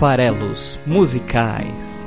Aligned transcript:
farelos 0.00 0.78
musicais. 0.86 2.02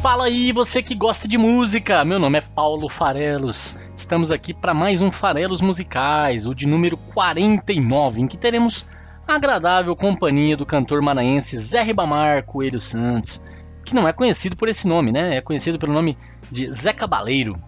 Fala 0.00 0.26
aí, 0.26 0.52
você 0.52 0.80
que 0.80 0.94
gosta 0.94 1.26
de 1.26 1.36
música! 1.36 2.04
Meu 2.04 2.20
nome 2.20 2.38
é 2.38 2.40
Paulo 2.40 2.88
Farelos. 2.88 3.76
Estamos 3.96 4.30
aqui 4.30 4.54
para 4.54 4.72
mais 4.72 5.02
um 5.02 5.10
Farelos 5.10 5.60
Musicais, 5.60 6.46
o 6.46 6.54
de 6.54 6.64
número 6.64 6.96
49, 6.96 8.20
em 8.20 8.28
que 8.28 8.36
teremos 8.36 8.86
a 9.26 9.34
agradável 9.34 9.96
companhia 9.96 10.56
do 10.56 10.64
cantor 10.64 11.02
maranhense 11.02 11.58
Zé 11.58 11.82
Ribamar 11.82 12.44
Coelho 12.44 12.78
Santos, 12.78 13.42
que 13.84 13.96
não 13.96 14.06
é 14.06 14.12
conhecido 14.12 14.54
por 14.54 14.68
esse 14.68 14.86
nome, 14.86 15.10
né? 15.10 15.38
É 15.38 15.40
conhecido 15.40 15.76
pelo 15.76 15.92
nome 15.92 16.16
de 16.52 16.72
Zé 16.72 16.92
Cabaleiro. 16.92 17.60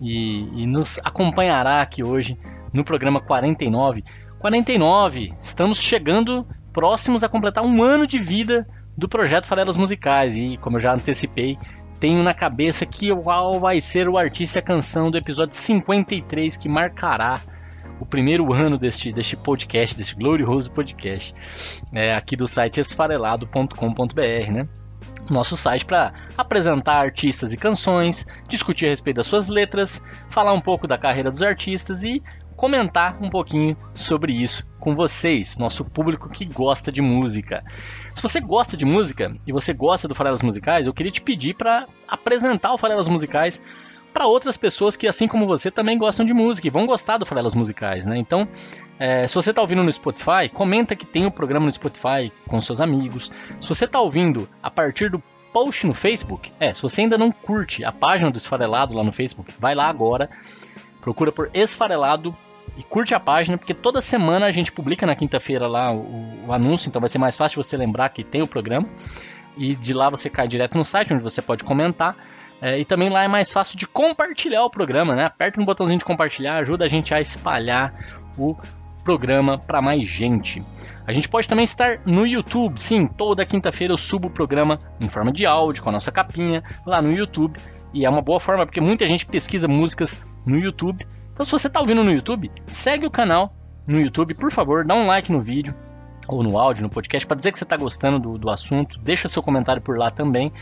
E, 0.00 0.62
e 0.62 0.66
nos 0.66 0.98
acompanhará 1.04 1.82
aqui 1.82 2.02
hoje 2.02 2.38
no 2.72 2.82
programa 2.82 3.20
49 3.20 4.02
49. 4.42 5.32
Estamos 5.40 5.78
chegando 5.78 6.44
próximos 6.72 7.22
a 7.22 7.28
completar 7.28 7.64
um 7.64 7.80
ano 7.80 8.08
de 8.08 8.18
vida 8.18 8.66
do 8.98 9.08
projeto 9.08 9.46
Farelas 9.46 9.76
Musicais 9.76 10.36
e, 10.36 10.56
como 10.56 10.78
eu 10.78 10.80
já 10.80 10.92
antecipei, 10.92 11.56
tenho 12.00 12.24
na 12.24 12.34
cabeça 12.34 12.84
que 12.84 13.14
qual 13.14 13.60
vai 13.60 13.80
ser 13.80 14.08
o 14.08 14.18
artista 14.18 14.58
e 14.58 14.60
a 14.60 14.62
canção 14.62 15.12
do 15.12 15.16
episódio 15.16 15.54
53 15.54 16.56
que 16.56 16.68
marcará 16.68 17.40
o 18.00 18.04
primeiro 18.04 18.52
ano 18.52 18.76
deste, 18.76 19.12
deste 19.12 19.36
podcast, 19.36 19.96
deste 19.96 20.16
glorioso 20.16 20.72
podcast, 20.72 21.32
é, 21.92 22.12
aqui 22.12 22.34
do 22.34 22.44
site 22.44 22.80
esfarelado.com.br, 22.80 24.52
né? 24.52 24.68
Nosso 25.30 25.56
site 25.56 25.84
para 25.84 26.12
apresentar 26.36 26.96
artistas 26.96 27.52
e 27.52 27.56
canções, 27.56 28.26
discutir 28.48 28.86
a 28.86 28.88
respeito 28.88 29.18
das 29.18 29.26
suas 29.26 29.46
letras, 29.46 30.02
falar 30.28 30.52
um 30.52 30.60
pouco 30.60 30.88
da 30.88 30.98
carreira 30.98 31.30
dos 31.30 31.42
artistas 31.42 32.02
e 32.02 32.20
comentar 32.52 33.18
um 33.22 33.28
pouquinho 33.28 33.76
sobre 33.94 34.32
isso 34.32 34.66
com 34.78 34.94
vocês, 34.94 35.56
nosso 35.56 35.84
público 35.84 36.28
que 36.28 36.44
gosta 36.44 36.90
de 36.90 37.00
música. 37.00 37.64
Se 38.14 38.22
você 38.22 38.40
gosta 38.40 38.76
de 38.76 38.84
música 38.84 39.34
e 39.46 39.52
você 39.52 39.72
gosta 39.72 40.08
do 40.08 40.14
Farelas 40.14 40.42
Musicais, 40.42 40.86
eu 40.86 40.94
queria 40.94 41.12
te 41.12 41.22
pedir 41.22 41.54
para 41.54 41.86
apresentar 42.06 42.72
o 42.72 42.78
Farelas 42.78 43.08
Musicais 43.08 43.62
para 44.12 44.26
outras 44.26 44.56
pessoas 44.56 44.96
que, 44.96 45.08
assim 45.08 45.26
como 45.26 45.46
você, 45.46 45.70
também 45.70 45.96
gostam 45.96 46.24
de 46.24 46.34
música 46.34 46.66
e 46.66 46.70
vão 46.70 46.86
gostar 46.86 47.18
do 47.18 47.26
Farelas 47.26 47.54
Musicais, 47.54 48.04
né? 48.06 48.18
Então, 48.18 48.46
é, 48.98 49.26
se 49.26 49.34
você 49.34 49.50
está 49.50 49.62
ouvindo 49.62 49.82
no 49.82 49.92
Spotify, 49.92 50.48
comenta 50.52 50.94
que 50.94 51.06
tem 51.06 51.24
o 51.24 51.28
um 51.28 51.30
programa 51.30 51.66
no 51.66 51.72
Spotify 51.72 52.30
com 52.46 52.60
seus 52.60 52.80
amigos. 52.80 53.30
Se 53.60 53.68
você 53.68 53.86
está 53.86 54.00
ouvindo 54.00 54.48
a 54.62 54.70
partir 54.70 55.10
do 55.10 55.22
post 55.52 55.86
no 55.86 55.94
Facebook, 55.94 56.52
é, 56.58 56.72
se 56.72 56.80
você 56.82 57.02
ainda 57.02 57.18
não 57.18 57.30
curte 57.30 57.84
a 57.84 57.92
página 57.92 58.30
do 58.30 58.38
Esfarelado 58.38 58.94
lá 58.94 59.04
no 59.04 59.12
Facebook, 59.12 59.52
vai 59.58 59.74
lá 59.74 59.88
agora, 59.88 60.30
procura 61.02 61.30
por 61.30 61.50
Esfarelado 61.52 62.34
e 62.78 62.82
curte 62.82 63.14
a 63.14 63.20
página, 63.20 63.58
porque 63.58 63.74
toda 63.74 64.00
semana 64.00 64.46
a 64.46 64.50
gente 64.50 64.72
publica 64.72 65.04
na 65.04 65.14
quinta-feira 65.14 65.66
lá 65.66 65.92
o, 65.92 66.46
o, 66.46 66.52
anúncio, 66.52 66.88
então 66.88 67.00
vai 67.00 67.08
ser 67.08 67.18
mais 67.18 67.36
fácil 67.36 67.62
você 67.62 67.76
lembrar 67.76 68.08
que 68.08 68.24
tem 68.24 68.40
o 68.40 68.46
programa. 68.46 68.88
E 69.58 69.74
de 69.74 69.92
lá 69.92 70.08
você 70.08 70.30
cai 70.30 70.48
direto 70.48 70.78
no 70.78 70.84
site, 70.84 71.12
onde 71.12 71.22
você 71.22 71.42
pode 71.42 71.64
comentar. 71.64 72.16
É, 72.62 72.78
e 72.78 72.84
também 72.84 73.10
lá 73.10 73.24
é 73.24 73.28
mais 73.28 73.52
fácil 73.52 73.76
de 73.76 73.86
compartilhar 73.86 74.64
o 74.64 74.70
programa, 74.70 75.14
né? 75.14 75.24
Aperta 75.24 75.60
no 75.60 75.66
botãozinho 75.66 75.98
de 75.98 76.04
compartilhar, 76.04 76.58
ajuda 76.58 76.84
a 76.84 76.88
gente 76.88 77.12
a 77.12 77.20
espalhar 77.20 77.92
o 78.38 78.56
programa 79.04 79.58
para 79.58 79.82
mais 79.82 80.06
gente. 80.06 80.64
A 81.04 81.12
gente 81.12 81.28
pode 81.28 81.48
também 81.48 81.64
estar 81.64 82.00
no 82.06 82.24
YouTube, 82.24 82.80
sim, 82.80 83.06
toda 83.06 83.44
quinta-feira 83.44 83.92
eu 83.92 83.98
subo 83.98 84.28
o 84.28 84.30
programa 84.30 84.78
em 85.00 85.08
forma 85.08 85.32
de 85.32 85.44
áudio, 85.44 85.82
com 85.82 85.88
a 85.88 85.92
nossa 85.92 86.12
capinha, 86.12 86.62
lá 86.86 87.02
no 87.02 87.12
YouTube. 87.12 87.58
E 87.94 88.04
é 88.04 88.10
uma 88.10 88.22
boa 88.22 88.40
forma, 88.40 88.64
porque 88.64 88.80
muita 88.80 89.06
gente 89.06 89.26
pesquisa 89.26 89.68
músicas 89.68 90.22
no 90.46 90.58
YouTube 90.58 91.06
então, 91.32 91.46
se 91.46 91.52
você 91.52 91.66
está 91.66 91.80
ouvindo 91.80 92.04
no 92.04 92.12
YouTube, 92.12 92.50
segue 92.66 93.06
o 93.06 93.10
canal 93.10 93.54
no 93.86 93.98
YouTube, 93.98 94.34
por 94.34 94.52
favor, 94.52 94.84
dá 94.84 94.94
um 94.94 95.06
like 95.06 95.32
no 95.32 95.40
vídeo 95.40 95.74
ou 96.28 96.42
no 96.42 96.58
áudio, 96.58 96.82
no 96.82 96.90
podcast, 96.90 97.26
para 97.26 97.36
dizer 97.36 97.50
que 97.50 97.58
você 97.58 97.64
está 97.64 97.76
gostando 97.76 98.18
do, 98.18 98.38
do 98.38 98.50
assunto. 98.50 98.98
Deixa 99.00 99.28
seu 99.28 99.42
comentário 99.42 99.80
por 99.80 99.98
lá 99.98 100.10
também. 100.10 100.52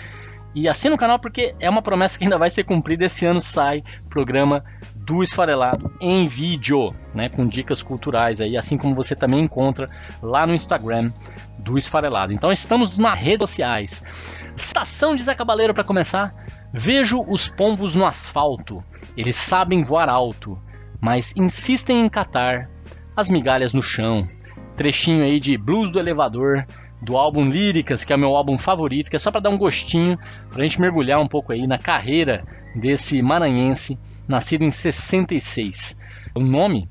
E 0.54 0.68
assina 0.68 0.94
o 0.94 0.98
canal 0.98 1.18
porque 1.18 1.54
é 1.60 1.68
uma 1.68 1.82
promessa 1.82 2.16
que 2.16 2.24
ainda 2.24 2.38
vai 2.38 2.50
ser 2.50 2.64
cumprida. 2.64 3.04
Esse 3.04 3.26
ano 3.26 3.40
sai 3.40 3.82
programa 4.08 4.64
do 4.94 5.22
Esfarelado 5.22 5.92
em 6.00 6.26
vídeo, 6.26 6.94
né, 7.14 7.28
com 7.28 7.46
dicas 7.46 7.82
culturais 7.82 8.40
aí, 8.40 8.56
assim 8.56 8.78
como 8.78 8.94
você 8.94 9.14
também 9.14 9.40
encontra 9.40 9.88
lá 10.22 10.46
no 10.46 10.54
Instagram 10.54 11.12
do 11.58 11.76
Esfarelado. 11.76 12.32
Então 12.32 12.50
estamos 12.50 12.96
nas 12.96 13.18
redes 13.18 13.50
sociais. 13.50 14.04
Estação 14.56 15.14
de 15.16 15.22
Zé 15.22 15.34
Cabaleiro 15.34 15.74
para 15.74 15.84
começar. 15.84 16.34
Vejo 16.72 17.24
os 17.26 17.48
pombos 17.48 17.94
no 17.94 18.06
asfalto. 18.06 18.82
Eles 19.16 19.36
sabem 19.36 19.82
voar 19.82 20.08
alto, 20.08 20.58
mas 21.00 21.34
insistem 21.36 22.04
em 22.04 22.08
catar 22.08 22.70
as 23.16 23.28
migalhas 23.28 23.72
no 23.72 23.82
chão. 23.82 24.28
Trechinho 24.76 25.24
aí 25.24 25.40
de 25.40 25.58
Blues 25.58 25.90
do 25.90 25.98
Elevador, 25.98 26.64
do 27.02 27.16
álbum 27.16 27.48
Líricas, 27.48 28.04
que 28.04 28.12
é 28.12 28.16
o 28.16 28.18
meu 28.18 28.36
álbum 28.36 28.56
favorito, 28.56 29.10
que 29.10 29.16
é 29.16 29.18
só 29.18 29.30
para 29.30 29.40
dar 29.40 29.50
um 29.50 29.58
gostinho, 29.58 30.18
para 30.50 30.60
a 30.60 30.66
gente 30.66 30.80
mergulhar 30.80 31.20
um 31.20 31.26
pouco 31.26 31.52
aí 31.52 31.66
na 31.66 31.78
carreira 31.78 32.44
desse 32.74 33.20
maranhense, 33.20 33.98
nascido 34.28 34.62
em 34.62 34.70
66. 34.70 35.98
O 36.34 36.40
nome, 36.40 36.88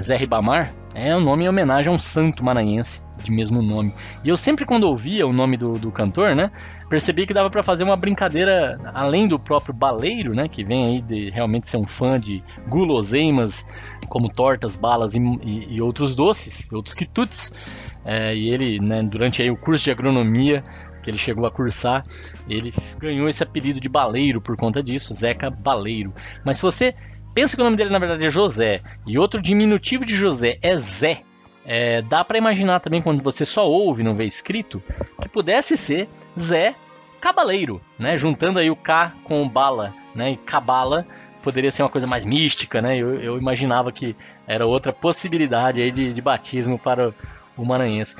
Zé 0.00 0.16
Ribamar, 0.16 0.72
é 0.96 1.14
um 1.14 1.20
nome 1.20 1.44
em 1.44 1.48
homenagem 1.48 1.92
a 1.92 1.94
um 1.94 1.98
santo 1.98 2.42
maranhense 2.42 3.02
de 3.22 3.30
mesmo 3.30 3.60
nome. 3.60 3.92
E 4.24 4.28
eu 4.28 4.36
sempre 4.36 4.64
quando 4.64 4.84
ouvia 4.84 5.26
o 5.26 5.32
nome 5.32 5.56
do, 5.56 5.74
do 5.74 5.90
cantor, 5.90 6.34
né, 6.34 6.50
percebi 6.88 7.26
que 7.26 7.34
dava 7.34 7.50
para 7.50 7.62
fazer 7.62 7.84
uma 7.84 7.96
brincadeira 7.96 8.78
além 8.94 9.28
do 9.28 9.38
próprio 9.38 9.74
baleiro, 9.74 10.34
né, 10.34 10.48
que 10.48 10.64
vem 10.64 10.86
aí 10.86 11.02
de 11.02 11.30
realmente 11.30 11.68
ser 11.68 11.76
um 11.76 11.86
fã 11.86 12.18
de 12.18 12.42
guloseimas 12.68 13.66
como 14.08 14.30
tortas, 14.30 14.76
balas 14.76 15.14
e, 15.14 15.20
e, 15.20 15.74
e 15.74 15.82
outros 15.82 16.14
doces, 16.14 16.70
outros 16.72 16.94
quitutes. 16.94 17.52
É, 18.04 18.34
e 18.34 18.48
ele, 18.48 18.78
né, 18.78 19.02
durante 19.02 19.42
aí 19.42 19.50
o 19.50 19.56
curso 19.56 19.84
de 19.84 19.90
agronomia 19.90 20.64
que 21.02 21.10
ele 21.10 21.18
chegou 21.18 21.46
a 21.46 21.50
cursar, 21.50 22.04
ele 22.48 22.72
ganhou 22.98 23.28
esse 23.28 23.42
apelido 23.42 23.80
de 23.80 23.88
baleiro 23.88 24.40
por 24.40 24.56
conta 24.56 24.82
disso, 24.82 25.14
Zeca 25.14 25.48
Baleiro. 25.48 26.12
Mas 26.44 26.56
se 26.56 26.62
você 26.62 26.94
pensa 27.36 27.54
que 27.54 27.60
o 27.60 27.64
nome 27.66 27.76
dele 27.76 27.90
na 27.90 27.98
verdade 27.98 28.24
é 28.24 28.30
José 28.30 28.80
e 29.06 29.18
outro 29.18 29.42
diminutivo 29.42 30.06
de 30.06 30.16
José 30.16 30.56
é 30.62 30.74
Zé, 30.74 31.20
é, 31.66 32.00
dá 32.00 32.24
para 32.24 32.38
imaginar 32.38 32.80
também 32.80 33.02
quando 33.02 33.22
você 33.22 33.44
só 33.44 33.68
ouve, 33.68 34.02
não 34.02 34.14
vê 34.14 34.24
escrito, 34.24 34.82
que 35.20 35.28
pudesse 35.28 35.76
ser 35.76 36.08
Zé 36.38 36.74
Cabaleiro, 37.20 37.78
né? 37.98 38.16
Juntando 38.16 38.58
aí 38.58 38.70
o 38.70 38.76
K 38.76 39.12
com 39.22 39.42
o 39.42 39.48
bala, 39.50 39.94
né? 40.14 40.30
E 40.30 40.36
cabala 40.38 41.06
poderia 41.42 41.70
ser 41.70 41.82
uma 41.82 41.90
coisa 41.90 42.06
mais 42.06 42.24
mística, 42.24 42.80
né? 42.80 42.96
Eu, 42.96 43.20
eu 43.20 43.38
imaginava 43.38 43.92
que 43.92 44.16
era 44.46 44.64
outra 44.64 44.90
possibilidade 44.90 45.82
aí 45.82 45.90
de, 45.90 46.14
de 46.14 46.22
batismo 46.22 46.78
para 46.78 47.12
o 47.54 47.66
maranhense. 47.66 48.16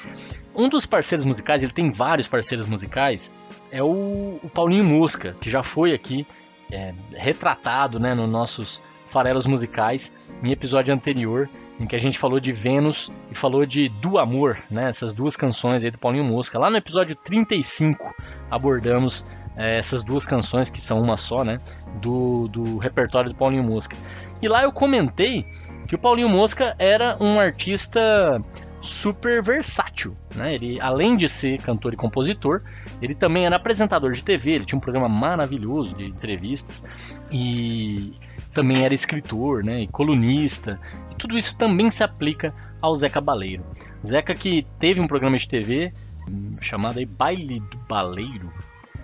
Um 0.55 0.69
dos 0.69 0.85
parceiros 0.85 1.25
musicais, 1.25 1.63
ele 1.63 1.73
tem 1.73 1.91
vários 1.91 2.29
parceiros 2.29 2.67
musicais, 2.67 3.33
é 3.71 3.83
o, 3.83 4.39
o 4.43 4.51
Paulinho 4.53 4.85
Musca, 4.85 5.35
que 5.41 5.49
já 5.49 5.63
foi 5.63 5.95
aqui 5.95 6.27
é, 6.71 6.93
retratado, 7.15 7.99
né? 7.99 8.15
Nos 8.15 8.29
nossos 8.29 8.83
farelos 9.09 9.47
musicais 9.47 10.13
em 10.43 10.51
episódio 10.51 10.93
anterior 10.93 11.49
em 11.79 11.87
que 11.87 11.95
a 11.95 12.01
gente 12.01 12.19
falou 12.19 12.41
de 12.41 12.53
Vênus 12.53 13.13
e 13.31 13.35
falou 13.35 13.67
de 13.67 13.89
Do 13.89 14.19
Amor, 14.19 14.59
né? 14.71 14.89
Essas 14.89 15.13
duas 15.13 15.37
canções 15.37 15.85
aí 15.85 15.91
do 15.91 15.99
Paulinho 15.99 16.25
Mosca. 16.25 16.59
Lá 16.59 16.71
no 16.71 16.77
episódio 16.77 17.15
35 17.15 18.15
abordamos 18.51 19.27
é, 19.57 19.79
essas 19.79 20.03
duas 20.03 20.25
canções 20.25 20.71
que 20.71 20.81
são 20.81 21.01
uma 21.01 21.17
só, 21.17 21.45
né? 21.45 21.61
Do, 22.01 22.49
do 22.49 22.79
repertório 22.79 23.31
do 23.31 23.37
Paulinho 23.37 23.65
Mosca. 23.65 23.97
E 24.41 24.49
lá 24.49 24.63
eu 24.63 24.73
comentei 24.73 25.47
que 25.87 25.95
o 25.95 25.99
Paulinho 25.99 26.29
Mosca 26.29 26.75
era 26.79 27.17
um 27.21 27.39
artista 27.39 28.43
super 28.81 29.43
versátil, 29.43 30.17
né? 30.35 30.55
Ele, 30.55 30.81
além 30.81 31.17
de 31.17 31.29
ser 31.29 31.61
cantor 31.61 31.93
e 31.93 31.97
compositor, 31.97 32.63
ele 33.03 33.15
também 33.15 33.45
era 33.45 33.57
apresentador 33.57 34.13
de 34.13 34.23
TV. 34.23 34.53
Ele 34.53 34.65
tinha 34.65 34.77
um 34.77 34.81
programa 34.81 35.09
maravilhoso 35.09 35.97
de 35.97 36.07
entrevistas 36.07 36.85
e 37.31 38.15
também 38.57 38.87
era 38.87 38.95
escritor, 38.95 39.63
né, 39.63 39.83
e 39.83 39.87
colunista, 39.87 40.81
e 41.13 41.15
tudo 41.15 41.37
isso 41.37 41.59
também 41.59 41.91
se 41.91 42.03
aplica 42.03 42.55
ao 42.81 42.95
Zeca 42.95 43.21
Baleiro. 43.21 43.63
Zeca 44.05 44.35
que 44.35 44.67
teve 44.79 44.99
um 44.99 45.07
programa 45.07 45.37
de 45.37 45.47
TV 45.47 45.93
hum, 46.27 46.57
chamado 46.59 46.99
aí 46.99 47.05
Baile 47.05 47.61
do 47.61 47.77
Baleiro, 47.87 48.51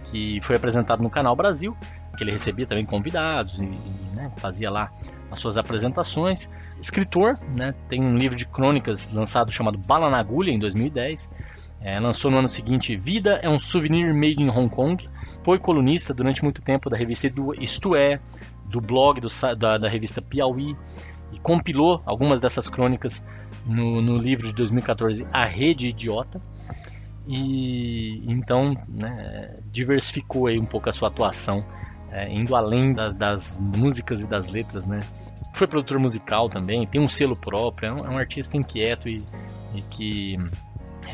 que 0.05 0.41
foi 0.41 0.57
apresentado 0.57 1.03
no 1.03 1.11
Canal 1.11 1.37
Brasil, 1.37 1.77
que 2.17 2.25
ele 2.25 2.33
recebia 2.33 2.65
também 2.65 2.87
convidados 2.87 3.61
e, 3.61 3.65
e 3.65 4.17
né, 4.17 4.33
fazia 4.39 4.71
lá 4.71 4.91
as 5.31 5.39
suas 5.39 5.59
apresentações. 5.59 6.49
Escritor, 6.81 7.39
né, 7.55 7.75
tem 7.87 8.03
um 8.03 8.17
livro 8.17 8.35
de 8.35 8.47
crônicas 8.47 9.11
lançado 9.11 9.53
chamado 9.53 9.77
Bala 9.77 10.09
na 10.09 10.19
Agulha 10.19 10.51
em 10.51 10.59
2010. 10.59 11.31
É, 11.85 11.99
lançou 11.99 12.31
no 12.31 12.39
ano 12.39 12.49
seguinte 12.49 12.97
Vida 12.97 13.41
é 13.43 13.49
um 13.49 13.59
Souvenir 13.59 14.15
Made 14.15 14.43
in 14.43 14.49
Hong 14.49 14.71
Kong. 14.71 15.07
Foi 15.45 15.59
colunista 15.59 16.15
durante 16.15 16.43
muito 16.43 16.63
tempo 16.63 16.89
da 16.89 16.97
revista 16.97 17.31
Isto 17.59 17.95
É, 17.95 18.21
do 18.73 18.81
blog 18.81 19.21
do, 19.21 19.29
da, 19.57 19.77
da, 19.77 19.89
revista 19.89 20.23
Piauí 20.23 20.75
e 21.31 21.39
compilou 21.39 22.03
algumas 22.07 22.41
dessas 22.41 22.71
crônicas 22.71 23.27
no, 23.67 24.01
no 24.01 24.17
livro 24.17 24.47
de 24.49 24.55
2014 24.55 25.27
A 25.31 25.45
Rede 25.45 25.89
Idiota. 25.89 26.41
E 27.29 28.25
então 28.27 28.75
né, 28.89 29.59
diversificou 29.71 30.49
aí 30.49 30.59
um 30.59 30.65
pouco 30.65 30.89
a 30.89 30.93
sua 30.93 31.09
atuação 31.09 31.65
é, 32.11 32.29
indo 32.33 32.57
além 32.57 32.93
das, 32.93 33.15
das, 33.15 33.61
músicas 33.61 34.25
e 34.25 34.29
das 34.29 34.49
letras 34.49 34.87
né, 34.87 35.01
foi 35.55 35.69
produtor 35.69 35.99
musical 36.01 36.49
também, 36.49 36.85
tem 36.87 37.01
um 37.01 37.09
selo 37.09 37.37
próprio, 37.37 37.91
é 37.91 37.93
um, 37.93 38.07
é 38.07 38.09
um 38.11 38.19
artista 38.19 38.57
inquieto 38.57 39.09
e, 39.09 39.23
e 39.75 39.83
que 39.83 40.37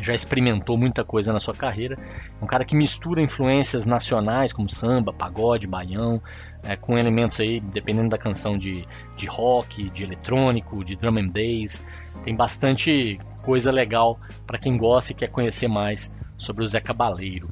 já 0.01 0.15
experimentou 0.15 0.77
muita 0.77 1.05
coisa 1.05 1.33
na 1.33 1.41
sua 1.41 1.55
carreira. 1.55 1.99
É 2.41 2.45
um 2.45 2.47
cara 2.47 2.65
que 2.65 2.77
mistura 2.77 3.21
influências 3.21 3.87
nacionais 3.87 4.53
como 4.53 4.69
samba, 4.69 5.13
pagode, 5.13 5.67
baião, 5.67 6.23
é, 6.63 6.77
com 6.77 6.99
elementos 6.99 7.41
aí, 7.41 7.61
dependendo 7.61 8.09
da 8.09 8.19
canção, 8.19 8.57
de, 8.57 8.87
de 9.17 9.27
rock, 9.27 9.89
de 9.91 10.05
eletrônico, 10.05 10.85
de 10.85 10.97
drum 10.97 11.19
and 11.19 11.29
bass. 11.29 11.85
Tem 12.23 12.35
bastante 12.35 13.19
coisa 13.43 13.71
legal 13.71 14.19
para 14.47 14.59
quem 14.59 14.77
gosta 14.77 15.13
e 15.13 15.15
quer 15.15 15.29
conhecer 15.29 15.69
mais 15.69 16.13
sobre 16.37 16.63
o 16.63 16.67
Zé 16.67 16.81
Cabaleiro. 16.81 17.51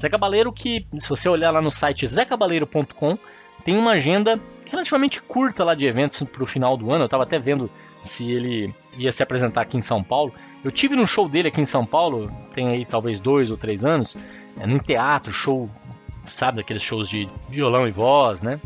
Zé 0.00 0.08
Cabaleiro 0.08 0.52
que, 0.52 0.86
se 0.98 1.08
você 1.08 1.28
olhar 1.28 1.50
lá 1.50 1.60
no 1.60 1.70
site 1.70 2.06
zecabaleiro.com, 2.06 3.18
tem 3.64 3.76
uma 3.76 3.92
agenda 3.92 4.40
relativamente 4.66 5.20
curta 5.22 5.64
lá 5.64 5.74
de 5.74 5.86
eventos 5.86 6.22
para 6.22 6.42
o 6.42 6.46
final 6.46 6.76
do 6.76 6.92
ano. 6.92 7.02
Eu 7.02 7.06
estava 7.06 7.24
até 7.24 7.38
vendo 7.38 7.70
se 8.00 8.30
ele 8.30 8.74
ia 8.98 9.12
se 9.12 9.22
apresentar 9.22 9.62
aqui 9.62 9.76
em 9.76 9.82
São 9.82 10.02
Paulo. 10.02 10.34
Eu 10.62 10.70
tive 10.70 10.96
no 10.96 11.06
show 11.06 11.28
dele 11.28 11.48
aqui 11.48 11.60
em 11.60 11.66
São 11.66 11.86
Paulo, 11.86 12.30
tem 12.52 12.68
aí 12.68 12.84
talvez 12.84 13.20
dois 13.20 13.50
ou 13.50 13.56
três 13.56 13.84
anos, 13.84 14.16
é, 14.58 14.66
num 14.66 14.78
teatro, 14.78 15.32
show, 15.32 15.70
sabe, 16.26 16.56
daqueles 16.58 16.82
shows 16.82 17.08
de 17.08 17.28
violão 17.48 17.86
e 17.86 17.92
voz, 17.92 18.42
né? 18.42 18.60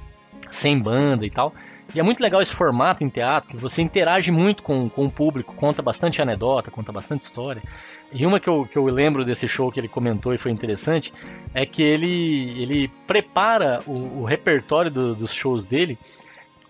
Sem 0.50 0.78
banda 0.78 1.26
e 1.26 1.30
tal. 1.30 1.52
E 1.94 2.00
é 2.00 2.02
muito 2.02 2.22
legal 2.22 2.40
esse 2.40 2.54
formato 2.54 3.04
em 3.04 3.08
teatro, 3.10 3.58
você 3.58 3.82
interage 3.82 4.30
muito 4.30 4.62
com, 4.62 4.88
com 4.88 5.04
o 5.04 5.10
público, 5.10 5.54
conta 5.54 5.82
bastante 5.82 6.22
anedota, 6.22 6.70
conta 6.70 6.90
bastante 6.90 7.20
história. 7.20 7.62
E 8.10 8.24
uma 8.24 8.40
que 8.40 8.48
eu, 8.48 8.64
que 8.64 8.78
eu 8.78 8.84
lembro 8.86 9.24
desse 9.26 9.46
show 9.46 9.70
que 9.70 9.78
ele 9.78 9.88
comentou 9.88 10.32
e 10.32 10.38
foi 10.38 10.50
interessante, 10.50 11.12
é 11.52 11.66
que 11.66 11.82
ele, 11.82 12.62
ele 12.62 12.88
prepara 13.06 13.80
o, 13.86 14.20
o 14.20 14.24
repertório 14.24 14.90
do, 14.90 15.14
dos 15.14 15.34
shows 15.34 15.66
dele 15.66 15.98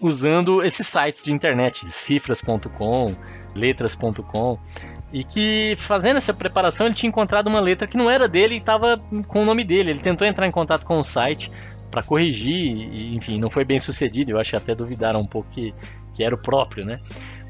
usando 0.03 0.63
esses 0.63 0.87
sites 0.87 1.23
de 1.23 1.33
internet, 1.33 1.87
cifras.com, 1.87 3.15
letras.com, 3.55 4.59
e 5.13 5.23
que 5.25 5.75
fazendo 5.77 6.17
essa 6.17 6.35
preparação 6.35 6.87
ele 6.87 6.95
tinha 6.95 7.09
encontrado 7.09 7.47
uma 7.47 7.61
letra 7.61 7.87
que 7.87 7.97
não 7.97 8.11
era 8.11 8.27
dele 8.27 8.55
e 8.55 8.59
estava 8.59 9.01
com 9.29 9.43
o 9.43 9.45
nome 9.45 9.65
dele. 9.65 9.91
Ele 9.91 10.01
tentou 10.01 10.27
entrar 10.27 10.47
em 10.47 10.51
contato 10.51 10.87
com 10.87 10.99
o 10.99 11.05
site 11.05 11.51
para 11.91 12.03
corrigir, 12.03 12.89
e, 12.93 13.15
enfim, 13.15 13.39
não 13.39 13.51
foi 13.51 13.65
bem 13.65 13.79
sucedido. 13.79 14.33
Eu 14.33 14.39
acho 14.39 14.51
que 14.51 14.57
até 14.57 14.75
duvidaram 14.75 15.21
um 15.21 15.27
pouco 15.27 15.49
que, 15.51 15.75
que 16.15 16.25
era 16.25 16.35
o 16.35 16.39
próprio, 16.39 16.85
né? 16.85 16.99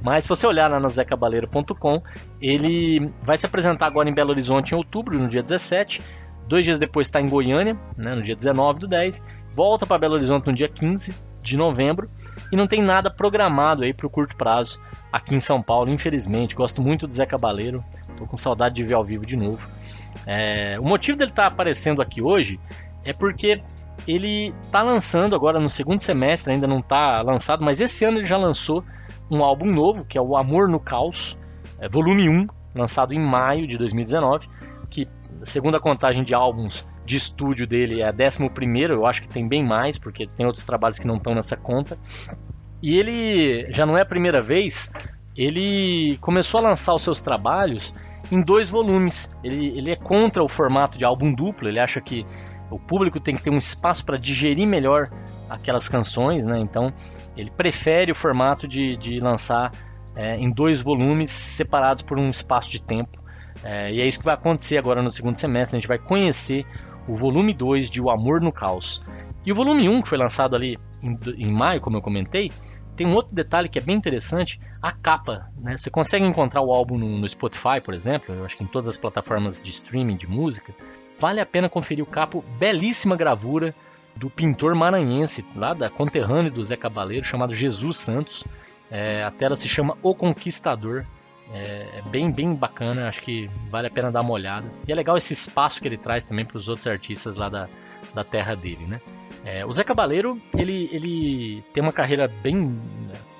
Mas 0.02 0.24
se 0.24 0.28
você 0.28 0.46
olhar 0.46 0.68
lá 0.68 0.80
no 0.80 0.90
zecabaleiro.com, 0.90 2.02
ele 2.40 3.08
vai 3.22 3.38
se 3.38 3.46
apresentar 3.46 3.86
agora 3.86 4.08
em 4.10 4.12
Belo 4.14 4.30
Horizonte 4.30 4.72
em 4.72 4.74
outubro, 4.74 5.16
no 5.16 5.28
dia 5.28 5.42
17. 5.42 6.02
Dois 6.48 6.64
dias 6.64 6.80
depois 6.80 7.06
está 7.06 7.20
em 7.20 7.28
Goiânia, 7.28 7.78
né, 7.96 8.14
no 8.16 8.22
dia 8.22 8.34
19 8.34 8.80
do 8.80 8.88
10. 8.88 9.22
Volta 9.52 9.86
para 9.86 9.98
Belo 9.98 10.14
Horizonte 10.14 10.48
no 10.48 10.52
dia 10.52 10.68
15 10.68 11.14
de 11.40 11.56
novembro. 11.56 12.10
E 12.52 12.56
não 12.56 12.66
tem 12.66 12.82
nada 12.82 13.10
programado 13.10 13.82
aí 13.82 13.94
para 13.94 14.06
o 14.06 14.10
curto 14.10 14.36
prazo 14.36 14.78
aqui 15.10 15.34
em 15.34 15.40
São 15.40 15.62
Paulo, 15.62 15.90
infelizmente. 15.90 16.54
Gosto 16.54 16.82
muito 16.82 17.06
do 17.06 17.12
Zé 17.12 17.24
Cabaleiro, 17.24 17.82
tô 18.18 18.26
com 18.26 18.36
saudade 18.36 18.74
de 18.74 18.84
ver 18.84 18.92
ao 18.92 19.02
vivo 19.02 19.24
de 19.24 19.38
novo. 19.38 19.66
É, 20.26 20.76
o 20.78 20.84
motivo 20.84 21.16
dele 21.16 21.30
estar 21.30 21.44
tá 21.44 21.48
aparecendo 21.48 22.02
aqui 22.02 22.20
hoje 22.20 22.60
é 23.02 23.14
porque 23.14 23.62
ele 24.06 24.54
está 24.64 24.82
lançando 24.82 25.34
agora 25.34 25.58
no 25.58 25.70
segundo 25.70 26.00
semestre, 26.00 26.52
ainda 26.52 26.66
não 26.66 26.80
está 26.80 27.22
lançado, 27.22 27.64
mas 27.64 27.80
esse 27.80 28.04
ano 28.04 28.18
ele 28.18 28.26
já 28.26 28.36
lançou 28.36 28.84
um 29.30 29.42
álbum 29.42 29.72
novo, 29.72 30.04
que 30.04 30.18
é 30.18 30.20
o 30.20 30.36
Amor 30.36 30.68
no 30.68 30.78
Caos, 30.78 31.38
é, 31.78 31.88
volume 31.88 32.28
1, 32.28 32.46
lançado 32.74 33.14
em 33.14 33.20
maio 33.20 33.66
de 33.66 33.78
2019, 33.78 34.46
que 34.90 35.08
segundo 35.42 35.76
a 35.76 35.80
contagem 35.80 36.22
de 36.22 36.34
álbuns 36.34 36.86
de 37.12 37.18
estúdio 37.18 37.66
dele 37.66 38.00
é 38.00 38.08
a 38.08 38.14
11 38.14 38.48
primeiro, 38.48 38.94
eu 38.94 39.06
acho 39.06 39.20
que 39.20 39.28
tem 39.28 39.46
bem 39.46 39.62
mais, 39.62 39.98
porque 39.98 40.26
tem 40.26 40.46
outros 40.46 40.64
trabalhos 40.64 40.98
que 40.98 41.06
não 41.06 41.16
estão 41.16 41.34
nessa 41.34 41.56
conta. 41.56 41.98
E 42.82 42.96
ele 42.96 43.70
já 43.70 43.84
não 43.84 43.98
é 43.98 44.00
a 44.00 44.06
primeira 44.06 44.40
vez, 44.40 44.90
ele 45.36 46.16
começou 46.22 46.60
a 46.60 46.62
lançar 46.62 46.94
os 46.94 47.02
seus 47.02 47.20
trabalhos 47.20 47.94
em 48.30 48.42
dois 48.42 48.70
volumes. 48.70 49.36
Ele, 49.44 49.76
ele 49.76 49.90
é 49.90 49.96
contra 49.96 50.42
o 50.42 50.48
formato 50.48 50.96
de 50.96 51.04
álbum 51.04 51.34
duplo, 51.34 51.68
ele 51.68 51.78
acha 51.78 52.00
que 52.00 52.24
o 52.70 52.78
público 52.78 53.20
tem 53.20 53.36
que 53.36 53.42
ter 53.42 53.50
um 53.50 53.58
espaço 53.58 54.06
para 54.06 54.16
digerir 54.16 54.66
melhor 54.66 55.10
aquelas 55.50 55.88
canções, 55.88 56.46
né? 56.46 56.58
Então 56.58 56.92
ele 57.36 57.50
prefere 57.50 58.10
o 58.10 58.14
formato 58.14 58.66
de, 58.66 58.96
de 58.96 59.18
lançar 59.18 59.70
é, 60.16 60.36
em 60.36 60.50
dois 60.50 60.80
volumes 60.80 61.30
separados 61.30 62.02
por 62.02 62.18
um 62.18 62.30
espaço 62.30 62.70
de 62.70 62.80
tempo. 62.80 63.22
É, 63.62 63.92
e 63.92 64.00
é 64.00 64.06
isso 64.06 64.18
que 64.18 64.24
vai 64.24 64.34
acontecer 64.34 64.78
agora 64.78 65.02
no 65.02 65.10
segundo 65.10 65.36
semestre. 65.36 65.76
A 65.76 65.80
gente 65.80 65.88
vai 65.88 65.98
conhecer 65.98 66.64
o 67.08 67.16
volume 67.16 67.52
2 67.52 67.90
de 67.90 68.00
O 68.00 68.10
Amor 68.10 68.40
no 68.40 68.52
Caos. 68.52 69.02
E 69.44 69.52
o 69.52 69.54
volume 69.54 69.88
1, 69.88 69.92
um, 69.92 70.02
que 70.02 70.08
foi 70.08 70.18
lançado 70.18 70.54
ali 70.54 70.78
em, 71.02 71.18
em, 71.36 71.52
maio, 71.52 71.80
como 71.80 71.96
eu 71.96 72.00
comentei, 72.00 72.50
tem 72.94 73.06
um 73.06 73.14
outro 73.14 73.34
detalhe 73.34 73.68
que 73.68 73.78
é 73.78 73.82
bem 73.82 73.96
interessante, 73.96 74.60
a 74.80 74.92
capa. 74.92 75.50
Né? 75.56 75.76
Você 75.76 75.90
consegue 75.90 76.24
encontrar 76.24 76.62
o 76.62 76.72
álbum 76.72 76.96
no, 76.96 77.18
no 77.18 77.28
Spotify, 77.28 77.80
por 77.82 77.94
exemplo, 77.94 78.34
eu 78.34 78.44
acho 78.44 78.56
que 78.56 78.62
em 78.62 78.66
todas 78.66 78.88
as 78.88 78.98
plataformas 78.98 79.62
de 79.62 79.70
streaming 79.70 80.16
de 80.16 80.28
música. 80.28 80.74
Vale 81.18 81.40
a 81.40 81.46
pena 81.46 81.68
conferir 81.68 82.04
o 82.04 82.06
capo, 82.06 82.44
belíssima 82.58 83.16
gravura 83.16 83.74
do 84.14 84.28
pintor 84.28 84.74
maranhense, 84.74 85.44
lá 85.56 85.74
da 85.74 85.88
conterrâneo 85.88 86.50
do 86.50 86.62
Zé 86.62 86.76
Cabaleiro, 86.76 87.24
chamado 87.24 87.54
Jesus 87.54 87.98
Santos. 87.98 88.44
É, 88.90 89.22
a 89.22 89.30
tela 89.30 89.56
se 89.56 89.68
chama 89.68 89.96
O 90.02 90.14
Conquistador. 90.14 91.04
É, 91.52 91.98
é, 91.98 92.02
bem, 92.10 92.30
bem 92.30 92.54
bacana, 92.54 93.08
acho 93.08 93.20
que 93.20 93.50
vale 93.70 93.86
a 93.86 93.90
pena 93.90 94.10
dar 94.10 94.22
uma 94.22 94.32
olhada. 94.32 94.70
E 94.86 94.92
é 94.92 94.94
legal 94.94 95.16
esse 95.16 95.32
espaço 95.32 95.80
que 95.80 95.88
ele 95.88 95.98
traz 95.98 96.24
também 96.24 96.44
para 96.44 96.56
os 96.56 96.68
outros 96.68 96.86
artistas 96.86 97.36
lá 97.36 97.48
da, 97.48 97.68
da 98.14 98.24
terra 98.24 98.54
dele, 98.54 98.86
né? 98.86 99.00
É, 99.44 99.66
o 99.66 99.72
Zé 99.72 99.84
Cabaleiro, 99.84 100.40
ele, 100.56 100.88
ele 100.92 101.64
tem 101.72 101.82
uma 101.82 101.92
carreira 101.92 102.28
bem 102.28 102.80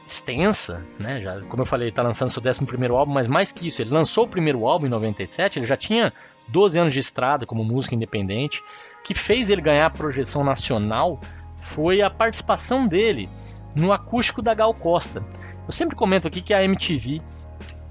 extensa, 0.06 0.84
né? 0.98 1.20
Já, 1.20 1.40
como 1.42 1.62
eu 1.62 1.66
falei, 1.66 1.86
ele 1.86 1.92
está 1.92 2.02
lançando 2.02 2.30
seu 2.30 2.42
11 2.44 2.66
primeiro 2.66 2.96
álbum, 2.96 3.12
mas 3.12 3.28
mais 3.28 3.52
que 3.52 3.66
isso, 3.66 3.80
ele 3.80 3.90
lançou 3.90 4.24
o 4.24 4.28
primeiro 4.28 4.66
álbum 4.66 4.86
em 4.86 4.90
97, 4.90 5.58
ele 5.58 5.66
já 5.66 5.76
tinha 5.76 6.12
12 6.48 6.78
anos 6.78 6.92
de 6.92 6.98
estrada 6.98 7.46
como 7.46 7.64
música 7.64 7.94
independente. 7.94 8.60
O 9.00 9.02
que 9.04 9.14
fez 9.14 9.48
ele 9.48 9.62
ganhar 9.62 9.88
projeção 9.90 10.44
nacional 10.44 11.20
foi 11.56 12.02
a 12.02 12.10
participação 12.10 12.86
dele 12.86 13.28
no 13.74 13.92
acústico 13.92 14.42
da 14.42 14.54
Gal 14.54 14.74
Costa. 14.74 15.24
Eu 15.66 15.72
sempre 15.72 15.96
comento 15.96 16.26
aqui 16.26 16.42
que 16.42 16.52
a 16.52 16.62
MTV 16.64 17.20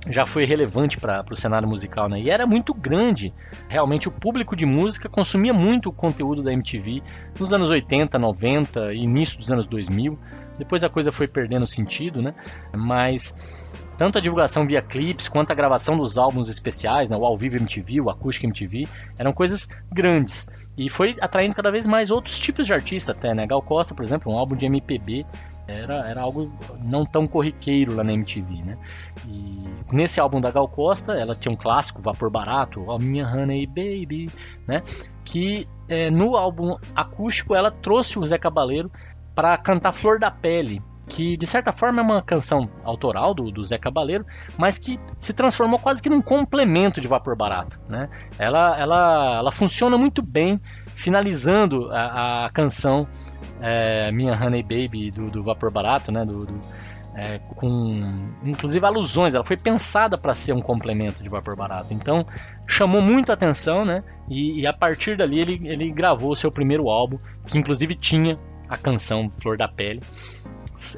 já 0.10 0.26
foi 0.26 0.46
relevante 0.46 0.98
para 0.98 1.24
o 1.30 1.36
cenário 1.36 1.68
musical, 1.68 2.10
né? 2.10 2.20
E 2.20 2.30
era 2.30 2.48
muito 2.48 2.74
grande. 2.74 3.34
Realmente 3.68 4.08
o 4.08 4.12
público 4.12 4.56
de 4.56 4.66
música 4.66 5.08
consumia 5.08 5.54
muito 5.54 5.90
o 5.90 5.94
conteúdo 5.94 6.42
da 6.42 6.52
MTV 6.52 7.04
nos 7.40 7.54
anos 7.54 7.70
80, 7.70 8.18
90 8.18 8.94
e 8.94 9.04
início 9.04 9.38
dos 9.38 9.52
anos 9.52 9.68
2000. 9.68 10.18
Depois 10.58 10.84
a 10.84 10.90
coisa 10.90 11.12
foi 11.12 11.28
perdendo 11.28 11.68
sentido, 11.68 12.22
né? 12.22 12.34
Mas 12.76 13.36
tanto 13.98 14.18
a 14.18 14.22
divulgação 14.22 14.66
via 14.66 14.82
clips 14.82 15.28
quanto 15.28 15.52
a 15.52 15.56
gravação 15.56 15.96
dos 15.96 16.18
álbuns 16.18 16.50
especiais, 16.50 17.10
né, 17.10 17.16
o 17.16 17.24
ao 17.24 17.38
vivo 17.38 17.58
MTV, 17.58 18.02
o 18.02 18.10
acústico 18.10 18.48
MTV, 18.48 18.88
eram 19.18 19.32
coisas 19.32 19.70
grandes 19.92 20.50
e 20.78 20.90
foi 20.90 21.16
atraindo 21.22 21.56
cada 21.56 21.72
vez 21.72 21.86
mais 21.86 22.10
outros 22.10 22.40
tipos 22.40 22.66
de 22.66 22.74
artista 22.74 23.12
até, 23.12 23.36
né? 23.36 23.46
Gal 23.46 23.62
Costa, 23.62 23.94
por 23.94 24.04
exemplo, 24.04 24.32
um 24.32 24.38
álbum 24.38 24.56
de 24.56 24.66
MPB 24.66 25.26
era, 25.72 26.10
era 26.10 26.22
algo 26.22 26.52
não 26.84 27.06
tão 27.06 27.26
corriqueiro 27.28 27.96
lá 27.96 28.04
na 28.04 28.14
MTV, 28.14 28.64
né? 28.64 28.78
E 29.28 29.60
nesse 29.92 30.20
álbum 30.20 30.40
da 30.40 30.52
Gal 30.52 30.68
Costa, 30.68 31.14
ela 31.14 31.36
tinha 31.36 31.52
um 31.52 31.56
clássico, 31.56 32.02
Vapor 32.02 32.30
Barato, 32.30 32.84
ó 32.88 32.96
oh, 32.96 33.00
Minha 33.00 33.28
Honey 33.28 33.66
Baby, 33.66 34.30
né? 34.68 34.84
Que 35.24 35.68
é, 35.90 36.10
no 36.10 36.36
álbum 36.36 36.78
acústico 36.96 37.56
ela 37.56 37.72
trouxe 37.72 38.18
o 38.18 38.26
Zé 38.26 38.38
Cabaleiro 38.38 38.92
para 39.36 39.58
cantar 39.58 39.92
Flor 39.94 40.20
da 40.20 40.30
Pele, 40.30 40.82
que 41.08 41.36
de 41.36 41.46
certa 41.46 41.74
forma 41.74 42.00
é 42.00 42.04
uma 42.04 42.22
canção 42.22 42.70
autoral 42.84 43.34
do, 43.34 43.52
do 43.52 43.64
Zé 43.64 43.78
Cabaleiro, 43.78 44.26
mas 44.58 44.78
que 44.78 45.00
se 45.20 45.34
transformou 45.34 45.78
quase 45.78 46.02
que 46.02 46.10
num 46.10 46.22
complemento 46.22 47.02
de 47.02 47.08
Vapor 47.08 47.36
Barato. 47.36 47.80
Né? 47.90 48.10
Ela, 48.40 48.80
ela, 48.80 49.38
ela 49.40 49.52
funciona 49.52 49.98
muito 49.98 50.22
bem, 50.22 50.60
finalizando 50.96 51.90
a, 51.92 52.46
a 52.46 52.50
canção 52.52 53.08
é, 53.62 54.12
Minha 54.12 54.34
Honey 54.34 54.64
Baby 54.64 55.12
do, 55.12 55.30
do 55.30 55.44
Vapor 55.44 55.72
Barato, 55.72 56.12
né? 56.12 56.26
do, 56.26 56.46
do 56.46 56.60
é, 57.14 57.40
com 57.56 58.30
inclusive 58.44 58.86
alusões. 58.86 59.36
Ela 59.36 59.44
foi 59.44 59.58
pensada 59.58 60.18
para 60.18 60.34
ser 60.34 60.54
um 60.54 60.62
complemento 60.62 61.22
de 61.22 61.30
Vapor 61.30 61.56
Barato. 61.56 61.94
Então 61.94 62.26
chamou 62.68 63.02
muito 63.02 63.32
atenção, 63.32 63.86
né? 63.86 64.04
E, 64.30 64.62
e, 64.62 64.68
a 64.68 64.74
partir 64.74 65.18
dali 65.18 65.40
ele, 65.40 65.62
ele 65.64 65.92
gravou 65.92 66.36
seu 66.36 66.52
primeiro 66.52 66.90
álbum, 66.90 67.20
que 67.46 67.58
inclusive 67.58 67.96
tinha 67.96 68.40
a 68.70 68.78
canção 68.78 69.30
Flor 69.30 69.58
da 69.58 69.68
Pele 69.68 70.02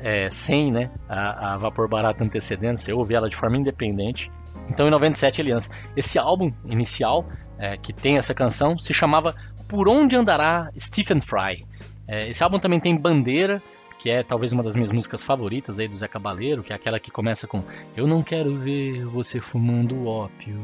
é, 0.02 0.30
sem 0.30 0.72
né, 0.72 0.92
a, 1.10 1.54
a, 1.54 1.58
Vapor 1.58 1.88
Barato 1.88 2.24
antecedendo, 2.24 2.78
você 2.78 2.94
ouve 2.94 3.14
ela 3.16 3.30
de 3.30 3.36
forma 3.36 3.58
independente. 3.58 4.32
Então 4.70 4.88
em 4.88 4.90
97 4.90 5.42
ele 5.42 5.54
lança. 5.54 5.70
Esse 5.96 6.18
álbum 6.18 6.52
inicial, 6.66 7.26
é, 7.58 7.76
que 7.78 7.92
tem 7.92 8.18
essa 8.18 8.34
canção, 8.34 8.78
se 8.78 8.94
chamava 8.94 9.36
Por 9.68 9.90
Onde 9.90 10.16
Andará 10.16 10.70
Stephen 10.78 11.20
Fry. 11.20 11.66
É, 12.08 12.30
esse 12.30 12.44
álbum 12.44 12.60
também 12.60 12.80
tem 12.80 12.98
Bandeira, 12.98 13.62
que 13.98 14.10
é 14.10 14.24
talvez 14.24 14.52
uma 14.52 14.64
das 14.64 14.76
minhas 14.76 14.92
músicas 14.92 15.24
favoritas 15.24 15.80
aí 15.80 15.88
do 15.88 15.96
Zé 15.96 16.08
Cabaleiro, 16.08 16.64
que 16.64 16.74
é 16.74 16.76
aquela 16.76 17.00
que 17.00 17.12
começa 17.12 17.48
com 17.48 17.64
Eu 17.96 18.08
não 18.08 18.22
quero 18.22 18.58
ver 18.60 19.06
você 19.06 19.40
fumando 19.40 20.06
ópio, 20.06 20.60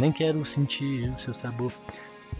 nem 0.00 0.10
quero 0.10 0.44
sentir 0.44 1.08
o 1.08 1.16
seu 1.16 1.32
sabor. 1.32 1.72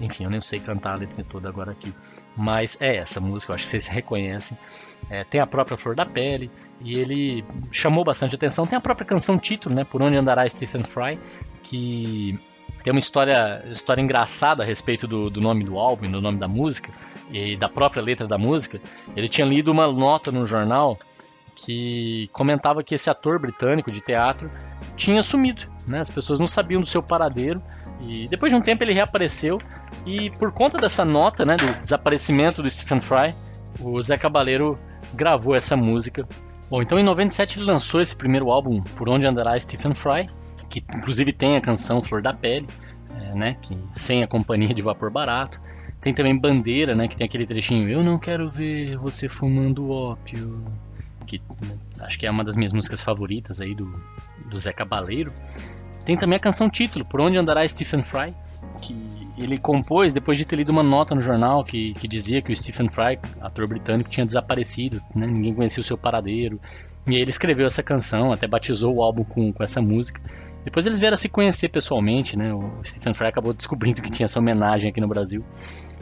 Enfim, 0.01 0.25
eu 0.25 0.31
nem 0.31 0.41
sei 0.41 0.59
cantar 0.59 0.95
a 0.95 0.97
letra 0.97 1.23
toda 1.23 1.49
agora 1.49 1.73
aqui. 1.73 1.93
mas 2.35 2.79
é 2.81 2.97
essa 2.97 3.21
música, 3.21 3.53
eu 3.53 3.55
acho 3.55 3.65
que 3.65 3.71
vocês 3.71 3.87
reconhecem. 3.87 4.57
É, 5.11 5.23
tem 5.23 5.41
a 5.41 5.47
própria 5.47 5.77
Flor 5.77 5.95
da 5.95 6.07
Pele, 6.07 6.51
e 6.81 6.99
ele 6.99 7.45
chamou 7.71 8.05
bastante 8.05 8.35
atenção. 8.35 8.67
Tem 8.67 8.77
a 8.77 8.81
própria 8.81 9.07
canção 9.07 9.39
título, 9.39 9.75
né? 9.75 9.85
Por 9.85 10.03
onde 10.03 10.17
andará 10.17 10.49
Stephen 10.49 10.83
Fry, 10.83 11.19
que 11.63 12.41
tem 12.83 12.93
uma 12.93 12.99
história, 12.99 13.65
história 13.71 14.03
engraçada 14.03 14.63
a 14.63 14.67
respeito 14.67 15.07
do, 15.07 15.31
do 15.31 15.41
nome 15.41 15.65
do 15.65 15.79
álbum, 15.79 16.11
do 16.11 16.21
nome 16.21 16.39
da 16.39 16.49
música 16.49 16.91
e 17.31 17.57
da 17.57 17.69
própria 17.69 18.03
letra 18.03 18.27
da 18.27 18.37
música. 18.37 18.81
Ele 19.17 19.29
tinha 19.29 19.47
lido 19.47 19.71
uma 19.71 19.87
nota 19.91 20.33
no 20.33 20.47
jornal 20.47 20.99
que 21.55 22.29
comentava 22.33 22.83
que 22.83 22.95
esse 22.95 23.09
ator 23.09 23.39
britânico 23.39 23.91
de 23.91 24.01
teatro 24.01 24.51
tinha 24.97 25.23
sumido, 25.23 25.65
né? 25.87 26.01
As 26.01 26.11
pessoas 26.11 26.39
não 26.39 26.47
sabiam 26.47 26.81
do 26.81 26.87
seu 26.87 27.03
paradeiro 27.03 27.63
e 28.01 28.27
depois 28.29 28.51
de 28.51 28.59
um 28.59 28.61
tempo 28.61 28.83
ele 28.83 28.93
reapareceu 28.93 29.59
e 30.05 30.31
por 30.31 30.51
conta 30.51 30.79
dessa 30.79 31.05
nota, 31.05 31.45
né, 31.45 31.57
do 31.57 31.81
desaparecimento 31.81 32.63
do 32.63 32.71
Stephen 32.71 33.01
Fry, 33.01 33.35
o 33.81 34.01
Zé 34.01 34.17
Cabaleiro 34.17 34.79
gravou 35.15 35.55
essa 35.55 35.77
música. 35.77 36.27
Bom, 36.69 36.83
então 36.83 36.99
em 36.99 37.05
97 37.05 37.59
ele 37.59 37.67
lançou 37.67 38.01
esse 38.01 38.17
primeiro 38.17 38.51
álbum, 38.51 38.83
Por 38.83 39.09
Onde 39.09 39.27
Andará 39.27 39.59
Stephen 39.59 39.95
Fry, 39.95 40.29
que 40.73 40.83
inclusive 40.97 41.33
tem 41.33 41.57
a 41.57 41.61
canção 41.61 42.03
Flor 42.03 42.23
da 42.23 42.33
Pele, 42.33 42.67
é, 43.15 43.35
né, 43.35 43.57
que 43.61 43.77
sem 43.91 44.23
a 44.23 44.27
companhia 44.27 44.73
de 44.73 44.81
vapor 44.81 45.11
barato. 45.11 45.61
Tem 46.01 46.15
também 46.15 46.37
Bandeira, 46.37 46.95
né, 46.95 47.07
que 47.07 47.15
tem 47.15 47.27
aquele 47.27 47.47
trechinho 47.47 47.89
Eu 47.89 48.03
não 48.03 48.19
quero 48.19 48.51
ver 48.51 48.97
você 48.97 49.29
fumando 49.29 49.91
ópio, 49.91 50.65
que 51.27 51.41
né, 51.61 51.77
acho 52.01 52.19
que 52.19 52.27
é 52.27 52.31
uma 52.31 52.43
das 52.43 52.57
minhas 52.57 52.73
músicas 52.73 53.03
favoritas 53.03 53.61
aí 53.61 53.75
do, 53.75 53.93
do 54.49 54.59
Zé 54.59 54.73
Cabaleiro. 54.73 55.33
Tem 56.07 56.17
também 56.17 56.37
a 56.37 56.41
canção 56.41 56.71
título, 56.71 57.05
Por 57.05 57.21
Onde 57.21 57.37
Andará 57.37 57.69
Stephen 57.69 58.03
Fry, 58.03 58.35
que 58.81 58.97
ele 59.37 59.59
compôs 59.59 60.13
depois 60.13 60.39
de 60.39 60.45
ter 60.45 60.57
lido 60.57 60.71
uma 60.71 60.83
nota 60.83 61.15
no 61.15 61.23
jornal 61.23 61.63
que, 61.63 61.93
que 61.95 62.09
dizia 62.09 62.43
que 62.43 62.51
o 62.51 62.57
Stephen 62.57 62.89
Fry, 62.89 63.19
ator 63.41 63.69
britânico, 63.69 64.11
tinha 64.11 64.27
desaparecido, 64.27 65.03
né? 65.15 65.27
ninguém 65.27 65.55
conhecia 65.55 65.81
o 65.81 65.85
seu 65.85 65.97
paradeiro. 65.97 66.59
E 67.07 67.15
aí 67.15 67.21
ele 67.21 67.31
escreveu 67.31 67.67
essa 67.67 67.83
canção, 67.83 68.33
até 68.33 68.47
batizou 68.47 68.97
o 68.97 69.03
álbum 69.03 69.23
com, 69.23 69.53
com 69.53 69.63
essa 69.63 69.81
música. 69.81 70.21
Depois 70.65 70.87
eles 70.87 70.99
vieram 70.99 71.17
se 71.17 71.29
conhecer 71.29 71.69
pessoalmente, 71.69 72.37
né? 72.37 72.53
O 72.53 72.83
Stephen 72.85 73.15
Fry 73.15 73.27
acabou 73.27 73.53
descobrindo 73.55 74.01
que 74.01 74.11
tinha 74.11 74.25
essa 74.25 74.39
homenagem 74.39 74.91
aqui 74.91 75.01
no 75.01 75.09
Brasil. 75.09 75.45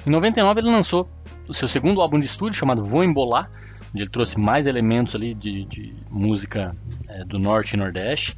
Em 0.06 0.10
99 0.10 0.60
ele 0.60 0.70
lançou 0.70 1.08
o 1.48 1.54
seu 1.54 1.66
segundo 1.66 2.00
álbum 2.00 2.18
de 2.18 2.26
estúdio 2.26 2.58
chamado 2.58 2.84
Vou 2.84 3.02
Embolar, 3.02 3.50
onde 3.92 4.02
ele 4.02 4.10
trouxe 4.10 4.38
mais 4.38 4.66
elementos 4.66 5.14
ali 5.14 5.34
de, 5.34 5.64
de 5.64 5.94
música 6.10 6.74
é, 7.08 7.24
do 7.24 7.38
Norte 7.38 7.74
e 7.74 7.76
Nordeste. 7.76 8.36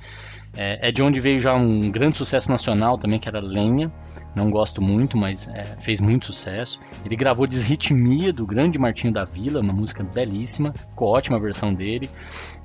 É, 0.54 0.88
é, 0.88 0.92
de 0.92 1.02
onde 1.02 1.18
veio 1.18 1.40
já 1.40 1.54
um 1.54 1.90
grande 1.90 2.16
sucesso 2.16 2.50
nacional 2.50 2.98
também, 2.98 3.18
que 3.18 3.28
era 3.28 3.40
Lenha. 3.40 3.90
Não 4.34 4.50
gosto 4.50 4.82
muito, 4.82 5.16
mas 5.16 5.48
é, 5.48 5.64
fez 5.80 6.00
muito 6.00 6.26
sucesso. 6.26 6.78
Ele 7.04 7.16
gravou 7.16 7.46
Desritmia, 7.46 8.32
do 8.32 8.46
grande 8.46 8.78
Martinho 8.78 9.12
da 9.12 9.24
Vila, 9.24 9.60
uma 9.60 9.72
música 9.72 10.02
belíssima. 10.02 10.74
Ficou 10.90 11.08
ótima 11.08 11.36
a 11.36 11.40
versão 11.40 11.72
dele. 11.72 12.10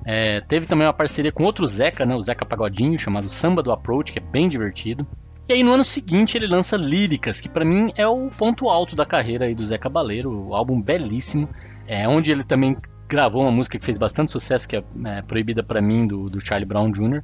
É, 0.05 0.41
teve 0.41 0.65
também 0.65 0.85
uma 0.85 0.93
parceria 0.93 1.31
com 1.31 1.43
outro 1.43 1.65
Zeca, 1.65 2.05
né, 2.05 2.15
o 2.15 2.21
Zeca 2.21 2.45
Pagodinho, 2.45 2.97
chamado 2.97 3.29
Samba 3.29 3.63
do 3.63 3.71
Approach, 3.71 4.11
que 4.11 4.19
é 4.19 4.21
bem 4.21 4.49
divertido. 4.49 5.07
E 5.47 5.53
aí 5.53 5.63
no 5.63 5.71
ano 5.71 5.85
seguinte 5.85 6.37
ele 6.37 6.45
lança 6.45 6.75
Líricas, 6.75 7.39
que 7.39 7.47
para 7.47 7.63
mim 7.63 7.89
é 7.95 8.05
o 8.05 8.29
ponto 8.29 8.67
alto 8.67 8.97
da 8.97 9.05
carreira 9.05 9.45
aí 9.45 9.55
do 9.55 9.65
Zé 9.65 9.77
Cabaleiro, 9.77 10.29
o 10.29 10.53
álbum 10.53 10.81
belíssimo, 10.81 11.47
é 11.87 12.05
onde 12.05 12.33
ele 12.33 12.43
também 12.43 12.75
gravou 13.07 13.43
uma 13.43 13.51
música 13.51 13.79
que 13.79 13.85
fez 13.85 13.97
bastante 13.97 14.29
sucesso, 14.29 14.67
que 14.67 14.75
é, 14.75 14.83
é 15.05 15.21
proibida 15.21 15.63
para 15.63 15.81
mim 15.81 16.05
do, 16.05 16.29
do 16.29 16.45
Charlie 16.45 16.67
Brown 16.67 16.91
Jr 16.91 17.23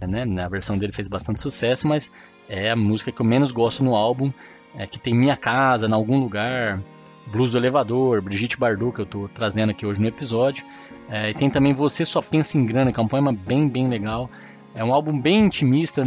né? 0.00 0.24
A 0.42 0.48
versão 0.48 0.76
dele 0.76 0.92
fez 0.92 1.08
bastante 1.08 1.40
sucesso, 1.40 1.86
mas 1.86 2.12
é 2.48 2.70
a 2.70 2.76
música 2.76 3.12
que 3.12 3.20
eu 3.20 3.26
menos 3.26 3.52
gosto 3.52 3.84
no 3.84 3.94
álbum, 3.94 4.32
é 4.76 4.86
que 4.86 4.98
tem 4.98 5.14
Minha 5.14 5.36
Casa, 5.36 5.86
em 5.86 5.92
algum 5.92 6.18
lugar, 6.18 6.82
Blues 7.26 7.50
do 7.50 7.58
Elevador, 7.58 8.20
Brigitte 8.20 8.58
Bardot, 8.58 8.92
que 8.92 9.00
eu 9.00 9.04
estou 9.04 9.28
trazendo 9.28 9.70
aqui 9.70 9.86
hoje 9.86 10.00
no 10.00 10.06
episódio. 10.06 10.64
É, 11.08 11.30
e 11.30 11.34
tem 11.34 11.48
também 11.48 11.72
Você 11.72 12.04
Só 12.04 12.20
Pensa 12.20 12.58
em 12.58 12.66
Grana, 12.66 12.92
que 12.92 13.00
é 13.00 13.02
um 13.02 13.08
poema 13.08 13.32
bem, 13.32 13.68
bem 13.68 13.88
legal. 13.88 14.30
É 14.74 14.84
um 14.84 14.92
álbum 14.92 15.18
bem 15.18 15.46
intimista, 15.46 16.04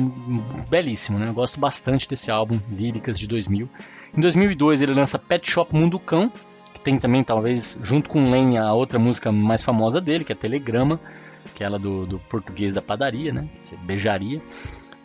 belíssimo, 0.69 1.17
né? 1.17 1.29
Eu 1.29 1.33
gosto 1.33 1.59
bastante 1.59 2.07
desse 2.07 2.29
álbum, 2.29 2.59
Líricas 2.69 3.17
de 3.17 3.27
2000. 3.27 3.67
Em 4.15 4.21
2002 4.21 4.81
ele 4.81 4.93
lança 4.93 5.17
Pet 5.17 5.49
Shop 5.49 5.75
Mundo 5.75 5.99
Cão, 5.99 6.31
que 6.73 6.79
tem 6.79 6.99
também, 6.99 7.23
talvez, 7.23 7.79
junto 7.81 8.09
com 8.09 8.29
Lenha, 8.29 8.63
a 8.63 8.73
outra 8.73 8.99
música 8.99 9.31
mais 9.31 9.63
famosa 9.63 9.99
dele, 9.99 10.23
que 10.23 10.31
é 10.31 10.35
Telegrama 10.35 10.99
aquela 11.45 11.77
do, 11.79 12.05
do 12.05 12.19
português 12.19 12.73
da 12.73 12.81
padaria, 12.81 13.33
né? 13.33 13.47
Beijaria. 13.85 14.41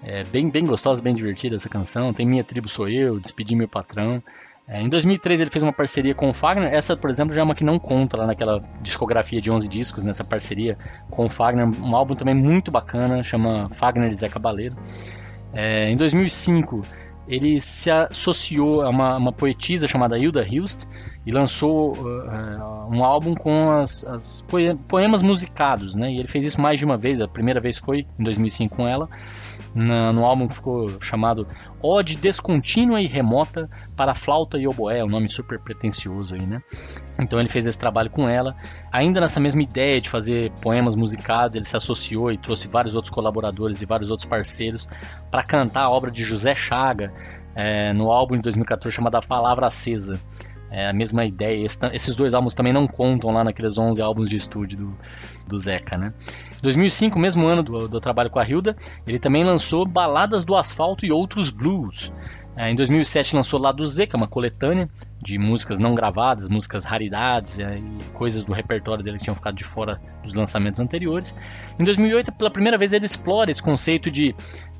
É 0.02 0.22
bem, 0.24 0.50
bem 0.50 0.66
gostosa, 0.66 1.02
bem 1.02 1.14
divertida 1.14 1.54
essa 1.54 1.68
canção. 1.68 2.12
Tem 2.12 2.26
Minha 2.26 2.44
Tribo 2.44 2.68
Sou 2.68 2.88
Eu, 2.88 3.18
Despedi 3.18 3.56
Meu 3.56 3.68
Patrão. 3.68 4.22
É, 4.66 4.80
em 4.80 4.88
2003 4.88 5.40
ele 5.40 5.50
fez 5.50 5.62
uma 5.62 5.72
parceria 5.72 6.14
com 6.14 6.28
o 6.28 6.34
Fagner. 6.34 6.72
Essa, 6.72 6.96
por 6.96 7.10
exemplo, 7.10 7.34
já 7.34 7.40
é 7.40 7.44
uma 7.44 7.54
que 7.54 7.64
não 7.64 7.78
conta 7.78 8.16
lá 8.16 8.26
naquela 8.26 8.62
discografia 8.80 9.40
de 9.40 9.50
11 9.50 9.68
discos, 9.68 10.04
nessa 10.04 10.24
parceria 10.24 10.76
com 11.10 11.26
o 11.26 11.28
Fagner. 11.28 11.66
Um 11.66 11.94
álbum 11.94 12.14
também 12.14 12.34
muito 12.34 12.70
bacana, 12.70 13.22
chama 13.22 13.68
Fagner 13.70 14.10
e 14.10 14.14
Zé 14.14 14.28
Cabaleiro. 14.28 14.76
É, 15.52 15.90
em 15.90 15.96
2005 15.96 16.82
ele 17.28 17.60
se 17.60 17.90
associou 17.90 18.82
a 18.82 18.90
uma, 18.90 19.16
uma 19.16 19.32
poetisa 19.32 19.88
chamada 19.88 20.18
Hilda 20.18 20.46
Hilst 20.46 20.86
e 21.26 21.32
lançou 21.32 21.94
uh, 21.94 22.94
um 22.94 23.02
álbum 23.02 23.34
com 23.34 23.70
as, 23.70 24.04
as, 24.04 24.44
poemas 24.86 25.22
musicados, 25.22 25.94
né? 25.94 26.12
E 26.12 26.18
ele 26.18 26.28
fez 26.28 26.44
isso 26.44 26.60
mais 26.60 26.78
de 26.78 26.84
uma 26.84 26.96
vez. 26.96 27.20
A 27.20 27.28
primeira 27.28 27.60
vez 27.60 27.78
foi 27.78 28.06
em 28.18 28.22
2005 28.22 28.76
com 28.76 28.86
ela, 28.86 29.08
na, 29.74 30.12
no 30.12 30.24
álbum 30.24 30.46
que 30.46 30.54
ficou 30.54 31.00
chamado 31.00 31.46
Ode 31.82 32.16
Descontínua 32.16 33.00
e 33.00 33.06
Remota 33.06 33.68
para 33.96 34.14
Flauta 34.14 34.56
e 34.56 34.66
Oboé, 34.66 35.02
um 35.02 35.08
nome 35.08 35.28
super 35.28 35.58
pretencioso 35.58 36.34
aí, 36.34 36.46
né? 36.46 36.62
Então 37.20 37.38
ele 37.40 37.48
fez 37.48 37.66
esse 37.66 37.78
trabalho 37.78 38.10
com 38.10 38.28
ela. 38.28 38.56
Ainda 38.92 39.20
nessa 39.20 39.40
mesma 39.40 39.62
ideia 39.62 40.00
de 40.00 40.08
fazer 40.08 40.52
poemas 40.60 40.94
musicados, 40.94 41.56
ele 41.56 41.64
se 41.64 41.76
associou 41.76 42.30
e 42.30 42.38
trouxe 42.38 42.68
vários 42.68 42.94
outros 42.94 43.12
colaboradores 43.12 43.82
e 43.82 43.86
vários 43.86 44.10
outros 44.10 44.28
parceiros 44.28 44.88
para 45.30 45.42
cantar 45.42 45.82
a 45.82 45.90
obra 45.90 46.10
de 46.10 46.22
José 46.22 46.54
Chaga 46.54 47.12
é, 47.54 47.92
no 47.92 48.10
álbum 48.10 48.36
de 48.36 48.42
2014 48.42 48.94
chamado 48.94 49.20
Palavra 49.26 49.66
Acesa. 49.66 50.20
É 50.76 50.88
a 50.88 50.92
mesma 50.92 51.24
ideia. 51.24 51.64
esses 51.92 52.16
dois 52.16 52.34
álbuns 52.34 52.52
também 52.52 52.72
não 52.72 52.84
contam 52.84 53.30
lá 53.30 53.44
naqueles 53.44 53.78
11 53.78 54.02
álbuns 54.02 54.28
de 54.28 54.36
estúdio 54.36 54.76
do, 54.76 54.98
do 55.46 55.56
Zeca, 55.56 55.96
né? 55.96 56.12
2005, 56.60 57.16
mesmo 57.16 57.46
ano 57.46 57.62
do, 57.62 57.86
do 57.86 58.00
trabalho 58.00 58.28
com 58.28 58.40
a 58.40 58.48
Hilda, 58.48 58.76
ele 59.06 59.20
também 59.20 59.44
lançou 59.44 59.86
Baladas 59.86 60.44
do 60.44 60.56
Asfalto 60.56 61.06
e 61.06 61.12
Outros 61.12 61.50
Blues. 61.50 62.12
É, 62.56 62.70
em 62.70 62.74
2007 62.74 63.36
lançou 63.36 63.60
Lado 63.60 63.84
Z, 63.86 64.08
que 64.08 64.16
é 64.16 64.18
uma 64.18 64.26
coletânea 64.26 64.88
de 65.22 65.38
músicas 65.38 65.78
não 65.78 65.94
gravadas, 65.94 66.48
músicas 66.48 66.84
raridades 66.84 67.60
é, 67.60 67.78
e 67.78 68.04
coisas 68.12 68.42
do 68.42 68.52
repertório 68.52 69.04
dele 69.04 69.18
que 69.18 69.24
tinham 69.24 69.34
ficado 69.36 69.54
de 69.54 69.64
fora 69.64 70.00
dos 70.24 70.34
lançamentos 70.34 70.80
anteriores. 70.80 71.36
Em 71.78 71.84
2008, 71.84 72.32
pela 72.32 72.50
primeira 72.50 72.76
vez, 72.76 72.92
ele 72.92 73.06
explora 73.06 73.50
esse 73.50 73.62
conceito 73.62 74.10
de 74.10 74.34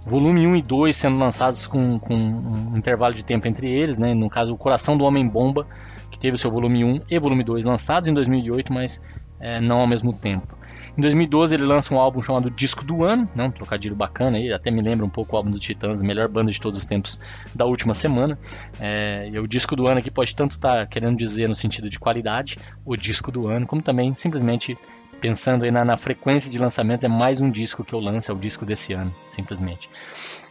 volume 0.07 0.47
1 0.47 0.57
e 0.57 0.63
2 0.63 0.97
sendo 0.97 1.19
lançados 1.19 1.67
com, 1.67 1.99
com 1.99 2.15
um 2.15 2.77
intervalo 2.77 3.15
de 3.15 3.25
tempo 3.25 3.49
entre 3.49 3.73
eles, 3.73 3.99
né? 3.99 4.15
no 4.15 4.29
caso 4.29 4.53
o 4.53 4.59
Coração 4.59 4.97
do 4.97 5.05
Homem 5.05 5.27
Bomba, 5.27 5.67
que 6.11 6.19
teve 6.19 6.37
o 6.37 6.39
seu 6.39 6.51
volume 6.51 6.85
1 6.85 7.01
e 7.11 7.19
volume 7.19 7.43
2 7.43 7.65
lançados 7.65 8.09
em 8.09 8.15
2008, 8.15 8.73
mas 8.73 9.03
é, 9.41 9.61
não 9.61 9.81
ao 9.81 9.87
mesmo 9.87 10.13
tempo. 10.13 10.57
Em 10.97 11.01
2012 11.01 11.57
ele 11.57 11.65
lança 11.65 11.93
um 11.93 11.99
álbum 11.99 12.23
chamado 12.23 12.49
Disco 12.49 12.85
do 12.85 13.03
Ano, 13.03 13.29
né, 13.35 13.43
um 13.43 13.51
trocadilho 13.51 13.97
bacana 13.97 14.39
aí, 14.39 14.53
até 14.53 14.71
me 14.71 14.81
lembra 14.81 15.05
um 15.05 15.09
pouco 15.09 15.35
o 15.35 15.37
álbum 15.37 15.51
do 15.51 15.59
Titãs, 15.59 16.01
melhor 16.03 16.29
banda 16.29 16.53
de 16.53 16.61
todos 16.61 16.79
os 16.79 16.85
tempos 16.85 17.21
da 17.53 17.65
última 17.65 17.93
semana. 17.93 18.39
É, 18.79 19.29
e 19.29 19.39
o 19.39 19.47
disco 19.47 19.75
do 19.75 19.89
ano 19.89 19.99
aqui 19.99 20.11
pode 20.11 20.35
tanto 20.37 20.53
estar 20.53 20.81
tá 20.81 20.87
querendo 20.87 21.17
dizer 21.17 21.49
no 21.49 21.55
sentido 21.55 21.89
de 21.89 21.99
qualidade, 21.99 22.59
o 22.85 22.97
disco 22.97 23.33
do 23.33 23.49
ano, 23.49 23.67
como 23.67 23.83
também 23.83 24.15
simplesmente 24.15 24.79
pensando 25.25 25.65
na, 25.73 25.87
na, 25.87 25.97
frequência 25.97 26.51
de 26.51 26.59
lançamentos, 26.59 27.03
é 27.03 27.09
mais 27.09 27.41
um 27.41 27.51
disco 27.51 27.83
que 27.83 27.95
eu 27.95 27.99
lanço, 27.99 28.31
é 28.31 28.35
o 28.35 28.37
disco 28.37 28.67
desse 28.67 28.93
ano, 28.93 29.15
simplesmente. 29.27 29.89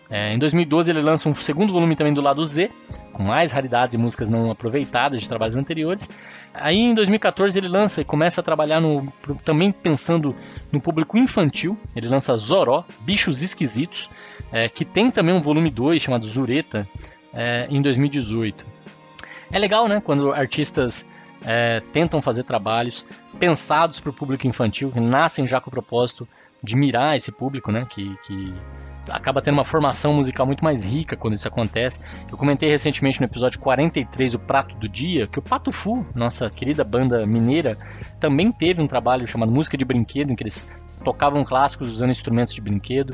É, 0.09 0.33
em 0.33 0.39
2012 0.39 0.89
ele 0.89 0.99
lança 0.99 1.29
um 1.29 1.35
segundo 1.35 1.71
volume 1.71 1.95
também 1.95 2.11
do 2.11 2.21
lado 2.21 2.43
Z, 2.43 2.71
com 3.11 3.21
mais 3.21 3.51
raridades 3.51 3.93
e 3.93 3.99
músicas 3.99 4.31
não 4.31 4.49
aproveitadas 4.49 5.21
de 5.21 5.29
trabalhos 5.29 5.55
anteriores. 5.57 6.09
Aí 6.51 6.79
em 6.79 6.95
2014 6.95 7.55
ele 7.55 7.67
lança 7.67 8.01
e 8.01 8.03
começa 8.03 8.41
a 8.41 8.43
trabalhar 8.43 8.81
no, 8.81 9.13
também 9.45 9.71
pensando 9.71 10.35
no 10.71 10.81
público 10.81 11.19
infantil. 11.19 11.77
Ele 11.95 12.07
lança 12.07 12.35
Zoró, 12.35 12.83
Bichos 13.01 13.43
Esquisitos, 13.43 14.09
é, 14.51 14.67
que 14.67 14.83
tem 14.83 15.11
também 15.11 15.35
um 15.35 15.41
volume 15.41 15.69
2 15.69 16.01
chamado 16.01 16.25
Zureta, 16.25 16.89
é, 17.31 17.67
em 17.69 17.79
2018. 17.79 18.65
É 19.51 19.59
legal, 19.59 19.87
né, 19.87 20.01
quando 20.03 20.33
artistas 20.33 21.05
é, 21.45 21.81
tentam 21.91 22.21
fazer 22.21 22.43
trabalhos 22.43 23.05
pensados 23.39 23.99
para 23.99 24.09
o 24.09 24.13
público 24.13 24.47
infantil, 24.47 24.91
que 24.91 24.99
nascem 24.99 25.45
já 25.45 25.59
com 25.59 25.69
o 25.69 25.71
propósito 25.71 26.27
de 26.63 26.75
mirar 26.75 27.15
esse 27.15 27.31
público, 27.31 27.71
né? 27.71 27.85
Que, 27.89 28.15
que 28.25 28.53
acaba 29.09 29.41
tendo 29.41 29.55
uma 29.55 29.65
formação 29.65 30.13
musical 30.13 30.45
muito 30.45 30.63
mais 30.63 30.85
rica 30.85 31.17
quando 31.17 31.33
isso 31.33 31.47
acontece. 31.47 31.99
Eu 32.31 32.37
comentei 32.37 32.69
recentemente 32.69 33.19
no 33.19 33.25
episódio 33.25 33.59
43, 33.59 34.35
o 34.35 34.39
Prato 34.39 34.75
do 34.75 34.87
Dia, 34.87 35.27
que 35.27 35.39
o 35.39 35.41
Pato 35.41 35.71
Fu, 35.71 36.05
nossa 36.15 36.49
querida 36.49 36.83
banda 36.83 37.25
mineira, 37.25 37.77
também 38.19 38.51
teve 38.51 38.81
um 38.81 38.87
trabalho 38.87 39.27
chamado 39.27 39.51
Música 39.51 39.77
de 39.77 39.83
Brinquedo, 39.83 40.31
em 40.31 40.35
que 40.35 40.43
eles 40.43 40.65
tocavam 41.03 41.43
clássicos 41.43 41.89
usando 41.89 42.11
instrumentos 42.11 42.53
de 42.53 42.61
brinquedo. 42.61 43.13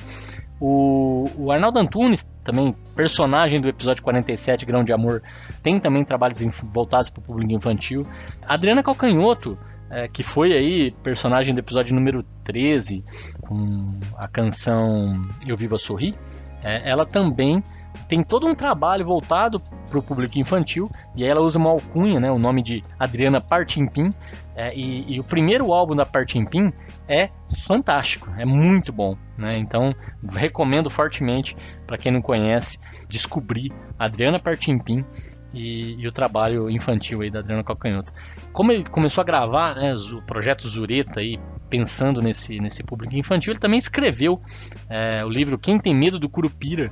O, 0.59 1.29
o 1.37 1.51
Arnaldo 1.51 1.79
Antunes, 1.79 2.29
também 2.43 2.75
personagem 2.95 3.61
do 3.61 3.69
episódio 3.69 4.03
47, 4.03 4.65
Grão 4.65 4.83
de 4.83 4.91
Amor, 4.91 5.21
tem 5.63 5.79
também 5.79 6.03
trabalhos 6.03 6.39
voltados 6.65 7.09
para 7.09 7.19
o 7.19 7.23
público 7.23 7.51
infantil. 7.53 8.05
A 8.45 8.55
Adriana 8.55 8.83
Calcanhoto, 8.83 9.57
é, 9.89 10.07
que 10.07 10.21
foi 10.21 10.53
aí 10.53 10.91
personagem 11.03 11.53
do 11.53 11.59
episódio 11.59 11.95
número 11.95 12.23
13, 12.43 13.03
com 13.41 13.99
a 14.17 14.27
canção 14.27 15.21
Eu 15.47 15.55
Vivo 15.55 15.75
a 15.75 15.79
Sorrir, 15.79 16.15
é, 16.61 16.89
ela 16.89 17.05
também 17.05 17.63
tem 18.07 18.23
todo 18.23 18.47
um 18.47 18.55
trabalho 18.55 19.05
voltado 19.05 19.59
para 19.89 19.99
o 19.99 20.03
público 20.03 20.39
infantil, 20.39 20.89
e 21.15 21.23
aí 21.23 21.29
ela 21.29 21.41
usa 21.41 21.59
uma 21.59 21.69
alcunha, 21.69 22.19
né, 22.19 22.31
o 22.31 22.39
nome 22.39 22.61
de 22.61 22.83
Adriana 22.99 23.41
Partimpim, 23.41 24.13
é, 24.55 24.75
e, 24.75 25.15
e, 25.15 25.19
o 25.19 25.23
primeiro 25.23 25.71
álbum 25.71 25.95
da 25.95 26.05
Partimpim 26.05 26.73
é 27.07 27.29
fantástico, 27.65 28.29
é 28.37 28.43
muito 28.43 28.91
bom. 28.91 29.15
Né? 29.37 29.57
Então, 29.57 29.95
recomendo 30.35 30.89
fortemente 30.89 31.55
para 31.87 31.97
quem 31.97 32.11
não 32.11 32.21
conhece 32.21 32.77
descobrir 33.07 33.71
Adriana 33.97 34.37
Partimpim 34.37 35.05
e, 35.53 35.95
e, 36.01 36.05
o 36.05 36.11
trabalho 36.11 36.69
infantil 36.69 37.21
aí 37.21 37.31
da 37.31 37.39
Adriana 37.39 37.63
Calcanhoto. 37.63 38.13
Como 38.51 38.71
ele 38.71 38.83
começou 38.83 39.21
a 39.21 39.25
gravar 39.25 39.75
né, 39.75 39.95
o 39.95 40.21
projeto 40.23 40.67
Zureta 40.67 41.21
aí, 41.21 41.39
pensando 41.69 42.21
nesse, 42.21 42.59
nesse 42.59 42.83
público 42.83 43.15
infantil, 43.15 43.53
ele 43.53 43.59
também 43.59 43.79
escreveu 43.79 44.41
é, 44.89 45.23
o 45.23 45.29
livro 45.29 45.57
Quem 45.57 45.79
Tem 45.79 45.95
Medo 45.95 46.19
do 46.19 46.27
Curupira, 46.27 46.91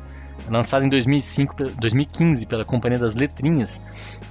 lançado 0.50 0.86
em 0.86 0.90
2005, 0.90 1.56
2015 1.80 2.46
pela 2.46 2.66
Companhia 2.66 3.00
das 3.00 3.16
Letrinhas. 3.16 3.84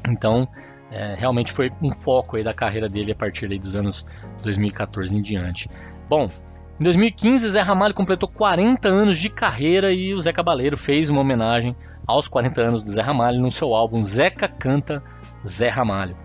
Então, 0.09 0.49
é, 0.91 1.15
realmente 1.17 1.53
foi 1.53 1.71
um 1.83 1.91
foco 1.91 2.37
aí 2.37 2.43
da 2.43 2.55
carreira 2.55 2.89
dele 2.89 3.13
a 3.13 3.15
partir 3.15 3.49
dos 3.59 3.75
anos 3.75 4.07
2014 4.43 5.17
em 5.17 5.23
diante. 5.23 5.69
Bom, 6.09 6.31
em 6.79 6.85
2015, 6.85 7.49
Zé 7.49 7.61
Ramalho 7.61 7.95
completou 7.95 8.29
40 8.29 8.89
anos 8.89 9.19
de 9.19 9.31
carreira 9.31 9.93
e 9.93 10.13
o 10.13 10.21
Zé 10.21 10.33
Cabaleiro 10.33 10.77
fez 10.77 11.09
uma 11.09 11.21
homenagem 11.21 11.75
aos 12.07 12.29
40 12.29 12.61
anos 12.61 12.83
do 12.83 12.91
Zé 12.91 13.01
Ramalho 13.01 13.41
no 13.41 13.51
seu 13.51 13.75
álbum 13.75 14.05
Zeca 14.05 14.47
Canta 14.47 15.03
Zé 15.47 15.69
Ramalho. 15.69 16.17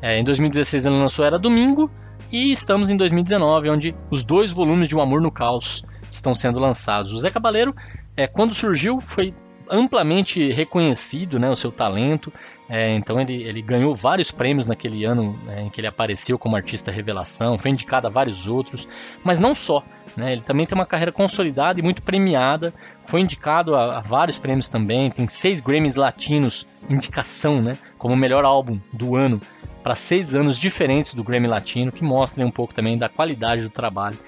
É, 0.00 0.18
em 0.18 0.24
2016 0.24 0.86
ele 0.86 0.96
lançou 0.96 1.24
Era 1.24 1.38
Domingo 1.38 1.90
e 2.32 2.52
estamos 2.52 2.88
em 2.88 2.96
2019, 2.96 3.68
onde 3.68 3.94
os 4.10 4.24
dois 4.24 4.52
volumes 4.52 4.88
de 4.88 4.96
Um 4.96 5.00
Amor 5.00 5.20
no 5.20 5.30
Caos 5.30 5.84
estão 6.10 6.34
sendo 6.34 6.58
lançados. 6.58 7.12
O 7.12 7.18
Zé 7.18 7.30
Cabaleiro, 7.30 7.74
é, 8.16 8.26
quando 8.26 8.54
surgiu, 8.54 9.00
foi 9.00 9.34
amplamente 9.70 10.50
reconhecido 10.50 11.38
né, 11.38 11.48
o 11.48 11.54
seu 11.54 11.70
talento. 11.70 12.32
É, 12.68 12.92
então 12.94 13.20
ele, 13.20 13.42
ele 13.44 13.62
ganhou 13.62 13.94
vários 13.94 14.30
prêmios 14.30 14.66
naquele 14.66 15.04
ano 15.04 15.38
né, 15.44 15.62
em 15.62 15.70
que 15.70 15.80
ele 15.80 15.86
apareceu 15.86 16.38
como 16.38 16.56
artista 16.56 16.90
revelação, 16.90 17.56
foi 17.56 17.70
indicado 17.70 18.06
a 18.06 18.10
vários 18.10 18.48
outros, 18.48 18.88
mas 19.22 19.38
não 19.38 19.54
só. 19.54 19.82
Né, 20.16 20.32
ele 20.32 20.40
também 20.40 20.66
tem 20.66 20.76
uma 20.76 20.86
carreira 20.86 21.12
consolidada 21.12 21.78
e 21.78 21.82
muito 21.82 22.02
premiada. 22.02 22.74
Foi 23.06 23.20
indicado 23.20 23.76
a, 23.76 23.98
a 23.98 24.00
vários 24.00 24.38
prêmios 24.38 24.68
também. 24.68 25.08
Tem 25.10 25.28
seis 25.28 25.60
Grammys 25.60 25.94
latinos, 25.94 26.66
indicação, 26.88 27.62
né, 27.62 27.78
como 27.96 28.16
melhor 28.16 28.44
álbum 28.44 28.80
do 28.92 29.14
ano 29.14 29.40
para 29.82 29.94
seis 29.94 30.34
anos 30.34 30.58
diferentes 30.58 31.14
do 31.14 31.24
Grammy 31.24 31.46
Latino, 31.46 31.90
que 31.90 32.04
mostra 32.04 32.44
um 32.44 32.50
pouco 32.50 32.74
também 32.74 32.98
da 32.98 33.08
qualidade 33.08 33.62
do 33.62 33.70
trabalho 33.70 34.18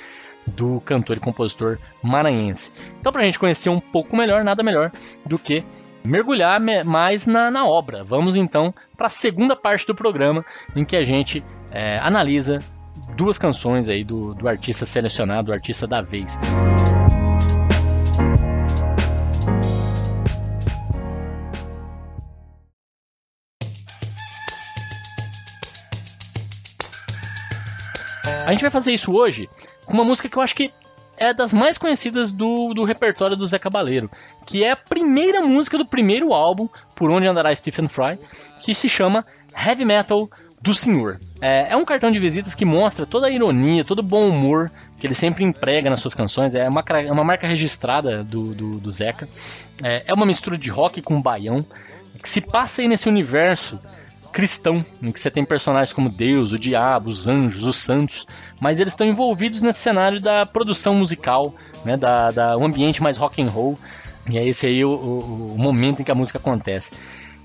do 0.47 0.81
cantor 0.81 1.17
e 1.17 1.21
compositor 1.21 1.79
maranhense. 2.03 2.73
Então, 3.01 3.13
para 3.13 3.23
a 3.23 3.25
gente 3.25 3.39
conhecer 3.39 3.69
um 3.69 3.81
pouco 3.81 4.17
melhor, 4.17 4.45
nada 4.45 4.63
melhor 4.63 4.91
do 5.25 5.39
que 5.39 5.65
mergulhar 6.05 6.61
mais 6.85 7.27
na, 7.27 7.51
na 7.51 7.65
obra. 7.65 8.03
Vamos 8.03 8.37
então 8.37 8.75
para 8.97 9.07
a 9.07 9.11
segunda 9.11 9.55
parte 9.55 9.87
do 9.87 9.95
programa, 9.95 10.45
em 10.75 10.85
que 10.85 10.97
a 10.97 11.03
gente 11.03 11.45
é, 11.71 11.99
analisa 11.99 12.61
duas 13.17 13.39
canções 13.39 13.89
aí 13.89 14.05
do, 14.05 14.35
do 14.35 14.49
artista 14.49 14.85
selecionado, 14.85 15.47
do 15.47 15.53
artista 15.53 15.87
da 15.87 16.03
vez. 16.03 16.39
A 28.53 28.55
gente 28.55 28.61
vai 28.61 28.71
fazer 28.71 28.93
isso 28.93 29.17
hoje 29.17 29.49
com 29.87 29.95
uma 29.95 30.05
música 30.05 30.29
que 30.29 30.37
eu 30.37 30.43
acho 30.43 30.55
que 30.55 30.71
é 31.17 31.33
das 31.33 31.55
mais 31.55 31.79
conhecidas 31.79 32.33
do, 32.33 32.75
do 32.75 32.85
repertório 32.85 33.35
do 33.35 33.47
Zé 33.47 33.59
Cabaleiro, 33.59 34.11
que 34.45 34.63
é 34.63 34.73
a 34.73 34.77
primeira 34.77 35.41
música 35.41 35.79
do 35.79 35.87
primeiro 35.87 36.35
álbum, 36.35 36.69
Por 36.95 37.11
Onde 37.11 37.27
Andará 37.27 37.55
Stephen 37.55 37.89
Fry, 37.89 38.19
que 38.61 38.75
se 38.75 38.91
chama 38.91 39.25
Heavy 39.57 39.87
Metal 39.87 40.29
do 40.61 40.75
Senhor. 40.75 41.19
É, 41.41 41.69
é, 41.71 41.77
um 41.77 41.85
cartão 41.87 42.11
de 42.11 42.19
visitas 42.19 42.55
que 42.55 42.67
mostra 42.67 43.07
toda 43.07 43.27
a 43.27 43.31
ironia, 43.31 43.87
todo 43.87 44.01
o 44.01 44.03
bom 44.03 44.29
humor 44.29 44.71
que 44.99 45.07
ele 45.07 45.15
sempre 45.15 45.45
emprega 45.45 45.89
nas 45.89 46.01
suas 46.01 46.13
canções. 46.13 46.55
É 46.55 46.69
uma, 46.69 46.85
é 47.07 47.11
uma 47.11 47.25
marca 47.25 47.47
registrada 47.47 48.23
do, 48.23 48.55
do, 48.55 48.79
do 48.79 48.93
Zeca. 48.93 49.27
É, 49.83 50.03
é 50.09 50.13
uma 50.13 50.27
mistura 50.27 50.59
de 50.59 50.69
rock 50.69 51.01
com 51.01 51.23
baião, 51.23 51.65
que 52.23 52.29
se 52.29 52.43
passa 52.43 52.83
aí 52.83 52.89
nesse 52.89 53.09
universo 53.09 53.81
cristão, 54.33 54.85
em 55.03 55.13
que 55.13 55.21
você 55.21 55.31
tem 55.31 55.45
personagens 55.45 55.93
como 55.93 56.09
Deus, 56.09 56.53
o 56.53 56.59
diabo, 56.59 57.11
os 57.11 57.29
anjos, 57.29 57.65
os 57.65 57.77
santos, 57.77 58.27
mas 58.61 58.81
eles 58.81 58.93
estão 58.93 59.07
envolvidos 59.07 59.63
nesse 59.63 59.81
cenário 59.81 60.21
da 60.21 60.47
produção 60.47 60.95
musical, 60.95 61.55
né, 61.85 61.97
da, 61.97 62.31
da 62.31 62.57
um 62.57 62.65
ambiente 62.65 63.03
mais 63.03 63.17
rock 63.17 63.43
and 63.43 63.51
roll, 63.51 63.79
e 64.31 64.39
é 64.39 64.47
esse 64.47 64.67
aí 64.67 64.85
o, 64.85 64.91
o, 64.91 65.55
o 65.55 65.59
momento 65.59 66.01
em 66.01 66.05
que 66.05 66.11
a 66.11 66.15
música 66.15 66.39
acontece. 66.39 66.93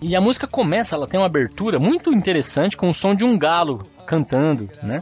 E 0.01 0.15
a 0.15 0.21
música 0.21 0.47
começa, 0.47 0.95
ela 0.95 1.07
tem 1.07 1.19
uma 1.19 1.25
abertura 1.25 1.79
muito 1.79 2.13
interessante 2.13 2.77
com 2.77 2.89
o 2.89 2.93
som 2.93 3.15
de 3.15 3.23
um 3.23 3.37
galo 3.37 3.83
cantando, 4.05 4.69
né? 4.83 5.01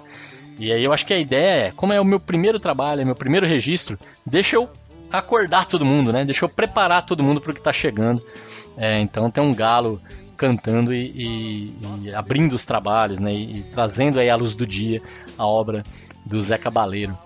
E 0.58 0.71
aí 0.71 0.84
eu 0.84 0.93
acho 0.93 1.06
que 1.06 1.13
a 1.13 1.19
ideia 1.19 1.67
é, 1.67 1.71
como 1.71 1.91
é 1.91 2.00
o 2.00 2.06
meu 2.06 2.19
primeiro 2.19 2.60
trabalho, 2.60 3.02
é 3.02 3.06
meu 3.06 3.15
primeiro 3.15 3.45
registro, 3.45 4.00
deixa 4.26 4.56
eu 4.56 4.69
acordar 5.12 5.65
todo 5.65 5.86
mundo, 5.86 6.13
né? 6.13 6.24
Deixa 6.24 6.45
eu 6.45 6.50
preparar 6.50 7.06
todo 7.06 7.24
mundo 7.24 7.41
para 7.41 7.52
o 7.52 7.54
que 7.54 7.60
está 7.60 7.74
chegando. 7.74 8.26
É, 8.78 9.00
então 9.00 9.30
tem 9.30 9.43
um 9.43 9.54
galo 9.54 10.02
cantando 10.36 10.93
e, 10.93 11.06
e, 11.15 11.78
e 12.04 12.13
abrindo 12.13 12.54
os 12.54 12.65
trabalhos, 12.65 13.19
né? 13.19 13.34
E, 13.34 13.60
e, 13.60 13.63
trazendo 13.63 14.19
aí 14.19 14.30
à 14.30 14.36
luz 14.36 14.56
do 14.56 14.65
dia 14.65 15.02
a 15.38 15.45
obra 15.45 15.84
do 16.26 16.39
Zé 16.39 16.58
Cabaleiro. 16.58 17.17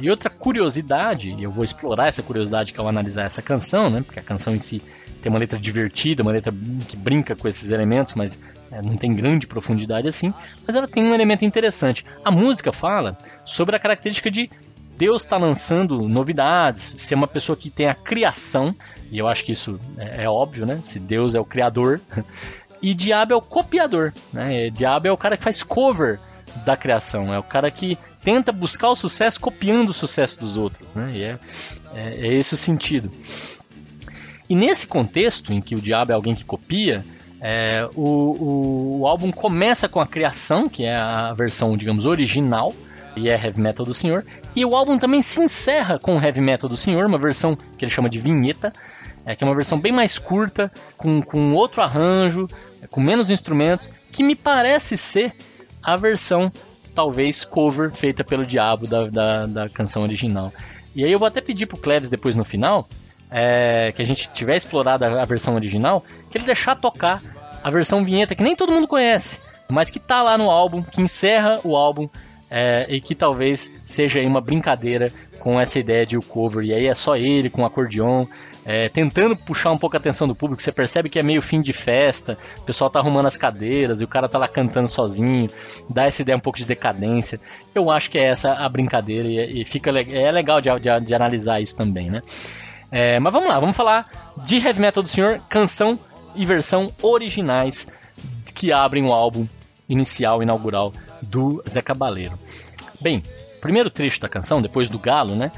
E 0.00 0.10
outra 0.10 0.30
curiosidade, 0.30 1.30
e 1.32 1.42
eu 1.42 1.50
vou 1.50 1.64
explorar 1.64 2.08
essa 2.08 2.22
curiosidade 2.22 2.72
que 2.72 2.80
ao 2.80 2.88
analisar 2.88 3.24
essa 3.24 3.42
canção, 3.42 3.90
né? 3.90 4.02
Porque 4.02 4.18
a 4.18 4.22
canção 4.22 4.54
em 4.54 4.58
si 4.58 4.80
tem 5.20 5.30
uma 5.30 5.38
letra 5.38 5.58
divertida, 5.58 6.22
uma 6.22 6.32
letra 6.32 6.52
que 6.88 6.96
brinca 6.96 7.36
com 7.36 7.46
esses 7.46 7.70
elementos, 7.70 8.14
mas 8.14 8.40
é, 8.70 8.80
não 8.82 8.96
tem 8.96 9.12
grande 9.12 9.46
profundidade 9.46 10.08
assim. 10.08 10.32
Mas 10.66 10.74
ela 10.74 10.88
tem 10.88 11.04
um 11.04 11.14
elemento 11.14 11.44
interessante. 11.44 12.04
A 12.24 12.30
música 12.30 12.72
fala 12.72 13.16
sobre 13.44 13.76
a 13.76 13.78
característica 13.78 14.30
de 14.30 14.50
Deus 15.02 15.22
está 15.22 15.36
lançando 15.36 16.08
novidades, 16.08 16.80
ser 16.80 17.16
uma 17.16 17.26
pessoa 17.26 17.56
que 17.56 17.68
tem 17.68 17.88
a 17.88 17.94
criação, 17.94 18.72
e 19.10 19.18
eu 19.18 19.26
acho 19.26 19.42
que 19.42 19.50
isso 19.50 19.80
é, 19.98 20.22
é 20.22 20.28
óbvio, 20.28 20.64
né? 20.64 20.78
Se 20.80 21.00
Deus 21.00 21.34
é 21.34 21.40
o 21.40 21.44
criador, 21.44 22.00
e 22.80 22.94
diabo 22.94 23.32
é 23.32 23.36
o 23.36 23.42
copiador, 23.42 24.12
né? 24.32 24.70
Diabo 24.70 25.08
é 25.08 25.10
o 25.10 25.16
cara 25.16 25.36
que 25.36 25.42
faz 25.42 25.64
cover 25.64 26.20
da 26.64 26.76
criação, 26.76 27.34
é 27.34 27.38
o 27.40 27.42
cara 27.42 27.68
que 27.68 27.98
tenta 28.22 28.52
buscar 28.52 28.90
o 28.90 28.94
sucesso 28.94 29.40
copiando 29.40 29.88
o 29.88 29.92
sucesso 29.92 30.38
dos 30.38 30.56
outros, 30.56 30.94
né? 30.94 31.10
E 31.12 31.24
é, 31.24 31.38
é, 31.96 32.28
é 32.28 32.34
esse 32.34 32.54
o 32.54 32.56
sentido. 32.56 33.10
E 34.48 34.54
nesse 34.54 34.86
contexto 34.86 35.52
em 35.52 35.60
que 35.60 35.74
o 35.74 35.80
diabo 35.80 36.12
é 36.12 36.14
alguém 36.14 36.32
que 36.32 36.44
copia, 36.44 37.04
é, 37.40 37.88
o, 37.96 38.04
o, 38.04 39.00
o, 39.00 39.06
álbum 39.08 39.32
começa 39.32 39.88
com 39.88 39.98
a 39.98 40.06
criação, 40.06 40.68
que 40.68 40.84
é 40.84 40.94
a 40.94 41.32
versão, 41.32 41.76
digamos, 41.76 42.06
original, 42.06 42.72
e 43.16 43.28
é 43.28 43.34
Heavy 43.34 43.60
Metal 43.60 43.84
do 43.84 43.94
Senhor. 43.94 44.24
E 44.54 44.64
o 44.64 44.74
álbum 44.74 44.98
também 44.98 45.22
se 45.22 45.40
encerra 45.40 45.98
com 45.98 46.22
Heavy 46.22 46.40
Metal 46.40 46.68
do 46.68 46.76
Senhor, 46.76 47.06
uma 47.06 47.18
versão 47.18 47.56
que 47.76 47.84
ele 47.84 47.92
chama 47.92 48.08
de 48.08 48.18
vinheta, 48.18 48.72
é, 49.24 49.34
que 49.34 49.44
é 49.44 49.46
uma 49.46 49.54
versão 49.54 49.78
bem 49.78 49.92
mais 49.92 50.18
curta, 50.18 50.70
com, 50.96 51.22
com 51.22 51.54
outro 51.54 51.82
arranjo, 51.82 52.48
é, 52.82 52.86
com 52.86 53.00
menos 53.00 53.30
instrumentos, 53.30 53.90
que 54.10 54.22
me 54.22 54.34
parece 54.34 54.96
ser 54.96 55.34
a 55.82 55.96
versão, 55.96 56.52
talvez, 56.94 57.44
cover 57.44 57.92
feita 57.92 58.24
pelo 58.24 58.46
Diabo 58.46 58.86
da, 58.86 59.06
da, 59.06 59.46
da 59.46 59.68
canção 59.68 60.02
original. 60.02 60.52
E 60.94 61.04
aí 61.04 61.12
eu 61.12 61.18
vou 61.18 61.28
até 61.28 61.40
pedir 61.40 61.66
pro 61.66 61.76
Cleves 61.76 62.10
depois 62.10 62.36
no 62.36 62.44
final, 62.44 62.88
é, 63.30 63.92
que 63.94 64.02
a 64.02 64.04
gente 64.04 64.28
tiver 64.30 64.56
explorado 64.56 65.04
a, 65.04 65.22
a 65.22 65.24
versão 65.24 65.54
original, 65.54 66.04
que 66.30 66.38
ele 66.38 66.44
deixar 66.44 66.76
tocar 66.76 67.22
a 67.64 67.70
versão 67.70 68.04
vinheta 68.04 68.34
que 68.34 68.42
nem 68.42 68.56
todo 68.56 68.72
mundo 68.72 68.88
conhece, 68.88 69.40
mas 69.70 69.88
que 69.88 69.98
tá 69.98 70.22
lá 70.22 70.36
no 70.36 70.50
álbum, 70.50 70.82
que 70.82 71.00
encerra 71.00 71.60
o 71.64 71.76
álbum 71.76 72.08
é, 72.54 72.84
e 72.90 73.00
que 73.00 73.14
talvez 73.14 73.72
seja 73.80 74.18
aí 74.18 74.26
uma 74.26 74.42
brincadeira 74.42 75.10
com 75.40 75.58
essa 75.58 75.78
ideia 75.78 76.04
de 76.04 76.18
o 76.18 76.22
cover. 76.22 76.62
E 76.62 76.74
aí 76.74 76.86
é 76.86 76.94
só 76.94 77.16
ele 77.16 77.48
com 77.48 77.62
o 77.62 77.64
acordeon, 77.64 78.26
é, 78.62 78.90
tentando 78.90 79.34
puxar 79.34 79.72
um 79.72 79.78
pouco 79.78 79.96
a 79.96 79.98
atenção 79.98 80.28
do 80.28 80.34
público. 80.34 80.62
Você 80.62 80.70
percebe 80.70 81.08
que 81.08 81.18
é 81.18 81.22
meio 81.22 81.40
fim 81.40 81.62
de 81.62 81.72
festa, 81.72 82.36
o 82.58 82.62
pessoal 82.62 82.90
tá 82.90 82.98
arrumando 82.98 83.24
as 83.24 83.38
cadeiras 83.38 84.02
e 84.02 84.04
o 84.04 84.08
cara 84.08 84.28
tá 84.28 84.36
lá 84.36 84.46
cantando 84.46 84.86
sozinho, 84.86 85.48
dá 85.88 86.04
essa 86.04 86.20
ideia 86.20 86.36
um 86.36 86.40
pouco 86.40 86.58
de 86.58 86.66
decadência. 86.66 87.40
Eu 87.74 87.90
acho 87.90 88.10
que 88.10 88.18
é 88.18 88.24
essa 88.24 88.52
a 88.52 88.68
brincadeira 88.68 89.26
e, 89.26 89.62
e 89.62 89.64
fica 89.64 89.90
é 89.90 90.30
legal 90.30 90.60
de, 90.60 90.68
de, 90.78 91.00
de, 91.06 91.14
analisar 91.14 91.58
isso 91.58 91.74
também, 91.74 92.10
né? 92.10 92.20
É, 92.90 93.18
mas 93.18 93.32
vamos 93.32 93.48
lá, 93.48 93.58
vamos 93.58 93.74
falar 93.74 94.06
de 94.44 94.58
Heavy 94.58 94.78
Metal 94.78 95.02
do 95.02 95.08
Senhor, 95.08 95.40
canção 95.48 95.98
e 96.34 96.44
versão 96.44 96.92
originais 97.00 97.88
que 98.54 98.70
abrem 98.70 99.04
o 99.06 99.12
álbum 99.14 99.46
inicial, 99.88 100.42
inaugural 100.42 100.92
do 101.22 101.62
Zé 101.68 101.80
Cabaleiro. 101.80 102.38
Bem, 103.00 103.22
primeiro 103.60 103.90
trecho 103.90 104.20
da 104.20 104.28
canção, 104.28 104.60
depois 104.60 104.88
do 104.88 104.98
galo, 104.98 105.34
né? 105.34 105.50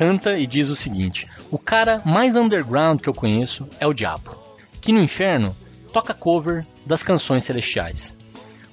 canta 0.00 0.38
e 0.38 0.46
diz 0.46 0.70
o 0.70 0.76
seguinte: 0.76 1.28
O 1.50 1.58
cara 1.58 2.00
mais 2.06 2.34
underground 2.34 3.00
que 3.02 3.08
eu 3.08 3.12
conheço 3.12 3.68
é 3.78 3.86
o 3.86 3.92
diabo, 3.92 4.34
que 4.80 4.92
no 4.92 5.02
inferno 5.02 5.54
toca 5.92 6.14
cover 6.14 6.64
das 6.86 7.02
canções 7.02 7.44
celestiais. 7.44 8.16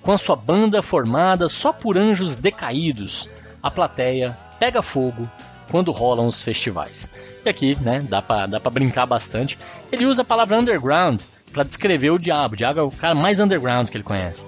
Com 0.02 0.14
a 0.14 0.18
sua 0.18 0.38
banda 0.38 0.82
formada 0.82 1.50
só 1.50 1.74
por 1.74 1.98
anjos 1.98 2.38
decaídos, 2.38 3.30
a 3.62 3.70
plateia 3.70 4.38
pega 4.58 4.82
fogo 4.82 5.30
quando 5.70 5.92
rolam 5.92 6.28
os 6.28 6.42
festivais. 6.42 7.10
E 7.44 7.50
aqui, 7.50 7.78
né, 7.82 8.00
dá 8.08 8.22
pra, 8.22 8.46
dá 8.46 8.58
pra 8.58 8.72
brincar 8.72 9.06
bastante. 9.06 9.60
Ele 9.92 10.06
usa 10.06 10.22
a 10.22 10.26
palavra 10.26 10.58
underground 10.58 11.22
para 11.52 11.64
descrever 11.64 12.12
o 12.12 12.18
diabo. 12.18 12.54
O 12.54 12.58
diabo 12.58 12.80
é 12.80 12.84
o 12.84 12.92
cara 12.92 13.14
mais 13.14 13.42
underground 13.42 13.90
que 13.90 13.98
ele 13.98 14.04
conhece. 14.06 14.46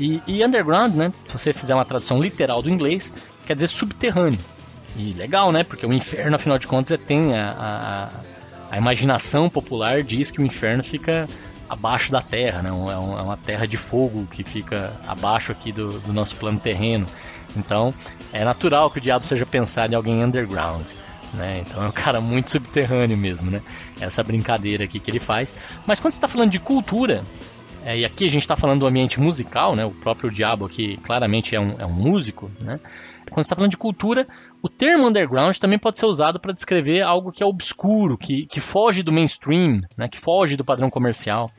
E, 0.00 0.22
e 0.26 0.44
underground, 0.44 0.94
né, 0.94 1.12
se 1.26 1.38
você 1.38 1.52
fizer 1.52 1.74
uma 1.74 1.84
tradução 1.84 2.22
literal 2.22 2.62
do 2.62 2.70
inglês, 2.70 3.12
quer 3.44 3.54
dizer 3.54 3.66
subterrâneo. 3.66 4.38
E 4.96 5.12
legal, 5.12 5.52
né? 5.52 5.62
Porque 5.62 5.86
o 5.86 5.92
inferno, 5.92 6.34
afinal 6.34 6.58
de 6.58 6.66
contas, 6.66 6.90
é, 6.90 6.96
tem 6.96 7.38
a, 7.38 8.10
a, 8.70 8.74
a 8.74 8.78
imaginação 8.78 9.48
popular 9.48 10.02
diz 10.02 10.30
que 10.30 10.40
o 10.40 10.44
inferno 10.44 10.82
fica 10.82 11.28
abaixo 11.68 12.10
da 12.10 12.20
Terra, 12.20 12.62
né? 12.62 12.70
É, 12.70 12.92
é 12.92 12.96
uma 12.96 13.36
terra 13.36 13.66
de 13.66 13.76
fogo 13.76 14.26
que 14.26 14.42
fica 14.42 14.92
abaixo 15.06 15.52
aqui 15.52 15.70
do, 15.70 16.00
do, 16.00 16.12
nosso 16.12 16.34
plano 16.36 16.58
terreno. 16.58 17.06
Então, 17.56 17.94
é 18.32 18.44
natural 18.44 18.90
que 18.90 18.98
o 18.98 19.00
diabo 19.00 19.24
seja 19.26 19.46
pensado 19.46 19.92
em 19.92 19.96
alguém 19.96 20.24
underground. 20.24 20.86
Né? 21.34 21.62
Então 21.64 21.84
é 21.84 21.86
um 21.86 21.92
cara 21.92 22.20
muito 22.20 22.50
subterrâneo 22.50 23.16
mesmo, 23.16 23.52
né? 23.52 23.62
Essa 24.00 24.22
brincadeira 24.24 24.82
aqui 24.82 24.98
que 24.98 25.10
ele 25.10 25.20
faz. 25.20 25.54
Mas 25.86 26.00
quando 26.00 26.12
você 26.12 26.18
está 26.18 26.26
falando 26.26 26.50
de 26.50 26.58
cultura, 26.58 27.22
é, 27.84 27.98
e 27.98 28.04
aqui 28.04 28.26
a 28.26 28.28
gente 28.28 28.42
está 28.42 28.56
falando 28.56 28.80
do 28.80 28.86
ambiente 28.86 29.18
musical, 29.18 29.74
né? 29.74 29.84
O 29.84 29.90
próprio 29.90 30.30
diabo 30.30 30.66
aqui 30.66 30.98
claramente 30.98 31.56
é 31.56 31.60
um, 31.60 31.80
é 31.80 31.86
um 31.86 31.92
músico, 31.92 32.50
né? 32.62 32.78
Quando 33.30 33.44
está 33.44 33.54
falando 33.54 33.70
de 33.70 33.76
cultura, 33.76 34.26
o 34.62 34.68
termo 34.68 35.06
underground 35.06 35.56
também 35.56 35.78
pode 35.78 35.98
ser 35.98 36.06
usado 36.06 36.38
para 36.38 36.52
descrever 36.52 37.02
algo 37.02 37.32
que 37.32 37.42
é 37.42 37.46
obscuro, 37.46 38.18
que, 38.18 38.44
que 38.46 38.60
foge 38.60 39.02
do 39.02 39.12
mainstream, 39.12 39.82
né, 39.96 40.08
que 40.08 40.18
foge 40.18 40.56
do 40.56 40.64
padrão 40.64 40.90
comercial. 40.90 41.50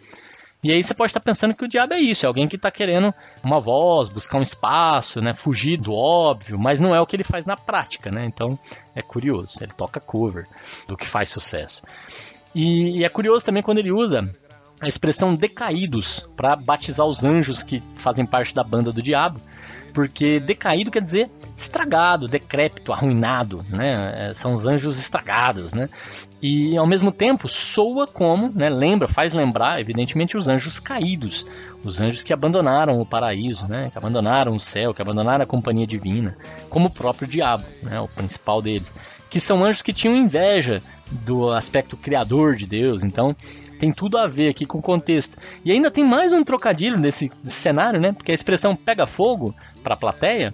E 0.64 0.72
aí 0.72 0.84
você 0.84 0.94
pode 0.94 1.10
estar 1.10 1.22
pensando 1.22 1.56
que 1.56 1.66
o 1.66 1.68
diabo 1.68 1.94
é 1.94 2.00
isso, 2.00 2.26
é 2.26 2.28
alguém 2.28 2.48
que 2.48 2.56
está 2.56 2.70
querendo 2.70 3.12
uma 3.44 3.60
voz, 3.60 4.10
buscar 4.10 4.38
um 4.38 4.44
espaço, 4.44 5.20
né, 5.22 5.34
fugir 5.34 5.78
do 5.78 5.94
óbvio, 5.94 6.60
mas 6.60 6.80
não 6.80 6.94
é 6.94 7.02
o 7.02 7.06
que 7.06 7.16
ele 7.16 7.24
faz 7.24 7.46
na 7.46 7.56
prática, 7.56 8.12
né? 8.12 8.26
Então 8.26 8.60
é 8.94 9.02
curioso, 9.02 9.64
ele 9.64 9.74
toca 9.74 10.00
cover 10.00 10.46
do 10.88 10.96
que 10.96 11.08
faz 11.08 11.30
sucesso. 11.30 11.84
E, 12.54 13.00
e 13.00 13.04
é 13.04 13.10
curioso 13.10 13.46
também 13.46 13.64
quando 13.64 13.80
ele 13.80 13.92
usa 13.92 14.30
a 14.82 14.88
expressão 14.88 15.36
decaídos 15.36 16.28
para 16.36 16.56
batizar 16.56 17.06
os 17.06 17.24
anjos 17.24 17.62
que 17.62 17.82
fazem 17.96 18.26
parte 18.26 18.54
da 18.54 18.64
banda 18.64 18.92
do 18.92 19.02
diabo, 19.02 19.40
porque 19.94 20.40
decaído 20.40 20.90
quer 20.90 21.02
dizer 21.02 21.30
estragado, 21.56 22.28
decrépito, 22.28 22.92
arruinado, 22.92 23.64
né? 23.70 24.30
É, 24.30 24.34
são 24.34 24.54
os 24.54 24.66
anjos 24.66 24.98
estragados, 24.98 25.74
né? 25.74 25.88
E 26.42 26.76
ao 26.76 26.88
mesmo 26.88 27.12
tempo 27.12 27.48
soa 27.48 28.08
como, 28.08 28.50
né, 28.50 28.68
lembra, 28.68 29.08
faz 29.08 29.32
lembrar, 29.32 29.80
evidentemente, 29.80 30.36
os 30.36 30.50
anjos 30.50 30.80
caídos, 30.80 31.46
os 31.84 32.02
anjos 32.02 32.24
que 32.24 32.34
abandonaram 32.34 33.00
o 33.00 33.06
paraíso, 33.06 33.70
né, 33.70 33.92
que 33.92 33.98
abandonaram 33.98 34.56
o 34.56 34.60
céu, 34.60 34.92
que 34.92 35.04
abandonaram 35.04 35.44
a 35.44 35.48
companhia 35.48 35.86
divina, 35.86 36.36
como 36.68 36.88
o 36.88 36.92
próprio 36.92 37.28
diabo, 37.28 37.64
né, 37.84 38.00
o 38.02 38.08
principal 38.08 38.60
deles, 38.60 38.96
que 39.30 39.40
são 39.40 39.64
anjos 39.64 39.84
que 39.84 39.94
tinham 39.94 40.16
inveja 40.16 40.82
do 41.12 41.52
aspecto 41.52 41.96
criador 41.96 42.56
de 42.56 42.66
Deus, 42.66 43.04
então 43.04 43.36
tem 43.82 43.92
tudo 43.92 44.20
a 44.20 44.28
ver 44.28 44.50
aqui 44.50 44.64
com 44.64 44.78
o 44.78 44.82
contexto. 44.82 45.40
E 45.66 45.72
ainda 45.72 45.90
tem 45.90 46.06
mais 46.06 46.32
um 46.32 46.44
trocadilho 46.44 47.00
nesse 47.00 47.32
cenário, 47.44 48.00
né, 48.00 48.12
porque 48.12 48.32
a 48.32 48.36
expressão 48.36 48.76
pega 48.76 49.08
fogo 49.08 49.56
para 49.82 49.96
a 49.96 49.98
plateia 49.98 50.54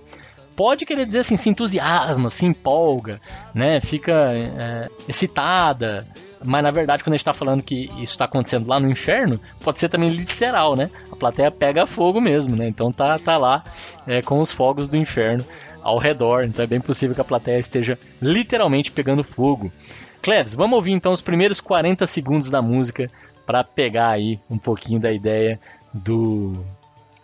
pode 0.56 0.88
querer 0.88 1.06
dizer 1.06 1.20
assim, 1.20 1.38
se 1.38 1.50
entusiasma, 1.50 2.32
se 2.32 2.44
empolga, 2.44 3.22
né? 3.54 3.80
Fica 3.80 4.34
é, 4.34 4.90
excitada. 5.08 6.04
Mas 6.44 6.64
na 6.64 6.72
verdade, 6.72 7.04
quando 7.04 7.14
a 7.14 7.18
gente 7.18 7.22
está 7.22 7.34
falando 7.34 7.62
que 7.62 7.86
isso 7.98 8.14
está 8.14 8.26
acontecendo 8.26 8.68
lá 8.68 8.80
no 8.80 8.90
inferno, 8.90 9.40
pode 9.62 9.78
ser 9.78 9.88
também 9.88 10.10
literal, 10.10 10.76
né? 10.76 10.90
A 11.12 11.16
plateia 11.16 11.52
pega 11.52 11.86
fogo 11.86 12.20
mesmo, 12.20 12.56
né? 12.56 12.68
Então 12.68 12.92
tá, 12.92 13.20
tá 13.20 13.38
lá 13.38 13.64
é, 14.08 14.24
com 14.24 14.40
os 14.40 14.52
fogos 14.52 14.88
do 14.88 14.98
inferno 14.98 15.46
ao 15.84 16.00
redor. 16.00 16.44
Então 16.44 16.64
é 16.64 16.68
bem 16.68 16.82
possível 16.82 17.14
que 17.14 17.22
a 17.22 17.26
plateia 17.26 17.60
esteja 17.60 18.00
literalmente 18.20 18.92
pegando 18.92 19.24
fogo. 19.24 19.72
Cleves, 20.22 20.54
vamos 20.54 20.76
ouvir 20.76 20.92
então 20.92 21.14
os 21.14 21.22
primeiros 21.22 21.60
40 21.60 22.06
segundos 22.06 22.50
da 22.50 22.62
música 22.62 23.10
para 23.46 23.64
pegar 23.64 24.10
aí 24.10 24.40
um 24.50 24.58
pouquinho 24.58 25.00
da 25.00 25.12
ideia 25.12 25.60
do 25.94 26.54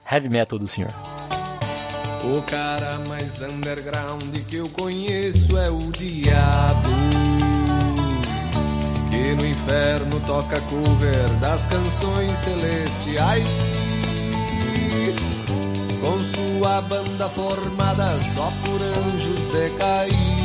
heavy 0.10 0.30
metal 0.30 0.58
do 0.58 0.68
senhor. 0.68 0.94
O 2.24 2.42
cara 2.44 3.00
mais 3.10 3.42
underground 3.42 4.34
que 4.48 4.56
eu 4.56 4.70
conheço 4.70 5.58
é 5.58 5.70
o 5.70 5.92
diabo. 5.92 6.90
Que 9.12 9.36
no 9.36 9.46
inferno 9.46 10.20
toca 10.26 10.62
cover 10.62 11.30
das 11.42 11.68
canções 11.68 12.32
celestiais. 12.40 13.50
Com 16.00 16.20
sua 16.20 16.82
banda 16.84 17.28
formada 17.30 18.08
só 18.22 18.50
por 18.64 18.82
anjos 18.82 19.48
decaídos. 19.48 20.43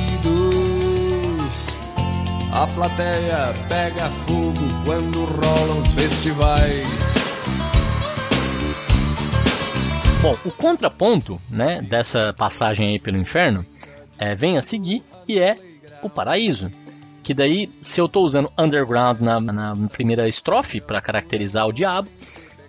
A 2.59 2.67
plateia 2.67 3.55
pega 3.69 4.11
fogo 4.11 4.85
quando 4.85 5.25
rolam 5.27 5.81
os 5.81 5.95
festivais. 5.95 6.89
Bom, 10.21 10.37
o 10.45 10.51
contraponto, 10.51 11.41
né, 11.49 11.81
dessa 11.81 12.35
passagem 12.37 12.89
aí 12.89 12.99
pelo 12.99 13.17
inferno 13.17 13.65
é, 14.19 14.35
vem 14.35 14.59
a 14.59 14.63
seguir 14.63 15.05
e 15.29 15.39
é 15.39 15.55
o 16.03 16.11
paraíso. 16.11 16.69
Que 17.23 17.33
daí, 17.33 17.71
se 17.81 18.01
eu 18.01 18.07
estou 18.07 18.27
usando 18.27 18.53
underground 18.59 19.21
na, 19.21 19.41
na 19.41 19.77
primeira 19.93 20.27
estrofe 20.27 20.81
para 20.81 21.01
caracterizar 21.01 21.65
o 21.65 21.73
diabo, 21.73 22.09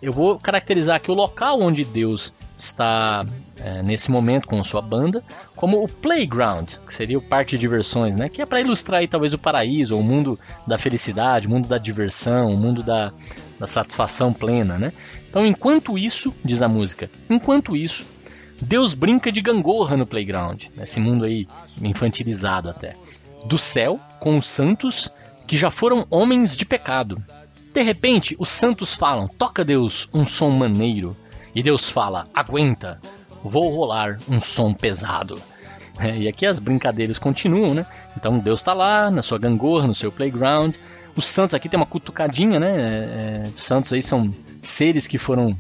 eu 0.04 0.14
vou 0.14 0.38
caracterizar 0.38 0.98
aqui 0.98 1.10
o 1.10 1.16
local 1.16 1.60
onde 1.64 1.84
Deus 1.84 2.32
está 2.60 3.26
é, 3.58 3.82
nesse 3.82 4.12
momento 4.12 4.48
com 4.48 4.64
sua 4.64 4.82
banda 4.82 5.24
como 5.56 5.84
o 5.84 5.88
playground, 5.88 6.76
que 6.86 6.94
seria 6.94 7.18
o 7.18 7.22
parque 7.22 7.52
de 7.52 7.58
diversões, 7.58 8.16
né? 8.16 8.30
Que 8.30 8.42
é 8.42 8.46
para 8.46 8.62
ilustrar 8.62 9.00
aí, 9.00 9.08
talvez 9.08 9.34
o 9.34 9.38
paraíso, 9.38 9.98
o 9.98 10.04
mundo 10.04 10.38
da 10.68 10.78
felicidade, 10.78 11.48
o 11.48 11.50
mundo 11.50 11.68
da 11.68 11.78
diversão, 11.78 12.54
o 12.54 12.58
mundo 12.58 12.84
da, 12.84 13.12
da 13.60 13.68
satisfação 13.68 14.34
plena, 14.34 14.78
né? 14.78 14.94
Então, 15.30 15.46
enquanto 15.46 15.98
isso, 15.98 16.34
diz 16.44 16.62
a 16.62 16.68
música, 16.68 17.10
enquanto 17.30 17.76
isso, 17.76 18.06
Deus 18.62 18.94
brinca 18.94 19.32
de 19.32 19.42
gangorra 19.42 19.96
no 19.96 20.06
playground, 20.06 20.66
nesse 20.76 21.00
mundo 21.00 21.26
aí 21.26 21.46
infantilizado 21.82 22.70
até. 22.70 22.94
Do 23.46 23.58
céu, 23.58 24.00
com 24.20 24.38
os 24.38 24.48
santos 24.48 25.10
que 25.48 25.56
já 25.56 25.72
foram 25.72 26.06
homens 26.10 26.56
de 26.56 26.66
pecado. 26.66 27.24
De 27.74 27.82
repente, 27.82 28.36
os 28.38 28.50
santos 28.50 28.94
falam: 28.94 29.28
Toca 29.28 29.64
Deus 29.64 30.10
um 30.14 30.26
som 30.26 30.50
maneiro. 30.50 31.16
E 31.56 31.64
Deus 31.64 31.90
fala: 31.90 32.28
Aguenta, 32.34 33.00
vou 33.44 33.70
rolar 33.70 34.20
um 34.30 34.40
som 34.40 34.74
pesado. 34.74 35.42
É, 36.00 36.16
e 36.18 36.28
aqui 36.28 36.46
as 36.46 36.60
brincadeiras 36.60 37.20
continuam, 37.20 37.74
né? 37.74 37.86
Então 38.18 38.40
Deus 38.40 38.60
está 38.60 38.74
lá 38.74 39.10
na 39.12 39.22
sua 39.22 39.38
gangorra, 39.38 39.88
no 39.88 39.96
seu 39.96 40.12
playground. 40.12 40.76
Os 41.16 41.26
santos 41.26 41.54
aqui 41.54 41.68
tem 41.68 41.78
uma 41.78 41.86
cutucadinha, 41.86 42.60
né? 42.60 42.72
É, 42.72 43.46
é, 43.48 43.52
santos 43.58 43.94
aí 43.94 44.02
são 44.02 44.34
seres 44.62 45.08
que 45.08 45.18
foram 45.18 45.58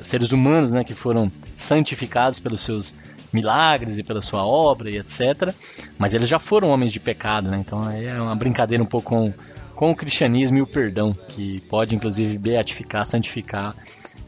seres 0.00 0.32
humanos, 0.32 0.72
né, 0.72 0.82
que 0.82 0.94
foram 0.94 1.30
santificados 1.54 2.40
pelos 2.40 2.60
seus 2.60 2.94
milagres 3.32 3.98
e 3.98 4.02
pela 4.02 4.20
sua 4.20 4.44
obra 4.44 4.90
e 4.90 4.98
etc. 4.98 5.54
Mas 5.96 6.12
eles 6.12 6.28
já 6.28 6.38
foram 6.38 6.70
homens 6.70 6.92
de 6.92 7.00
pecado, 7.00 7.50
né? 7.50 7.58
Então 7.58 7.88
é 7.88 8.20
uma 8.20 8.34
brincadeira 8.34 8.82
um 8.82 8.86
pouco 8.86 9.10
com, 9.10 9.32
com 9.74 9.90
o 9.90 9.94
cristianismo 9.94 10.58
e 10.58 10.62
o 10.62 10.66
perdão, 10.66 11.12
que 11.12 11.60
pode 11.62 11.94
inclusive 11.94 12.36
beatificar, 12.36 13.06
santificar 13.06 13.74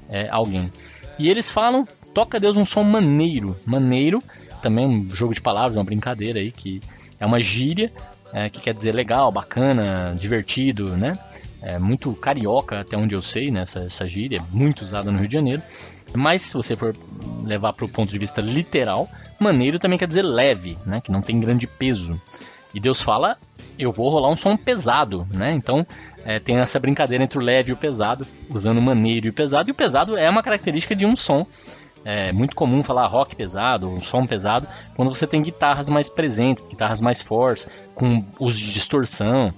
é, 0.08 0.28
alguém. 0.30 0.70
E 1.18 1.28
eles 1.28 1.50
falam: 1.50 1.86
toca 2.12 2.40
Deus 2.40 2.56
um 2.56 2.64
som 2.64 2.82
maneiro. 2.82 3.56
Maneiro, 3.64 4.22
também 4.62 4.86
um 4.86 5.10
jogo 5.10 5.34
de 5.34 5.40
palavras, 5.40 5.76
uma 5.76 5.84
brincadeira 5.84 6.38
aí, 6.38 6.50
que 6.50 6.80
é 7.18 7.26
uma 7.26 7.40
gíria, 7.40 7.92
é, 8.32 8.48
que 8.48 8.60
quer 8.60 8.74
dizer 8.74 8.94
legal, 8.94 9.30
bacana, 9.30 10.14
divertido, 10.18 10.96
né? 10.96 11.18
é 11.64 11.78
muito 11.78 12.12
carioca, 12.12 12.80
até 12.80 12.94
onde 12.94 13.14
eu 13.14 13.22
sei, 13.22 13.50
né, 13.50 13.62
essa, 13.62 13.80
essa 13.80 14.06
gíria, 14.06 14.42
muito 14.50 14.82
usada 14.82 15.10
no 15.10 15.18
Rio 15.18 15.26
de 15.26 15.32
Janeiro. 15.32 15.62
Mas 16.12 16.42
se 16.42 16.54
você 16.54 16.76
for 16.76 16.94
levar 17.42 17.72
para 17.72 17.86
o 17.86 17.88
ponto 17.88 18.12
de 18.12 18.18
vista 18.18 18.42
literal, 18.42 19.08
maneiro 19.40 19.78
também 19.78 19.98
quer 19.98 20.06
dizer 20.06 20.22
leve, 20.22 20.76
né, 20.84 21.00
que 21.00 21.10
não 21.10 21.22
tem 21.22 21.40
grande 21.40 21.66
peso. 21.66 22.20
E 22.74 22.80
Deus 22.80 23.00
fala, 23.00 23.38
eu 23.78 23.92
vou 23.92 24.10
rolar 24.10 24.28
um 24.28 24.36
som 24.36 24.56
pesado, 24.56 25.26
né? 25.32 25.52
Então 25.52 25.86
é, 26.24 26.38
tem 26.38 26.58
essa 26.58 26.80
brincadeira 26.80 27.22
entre 27.22 27.38
o 27.38 27.42
leve 27.42 27.70
e 27.70 27.72
o 27.72 27.76
pesado, 27.76 28.26
usando 28.50 28.78
o 28.78 28.82
maneiro 28.82 29.26
e 29.26 29.30
o 29.30 29.32
pesado. 29.32 29.70
E 29.70 29.72
o 29.72 29.74
pesado 29.74 30.16
é 30.16 30.28
uma 30.28 30.42
característica 30.42 30.94
de 30.94 31.06
um 31.06 31.16
som. 31.16 31.46
É 32.04 32.32
muito 32.32 32.54
comum 32.54 32.82
falar 32.82 33.06
rock 33.06 33.34
pesado, 33.34 33.88
um 33.88 34.00
som 34.00 34.26
pesado, 34.26 34.68
quando 34.94 35.14
você 35.14 35.26
tem 35.26 35.40
guitarras 35.40 35.88
mais 35.88 36.08
presentes, 36.08 36.62
guitarras 36.66 37.00
mais 37.00 37.22
fortes, 37.22 37.66
com 37.94 38.22
uso 38.38 38.58
de 38.58 38.72
distorção. 38.72 39.54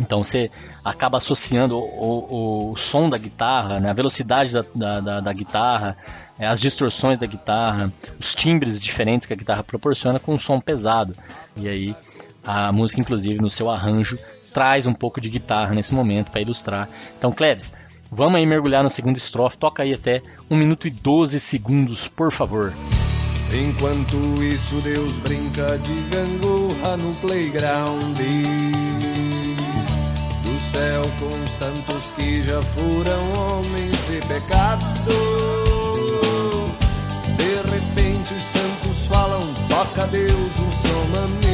Então 0.00 0.22
você 0.22 0.48
acaba 0.84 1.18
associando 1.18 1.76
o, 1.76 1.80
o, 1.80 2.70
o 2.72 2.76
som 2.76 3.10
da 3.10 3.18
guitarra, 3.18 3.80
né, 3.80 3.90
a 3.90 3.92
velocidade 3.92 4.52
da, 4.52 4.64
da, 4.72 5.00
da, 5.00 5.20
da 5.20 5.32
guitarra, 5.32 5.96
é, 6.38 6.46
as 6.46 6.60
distorções 6.60 7.18
da 7.18 7.26
guitarra, 7.26 7.92
os 8.18 8.32
timbres 8.32 8.80
diferentes 8.80 9.26
que 9.26 9.32
a 9.32 9.36
guitarra 9.36 9.64
proporciona 9.64 10.20
com 10.20 10.34
um 10.34 10.38
som 10.38 10.60
pesado. 10.60 11.16
E 11.56 11.68
aí 11.68 11.96
A 12.44 12.72
música, 12.72 13.00
inclusive, 13.00 13.40
no 13.40 13.50
seu 13.50 13.70
arranjo, 13.70 14.18
traz 14.52 14.86
um 14.86 14.94
pouco 14.94 15.20
de 15.20 15.28
guitarra 15.28 15.74
nesse 15.74 15.94
momento 15.94 16.30
para 16.30 16.40
ilustrar. 16.40 16.88
Então, 17.16 17.32
Cleves, 17.32 17.72
vamos 18.10 18.36
aí 18.36 18.46
mergulhar 18.46 18.82
no 18.82 18.90
segundo 18.90 19.16
estrofe. 19.16 19.58
Toca 19.58 19.82
aí 19.82 19.92
até 19.92 20.22
1 20.50 20.56
minuto 20.56 20.88
e 20.88 20.90
12 20.90 21.38
segundos, 21.38 22.08
por 22.08 22.32
favor. 22.32 22.72
Enquanto 23.52 24.16
isso, 24.42 24.76
Deus 24.82 25.16
brinca 25.18 25.78
de 25.78 25.94
gangorra 26.10 26.96
no 26.98 27.14
playground 27.14 28.18
do 30.44 30.60
céu 30.60 31.02
com 31.18 31.46
santos 31.46 32.10
que 32.10 32.42
já 32.44 32.60
foram 32.62 33.32
homens 33.32 33.96
de 34.06 34.20
pecado. 34.26 34.84
De 37.38 37.54
repente, 37.70 38.34
os 38.34 38.42
santos 38.42 39.06
falam: 39.06 39.40
toca 39.68 40.06
Deus 40.08 40.30
um 40.30 40.72
som 40.72 41.04
maneiro. 41.14 41.47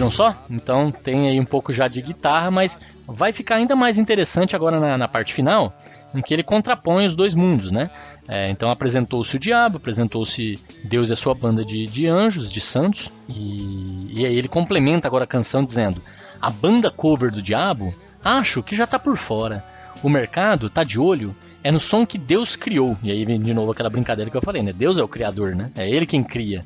Viram 0.00 0.10
só? 0.10 0.34
Então 0.48 0.90
tem 0.90 1.28
aí 1.28 1.38
um 1.38 1.44
pouco 1.44 1.74
já 1.74 1.86
de 1.86 2.00
guitarra, 2.00 2.50
mas 2.50 2.80
vai 3.06 3.34
ficar 3.34 3.56
ainda 3.56 3.76
mais 3.76 3.98
interessante 3.98 4.56
agora 4.56 4.80
na, 4.80 4.96
na 4.96 5.06
parte 5.06 5.34
final, 5.34 5.76
em 6.14 6.22
que 6.22 6.32
ele 6.32 6.42
contrapõe 6.42 7.04
os 7.04 7.14
dois 7.14 7.34
mundos, 7.34 7.70
né? 7.70 7.90
É, 8.26 8.48
então 8.48 8.70
apresentou-se 8.70 9.36
o 9.36 9.38
diabo, 9.38 9.76
apresentou-se 9.76 10.58
Deus 10.84 11.10
e 11.10 11.12
a 11.12 11.16
sua 11.16 11.34
banda 11.34 11.62
de, 11.62 11.84
de 11.84 12.06
anjos, 12.06 12.50
de 12.50 12.62
santos, 12.62 13.12
e, 13.28 14.20
e 14.20 14.24
aí 14.24 14.38
ele 14.38 14.48
complementa 14.48 15.06
agora 15.06 15.24
a 15.24 15.26
canção 15.26 15.62
dizendo: 15.62 16.00
a 16.40 16.48
banda 16.48 16.90
cover 16.90 17.30
do 17.30 17.42
diabo, 17.42 17.94
acho 18.24 18.62
que 18.62 18.74
já 18.74 18.86
tá 18.86 18.98
por 18.98 19.18
fora. 19.18 19.62
O 20.02 20.08
mercado 20.08 20.70
tá 20.70 20.82
de 20.82 20.98
olho 20.98 21.36
é 21.62 21.70
no 21.70 21.80
som 21.80 22.06
que 22.06 22.18
Deus 22.18 22.56
criou. 22.56 22.96
E 23.02 23.10
aí 23.10 23.24
vem 23.24 23.40
de 23.40 23.52
novo 23.52 23.72
aquela 23.72 23.90
brincadeira 23.90 24.30
que 24.30 24.36
eu 24.36 24.42
falei, 24.42 24.62
né? 24.62 24.72
Deus 24.72 24.98
é 24.98 25.02
o 25.02 25.08
criador, 25.08 25.54
né? 25.54 25.70
É 25.76 25.88
ele 25.88 26.06
quem 26.06 26.22
cria. 26.22 26.64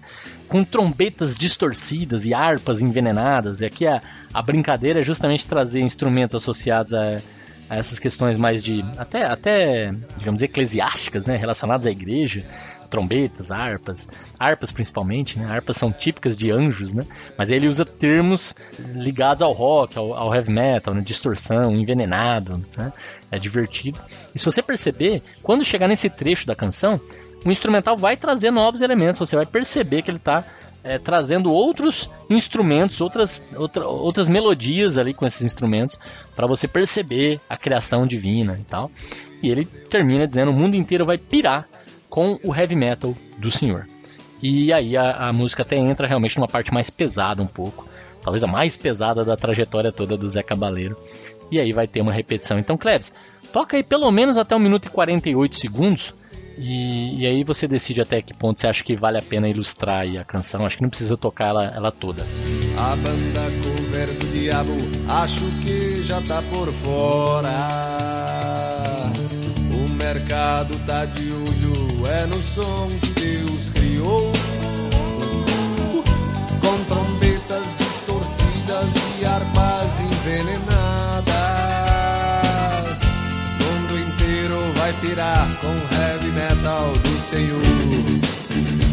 Com 0.48 0.62
trombetas 0.62 1.34
distorcidas 1.34 2.26
e 2.26 2.34
harpas 2.34 2.80
envenenadas. 2.80 3.60
E 3.60 3.66
aqui 3.66 3.86
a, 3.86 4.00
a 4.32 4.42
brincadeira 4.42 5.00
é 5.00 5.02
justamente 5.02 5.46
trazer 5.46 5.80
instrumentos 5.80 6.34
associados 6.34 6.94
a, 6.94 7.16
a 7.68 7.76
essas 7.76 7.98
questões 7.98 8.36
mais 8.36 8.62
de 8.62 8.84
até 8.96 9.24
até 9.24 9.92
digamos 10.16 10.42
eclesiásticas, 10.42 11.26
né, 11.26 11.36
relacionadas 11.36 11.86
à 11.86 11.90
igreja, 11.90 12.40
trombetas, 12.94 13.50
harpas, 13.50 14.08
harpas 14.38 14.70
principalmente, 14.70 15.36
né? 15.36 15.46
Harpas 15.50 15.76
são 15.76 15.90
típicas 15.90 16.36
de 16.36 16.52
anjos, 16.52 16.92
né? 16.92 17.04
Mas 17.36 17.50
ele 17.50 17.66
usa 17.66 17.84
termos 17.84 18.54
ligados 18.94 19.42
ao 19.42 19.52
rock, 19.52 19.98
ao, 19.98 20.14
ao 20.14 20.32
heavy 20.32 20.52
metal, 20.52 20.94
né? 20.94 21.00
distorção, 21.00 21.74
envenenado, 21.74 22.64
né? 22.76 22.92
É 23.32 23.36
divertido. 23.36 23.98
E 24.32 24.38
se 24.38 24.44
você 24.44 24.62
perceber, 24.62 25.24
quando 25.42 25.64
chegar 25.64 25.88
nesse 25.88 26.08
trecho 26.08 26.46
da 26.46 26.54
canção, 26.54 27.00
o 27.44 27.50
instrumental 27.50 27.96
vai 27.96 28.16
trazer 28.16 28.52
novos 28.52 28.80
elementos, 28.80 29.18
você 29.18 29.34
vai 29.34 29.44
perceber 29.44 30.02
que 30.02 30.10
ele 30.12 30.18
está 30.18 30.44
é, 30.84 30.96
trazendo 30.96 31.52
outros 31.52 32.08
instrumentos, 32.30 33.00
outras, 33.00 33.44
outra, 33.56 33.88
outras 33.88 34.28
melodias 34.28 34.98
ali 34.98 35.12
com 35.12 35.26
esses 35.26 35.42
instrumentos, 35.42 35.98
para 36.36 36.46
você 36.46 36.68
perceber 36.68 37.40
a 37.48 37.56
criação 37.56 38.06
divina 38.06 38.56
e 38.60 38.64
tal. 38.64 38.88
E 39.42 39.50
ele 39.50 39.64
termina 39.64 40.28
dizendo: 40.28 40.52
o 40.52 40.54
mundo 40.54 40.76
inteiro 40.76 41.04
vai 41.04 41.18
pirar 41.18 41.66
com 42.14 42.38
o 42.44 42.54
heavy 42.54 42.76
metal 42.76 43.12
do 43.38 43.50
senhor. 43.50 43.88
E 44.40 44.72
aí 44.72 44.96
a, 44.96 45.30
a 45.30 45.32
música 45.32 45.62
até 45.62 45.74
entra 45.74 46.06
realmente 46.06 46.36
numa 46.36 46.46
parte 46.46 46.72
mais 46.72 46.88
pesada 46.88 47.42
um 47.42 47.46
pouco, 47.46 47.88
talvez 48.22 48.44
a 48.44 48.46
mais 48.46 48.76
pesada 48.76 49.24
da 49.24 49.36
trajetória 49.36 49.90
toda 49.90 50.16
do 50.16 50.28
Zé 50.28 50.40
Cabaleiro. 50.40 50.96
E 51.50 51.58
aí 51.58 51.72
vai 51.72 51.88
ter 51.88 52.00
uma 52.00 52.12
repetição. 52.12 52.56
Então, 52.56 52.78
Cleves, 52.78 53.12
toca 53.52 53.76
aí 53.76 53.82
pelo 53.82 54.08
menos 54.12 54.38
até 54.38 54.54
1 54.54 54.60
minuto 54.60 54.86
e 54.86 54.90
48 54.90 55.56
segundos. 55.56 56.14
E, 56.56 57.20
e, 57.20 57.26
aí 57.26 57.42
você 57.42 57.66
decide 57.66 58.00
até 58.00 58.22
que 58.22 58.32
ponto 58.32 58.60
você 58.60 58.68
acha 58.68 58.84
que 58.84 58.94
vale 58.94 59.18
a 59.18 59.22
pena 59.22 59.48
ilustrar 59.48 60.06
a 60.16 60.22
canção. 60.22 60.64
Acho 60.64 60.76
que 60.76 60.84
não 60.84 60.90
precisa 60.90 61.16
tocar 61.16 61.48
ela, 61.48 61.72
ela 61.74 61.90
toda. 61.90 62.22
A 62.78 62.94
banda 62.94 63.40
cover 63.60 64.14
do 64.14 64.26
diabo, 64.28 64.76
acho 65.08 65.46
que 65.66 66.00
já 66.04 66.20
tá 66.22 66.40
por 66.42 66.72
fora. 66.72 67.50
O 69.74 69.88
mercado 69.94 70.78
tá 70.86 71.04
de 71.06 71.32
olho, 71.32 71.83
é 72.06 72.26
no 72.26 72.40
som 72.40 72.88
que 73.00 73.12
Deus 73.12 73.70
criou. 73.74 74.32
Com 76.60 76.84
trombetas 76.84 77.64
distorcidas 77.78 78.86
e 79.20 79.24
harpas 79.24 80.00
envenenadas. 80.00 80.64
Mundo 83.60 83.98
inteiro 83.98 84.58
vai 84.76 84.92
pirar 84.94 85.48
com 85.60 85.74
heavy 85.96 86.30
metal 86.32 86.92
do 86.92 87.18
Senhor. 87.18 88.83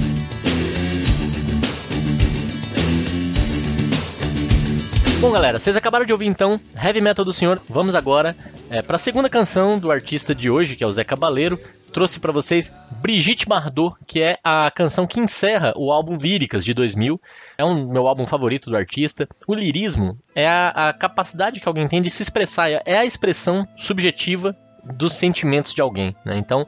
Bom, 5.21 5.31
galera, 5.31 5.59
vocês 5.59 5.77
acabaram 5.77 6.03
de 6.03 6.11
ouvir 6.11 6.25
então 6.25 6.59
Heavy 6.75 6.99
Metal 6.99 7.23
do 7.23 7.31
Senhor. 7.31 7.61
Vamos 7.69 7.93
agora 7.93 8.35
é, 8.71 8.81
para 8.81 8.95
a 8.95 8.99
segunda 8.99 9.29
canção 9.29 9.77
do 9.77 9.91
artista 9.91 10.33
de 10.33 10.49
hoje, 10.49 10.75
que 10.75 10.83
é 10.83 10.87
o 10.87 10.91
Zé 10.91 11.03
Cabaleiro. 11.03 11.59
Trouxe 11.93 12.19
para 12.19 12.31
vocês 12.31 12.73
Brigitte 13.03 13.45
Bardot, 13.45 13.95
que 14.07 14.19
é 14.19 14.39
a 14.43 14.71
canção 14.71 15.05
que 15.05 15.19
encerra 15.19 15.73
o 15.75 15.91
álbum 15.91 16.17
Líricas 16.17 16.65
de 16.65 16.73
2000. 16.73 17.21
É 17.55 17.63
um 17.63 17.87
meu 17.87 18.07
álbum 18.07 18.25
favorito 18.25 18.71
do 18.71 18.75
artista. 18.75 19.29
O 19.45 19.53
lirismo 19.53 20.17
é 20.33 20.47
a, 20.47 20.69
a 20.69 20.93
capacidade 20.93 21.59
que 21.59 21.67
alguém 21.67 21.87
tem 21.87 22.01
de 22.01 22.09
se 22.09 22.23
expressar, 22.23 22.71
é 22.71 22.97
a 22.97 23.05
expressão 23.05 23.67
subjetiva 23.77 24.57
dos 24.83 25.13
sentimentos 25.13 25.75
de 25.75 25.83
alguém. 25.83 26.15
Né? 26.25 26.35
Então, 26.39 26.65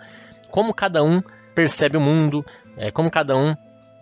como 0.51 0.75
cada 0.75 1.03
um 1.03 1.23
percebe 1.55 1.97
o 1.97 2.01
mundo, 2.01 2.45
é, 2.77 2.91
como 2.91 3.09
cada 3.09 3.35
um 3.35 3.55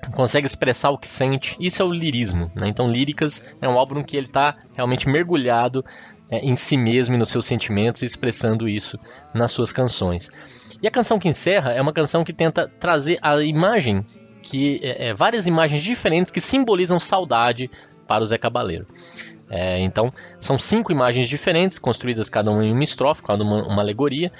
consegue 0.09 0.47
expressar 0.47 0.89
o 0.89 0.97
que 0.97 1.07
sente. 1.07 1.55
Isso 1.59 1.81
é 1.81 1.85
o 1.85 1.91
lirismo. 1.91 2.51
Né? 2.55 2.67
Então, 2.67 2.89
Líricas 2.89 3.43
é 3.61 3.67
um 3.67 3.77
álbum 3.77 4.03
que 4.03 4.17
ele 4.17 4.27
está 4.27 4.55
realmente 4.73 5.07
mergulhado 5.07 5.85
é, 6.29 6.39
em 6.39 6.55
si 6.55 6.77
mesmo 6.77 7.15
e 7.15 7.17
nos 7.17 7.29
seus 7.29 7.45
sentimentos, 7.45 8.01
expressando 8.01 8.67
isso 8.67 8.97
nas 9.33 9.51
suas 9.51 9.71
canções. 9.71 10.31
E 10.81 10.87
a 10.87 10.91
canção 10.91 11.19
que 11.19 11.29
encerra 11.29 11.73
é 11.73 11.81
uma 11.81 11.93
canção 11.93 12.23
que 12.23 12.33
tenta 12.33 12.67
trazer 12.79 13.19
a 13.21 13.41
imagem, 13.43 14.05
que 14.41 14.79
é, 14.81 15.09
é 15.09 15.13
várias 15.13 15.45
imagens 15.45 15.83
diferentes 15.83 16.31
que 16.31 16.41
simbolizam 16.41 16.99
saudade 16.99 17.69
para 18.07 18.23
o 18.23 18.25
Zé 18.25 18.37
Cabaleiro. 18.37 18.87
É, 19.49 19.79
então, 19.81 20.13
são 20.39 20.57
cinco 20.57 20.93
imagens 20.93 21.27
diferentes, 21.27 21.77
construídas 21.77 22.29
cada 22.29 22.49
uma 22.49 22.65
em 22.65 22.71
uma 22.71 22.83
estrofe, 22.83 23.21
cada 23.21 23.43
uma 23.43 23.67
uma 23.67 23.81
alegoria, 23.81 24.31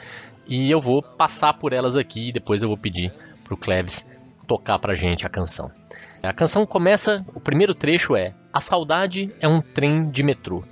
e 0.47 0.71
eu 0.71 0.79
vou 0.79 1.03
passar 1.03 1.53
por 1.53 1.73
elas 1.73 1.97
aqui 1.97 2.29
e 2.29 2.31
depois 2.31 2.63
eu 2.63 2.69
vou 2.69 2.77
pedir 2.77 3.13
para 3.43 3.53
o 3.53 3.57
Cleves 3.57 4.09
tocar 4.47 4.79
pra 4.79 4.95
gente 4.95 5.25
a 5.25 5.29
canção. 5.29 5.71
A 6.23 6.33
canção 6.33 6.65
começa, 6.65 7.25
o 7.33 7.39
primeiro 7.39 7.73
trecho 7.73 8.15
é: 8.15 8.33
A 8.53 8.59
saudade 8.59 9.33
é 9.39 9.47
um 9.47 9.61
trem 9.61 10.09
de 10.09 10.23
metrô. 10.23 10.63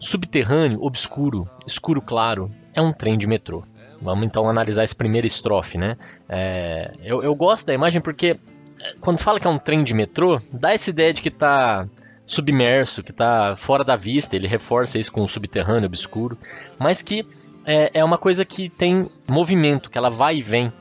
Subterrâneo, 0.00 0.78
obscuro, 0.82 1.48
escuro 1.66 2.00
claro, 2.00 2.50
é 2.72 2.80
um 2.80 2.92
trem 2.92 3.16
de 3.18 3.26
metrô. 3.26 3.64
Vamos 4.00 4.26
então 4.26 4.48
analisar 4.48 4.84
esse 4.84 4.94
primeiro 4.94 5.26
estrofe, 5.26 5.76
né? 5.76 5.96
É, 6.28 6.92
eu, 7.02 7.22
eu 7.22 7.34
gosto 7.34 7.66
da 7.66 7.74
imagem 7.74 8.00
porque 8.00 8.36
é, 8.80 8.94
quando 9.00 9.18
fala 9.18 9.40
que 9.40 9.46
é 9.46 9.50
um 9.50 9.58
trem 9.58 9.82
de 9.82 9.94
metrô, 9.94 10.40
dá 10.52 10.72
essa 10.72 10.90
ideia 10.90 11.12
de 11.12 11.20
que 11.20 11.28
está 11.28 11.88
submerso, 12.24 13.02
que 13.02 13.10
está 13.10 13.56
fora 13.56 13.82
da 13.82 13.96
vista, 13.96 14.36
ele 14.36 14.46
reforça 14.46 14.98
isso 14.98 15.10
com 15.10 15.22
o 15.22 15.28
subterrâneo, 15.28 15.86
obscuro, 15.86 16.38
mas 16.78 17.02
que 17.02 17.26
é, 17.64 17.90
é 18.00 18.04
uma 18.04 18.18
coisa 18.18 18.44
que 18.44 18.68
tem 18.68 19.10
movimento, 19.28 19.90
que 19.90 19.98
ela 19.98 20.10
vai 20.10 20.36
e 20.36 20.42
vem. 20.42 20.72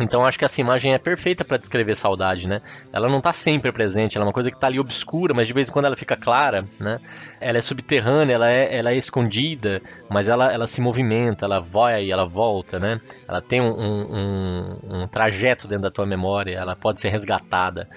Então 0.00 0.24
acho 0.24 0.38
que 0.38 0.44
essa 0.44 0.60
imagem 0.60 0.94
é 0.94 0.98
perfeita 0.98 1.44
para 1.44 1.58
descrever 1.58 1.94
saudade, 1.94 2.48
né? 2.48 2.62
Ela 2.92 3.08
não 3.08 3.18
está 3.18 3.32
sempre 3.32 3.70
presente, 3.70 4.16
ela 4.16 4.24
é 4.24 4.28
uma 4.28 4.32
coisa 4.32 4.50
que 4.50 4.56
está 4.56 4.66
ali 4.66 4.80
obscura, 4.80 5.34
mas 5.34 5.46
de 5.46 5.52
vez 5.52 5.68
em 5.68 5.72
quando 5.72 5.84
ela 5.84 5.96
fica 5.96 6.16
clara, 6.16 6.66
né? 6.80 6.98
Ela 7.40 7.58
é 7.58 7.60
subterrânea, 7.60 8.34
ela 8.34 8.50
é, 8.50 8.78
ela 8.78 8.90
é 8.90 8.96
escondida, 8.96 9.82
mas 10.08 10.28
ela, 10.28 10.50
ela 10.50 10.66
se 10.66 10.80
movimenta, 10.80 11.44
ela 11.44 11.60
vai 11.60 12.06
e 12.06 12.12
ela 12.12 12.24
volta, 12.24 12.78
né? 12.78 13.00
Ela 13.28 13.42
tem 13.42 13.60
um, 13.60 13.70
um, 13.70 14.78
um, 15.02 15.08
trajeto 15.08 15.68
dentro 15.68 15.82
da 15.82 15.90
tua 15.90 16.06
memória, 16.06 16.56
ela 16.56 16.74
pode 16.74 17.00
ser 17.00 17.10
resgatada. 17.10 17.88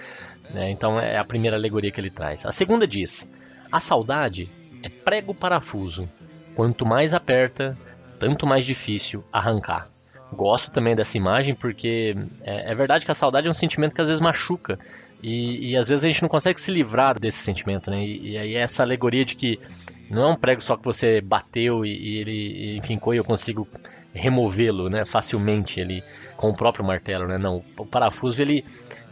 Né? 0.50 0.70
Então 0.70 1.00
é 1.00 1.16
a 1.16 1.24
primeira 1.24 1.56
alegoria 1.56 1.90
que 1.90 2.00
ele 2.00 2.10
traz. 2.10 2.44
A 2.44 2.52
segunda 2.52 2.86
diz: 2.86 3.30
a 3.72 3.80
saudade 3.80 4.50
é 4.82 4.88
prego 4.88 5.34
parafuso. 5.34 6.08
Quanto 6.54 6.86
mais 6.86 7.12
aperta, 7.12 7.76
tanto 8.18 8.46
mais 8.46 8.64
difícil 8.64 9.24
arrancar 9.30 9.95
gosto 10.32 10.70
também 10.70 10.94
dessa 10.94 11.16
imagem 11.16 11.54
porque 11.54 12.16
é, 12.42 12.70
é, 12.70 12.74
verdade 12.74 13.04
que 13.04 13.10
a 13.10 13.14
saudade 13.14 13.46
é 13.46 13.50
um 13.50 13.54
sentimento 13.54 13.94
que 13.94 14.00
às 14.00 14.08
vezes 14.08 14.20
machuca 14.20 14.78
e, 15.22 15.70
e 15.70 15.76
às 15.76 15.88
vezes 15.88 16.04
a 16.04 16.08
gente 16.08 16.22
não 16.22 16.28
consegue 16.28 16.60
se 16.60 16.70
livrar 16.70 17.18
desse 17.18 17.38
sentimento, 17.38 17.90
né? 17.90 18.04
E, 18.04 18.32
e 18.32 18.38
aí 18.38 18.54
é 18.54 18.60
essa 18.60 18.82
alegoria 18.82 19.24
de 19.24 19.34
que 19.34 19.58
não 20.10 20.22
é 20.22 20.32
um 20.32 20.36
prego 20.36 20.60
só 20.60 20.76
que 20.76 20.84
você 20.84 21.20
bateu 21.20 21.84
e, 21.84 21.90
e 21.90 22.18
ele, 22.18 22.76
enfim, 22.76 23.00
e 23.12 23.16
eu 23.16 23.24
consigo 23.24 23.66
removê-lo, 24.12 24.88
né? 24.88 25.04
Facilmente 25.04 25.80
ele 25.80 26.02
com 26.36 26.50
o 26.50 26.54
próprio 26.54 26.84
martelo, 26.84 27.26
né? 27.26 27.38
Não, 27.38 27.62
o 27.78 27.86
parafuso 27.86 28.42
ele 28.42 28.64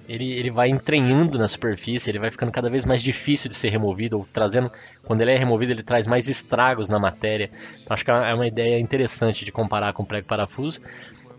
ele, 0.09 0.33
ele 0.33 0.51
vai 0.51 0.69
entranhando 0.69 1.39
na 1.39 1.49
superfície, 1.49 2.11
ele 2.11 2.19
vai 2.19 2.31
ficando 2.31 2.53
cada 2.53 2.71
vez 2.71 2.85
mais 2.85 3.03
difícil 3.03 3.49
de 3.49 3.55
ser 3.55 3.69
removido, 3.71 4.19
ou 4.19 4.27
trazendo, 4.33 4.71
quando 5.05 5.21
ele 5.21 5.33
é 5.33 5.37
removido, 5.37 5.73
ele 5.73 5.83
traz 5.83 6.07
mais 6.07 6.29
estragos 6.29 6.89
na 6.89 6.99
matéria. 6.99 7.51
Então, 7.83 7.95
acho 7.95 8.05
que 8.05 8.11
é 8.11 8.35
uma 8.35 8.47
ideia 8.47 8.79
interessante 8.79 9.45
de 9.45 9.53
comparar 9.53 9.93
com 9.93 10.03
o 10.03 10.07
prego 10.07 10.27
parafuso. 10.27 10.81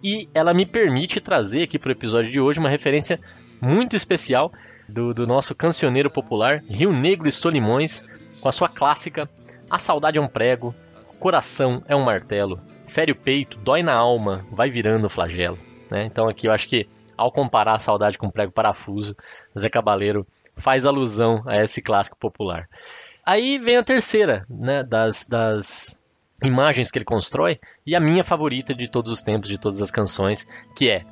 E 0.04 0.30
ela 0.34 0.54
me 0.54 0.65
permite 0.65 1.19
trazer 1.19 1.63
aqui 1.63 1.80
para 1.80 1.89
o 1.89 1.91
episódio 1.91 2.32
de 2.32 2.39
hoje 2.39 2.60
uma 2.60 2.69
referência 2.69 3.19
muito 3.62 3.95
especial 3.95 4.51
do, 4.88 5.13
do 5.13 5.25
nosso 5.25 5.56
cancioneiro 5.56 6.10
popular, 6.10 6.63
Rio 6.69 6.93
Negro 6.93 7.28
e 7.28 7.32
Solimões, 7.32 8.04
com 8.39 8.47
a 8.47 8.51
sua 8.51 8.67
clássica 8.67 9.28
A 9.69 9.80
Saudade 9.80 10.19
é 10.19 10.21
um 10.21 10.28
Prego, 10.28 10.75
Coração 11.19 11.84
é 11.88 11.95
um 11.95 12.04
Martelo, 12.04 12.60
Fere 12.88 13.12
o 13.12 13.15
peito, 13.15 13.58
dói 13.58 13.82
na 13.82 13.93
alma, 13.93 14.45
vai 14.51 14.69
virando 14.69 15.10
flagelo. 15.10 15.58
Né? 15.89 16.06
Então 16.06 16.28
aqui 16.28 16.47
eu 16.47 16.51
acho 16.51 16.67
que 16.67 16.88
ao 17.17 17.32
comparar 17.32 17.75
a 17.75 17.80
saudade 17.80 18.17
com 18.17 18.30
prego 18.30 18.51
parafuso, 18.51 19.15
Zé 19.58 19.69
Cabaleiro 19.69 20.25
faz 20.56 20.86
alusão 20.86 21.43
a 21.45 21.62
esse 21.62 21.82
clássico 21.82 22.17
popular. 22.17 22.69
Aí 23.25 23.58
vem 23.58 23.78
a 23.78 23.84
terceira 23.84 24.45
né, 24.49 24.84
das, 24.84 25.25
das 25.25 25.99
imagens 26.43 26.91
que 26.91 26.97
ele 26.97 27.06
constrói 27.06 27.60
e 27.86 27.95
a 27.95 27.99
minha 27.99 28.23
favorita 28.23 28.73
de 28.73 28.88
todos 28.88 29.12
os 29.12 29.21
tempos, 29.21 29.49
de 29.49 29.58
todas 29.58 29.82
as 29.82 29.91
canções, 29.91 30.47
que 30.75 30.89
é 30.89 31.04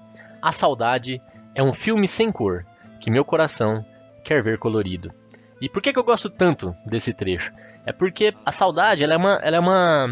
A 0.41 0.51
Saudade 0.51 1.21
é 1.55 1.63
um 1.63 1.73
filme 1.73 2.07
sem 2.07 2.31
cor 2.31 2.65
que 2.99 3.11
meu 3.11 3.25
coração 3.25 3.85
quer 4.23 4.41
ver 4.41 4.57
colorido. 4.57 5.11
E 5.59 5.69
por 5.69 5.81
que, 5.81 5.93
que 5.93 5.99
eu 5.99 6.03
gosto 6.03 6.29
tanto 6.29 6.75
desse 6.85 7.13
trecho? 7.13 7.51
É 7.85 7.91
porque 7.91 8.33
a 8.45 8.51
saudade 8.51 9.03
ela 9.03 9.13
é, 9.13 9.17
uma, 9.17 9.39
ela 9.41 9.57
é, 9.57 9.59
uma, 9.59 10.07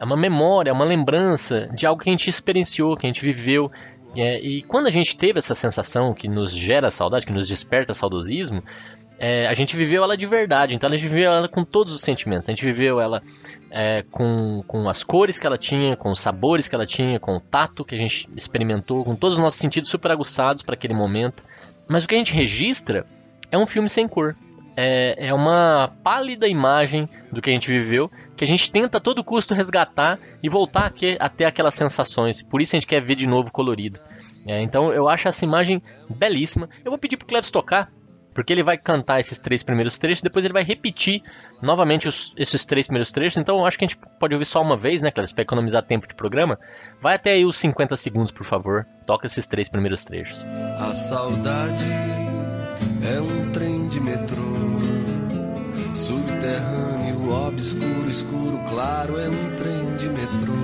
é 0.00 0.04
uma 0.04 0.16
memória, 0.16 0.72
uma 0.72 0.84
lembrança 0.84 1.68
de 1.74 1.86
algo 1.86 2.02
que 2.02 2.08
a 2.08 2.12
gente 2.12 2.28
experienciou, 2.30 2.96
que 2.96 3.06
a 3.06 3.08
gente 3.08 3.20
viveu, 3.20 3.70
é, 4.20 4.40
e 4.40 4.62
quando 4.62 4.86
a 4.86 4.90
gente 4.90 5.16
teve 5.16 5.38
essa 5.38 5.54
sensação 5.54 6.12
que 6.12 6.28
nos 6.28 6.52
gera 6.52 6.90
saudade, 6.90 7.26
que 7.26 7.32
nos 7.32 7.46
desperta 7.46 7.94
saudosismo, 7.94 8.62
é, 9.18 9.46
a 9.46 9.54
gente 9.54 9.76
viveu 9.76 10.02
ela 10.02 10.16
de 10.16 10.26
verdade. 10.26 10.74
Então 10.74 10.88
a 10.88 10.96
gente 10.96 11.08
viveu 11.08 11.30
ela 11.30 11.48
com 11.48 11.64
todos 11.64 11.92
os 11.92 12.00
sentimentos. 12.00 12.48
A 12.48 12.52
gente 12.52 12.64
viveu 12.64 13.00
ela 13.00 13.22
é, 13.70 14.04
com, 14.10 14.62
com 14.66 14.88
as 14.88 15.02
cores 15.02 15.38
que 15.38 15.46
ela 15.46 15.58
tinha, 15.58 15.96
com 15.96 16.10
os 16.10 16.20
sabores 16.20 16.68
que 16.68 16.74
ela 16.74 16.86
tinha, 16.86 17.18
com 17.18 17.36
o 17.36 17.40
tato 17.40 17.84
que 17.84 17.94
a 17.94 17.98
gente 17.98 18.28
experimentou, 18.36 19.04
com 19.04 19.14
todos 19.14 19.36
os 19.36 19.42
nossos 19.42 19.58
sentidos 19.58 19.90
super 19.90 20.10
aguçados 20.10 20.62
para 20.62 20.74
aquele 20.74 20.94
momento. 20.94 21.44
Mas 21.88 22.04
o 22.04 22.08
que 22.08 22.14
a 22.14 22.18
gente 22.18 22.32
registra 22.32 23.06
é 23.50 23.58
um 23.58 23.66
filme 23.66 23.88
sem 23.88 24.06
cor. 24.06 24.36
É, 24.80 25.26
é 25.26 25.34
uma 25.34 25.92
pálida 26.04 26.46
imagem 26.46 27.08
do 27.32 27.42
que 27.42 27.50
a 27.50 27.52
gente 27.52 27.66
viveu, 27.66 28.08
que 28.36 28.44
a 28.44 28.46
gente 28.46 28.70
tenta 28.70 28.98
a 28.98 29.00
todo 29.00 29.24
custo 29.24 29.52
resgatar 29.52 30.20
e 30.40 30.48
voltar 30.48 30.86
aqui, 30.86 31.16
até 31.18 31.46
aquelas 31.46 31.74
sensações. 31.74 32.42
Por 32.42 32.62
isso 32.62 32.76
a 32.76 32.78
gente 32.78 32.86
quer 32.86 33.02
ver 33.02 33.16
de 33.16 33.26
novo 33.26 33.50
colorido. 33.50 33.98
É, 34.46 34.62
então 34.62 34.92
eu 34.92 35.08
acho 35.08 35.26
essa 35.26 35.44
imagem 35.44 35.82
belíssima. 36.08 36.68
Eu 36.84 36.92
vou 36.92 36.98
pedir 36.98 37.16
pro 37.16 37.26
Cleves 37.26 37.50
tocar, 37.50 37.90
porque 38.32 38.52
ele 38.52 38.62
vai 38.62 38.78
cantar 38.78 39.18
esses 39.18 39.40
três 39.40 39.64
primeiros 39.64 39.98
trechos, 39.98 40.22
depois 40.22 40.44
ele 40.44 40.54
vai 40.54 40.62
repetir 40.62 41.24
novamente 41.60 42.06
os, 42.06 42.32
esses 42.36 42.64
três 42.64 42.86
primeiros 42.86 43.10
trechos. 43.10 43.36
Então 43.36 43.58
eu 43.58 43.66
acho 43.66 43.76
que 43.76 43.84
a 43.84 43.88
gente 43.88 43.98
pode 44.20 44.32
ouvir 44.32 44.44
só 44.44 44.62
uma 44.62 44.76
vez, 44.76 45.02
né, 45.02 45.10
Cleves, 45.10 45.32
para 45.32 45.42
economizar 45.42 45.82
tempo 45.82 46.06
de 46.06 46.14
programa. 46.14 46.56
Vai 47.00 47.16
até 47.16 47.32
aí 47.32 47.44
os 47.44 47.56
50 47.56 47.96
segundos, 47.96 48.30
por 48.30 48.44
favor. 48.44 48.86
Toca 49.04 49.26
esses 49.26 49.44
três 49.44 49.68
primeiros 49.68 50.04
trechos. 50.04 50.46
A 50.78 50.94
saudade 50.94 51.84
é 53.02 53.20
um 53.20 53.50
trem 53.50 53.88
de 53.88 54.00
metrô 54.00 54.47
subterrâneo, 56.48 57.30
obscuro, 57.46 58.08
escuro, 58.08 58.58
claro, 58.68 59.18
é 59.18 59.28
um 59.28 59.56
trem 59.56 59.96
de 59.96 60.08
metrô. 60.08 60.54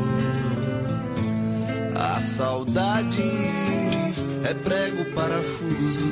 A 1.95 2.21
saudade 2.21 3.23
é 4.45 4.55
prego 4.55 5.05
parafuso. 5.15 6.09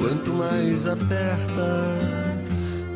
Quanto 0.00 0.32
mais 0.32 0.86
aperta, 0.86 1.98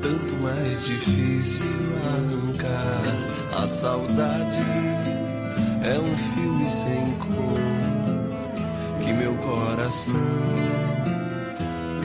tanto 0.00 0.34
mais 0.42 0.84
difícil 0.84 1.66
arrancar. 2.04 3.62
A 3.62 3.68
saudade 3.68 4.64
é 5.84 5.98
um 5.98 6.16
filme 6.34 6.68
sem 6.68 7.12
cor 7.18 9.04
que 9.04 9.12
meu 9.12 9.34
coração 9.34 10.14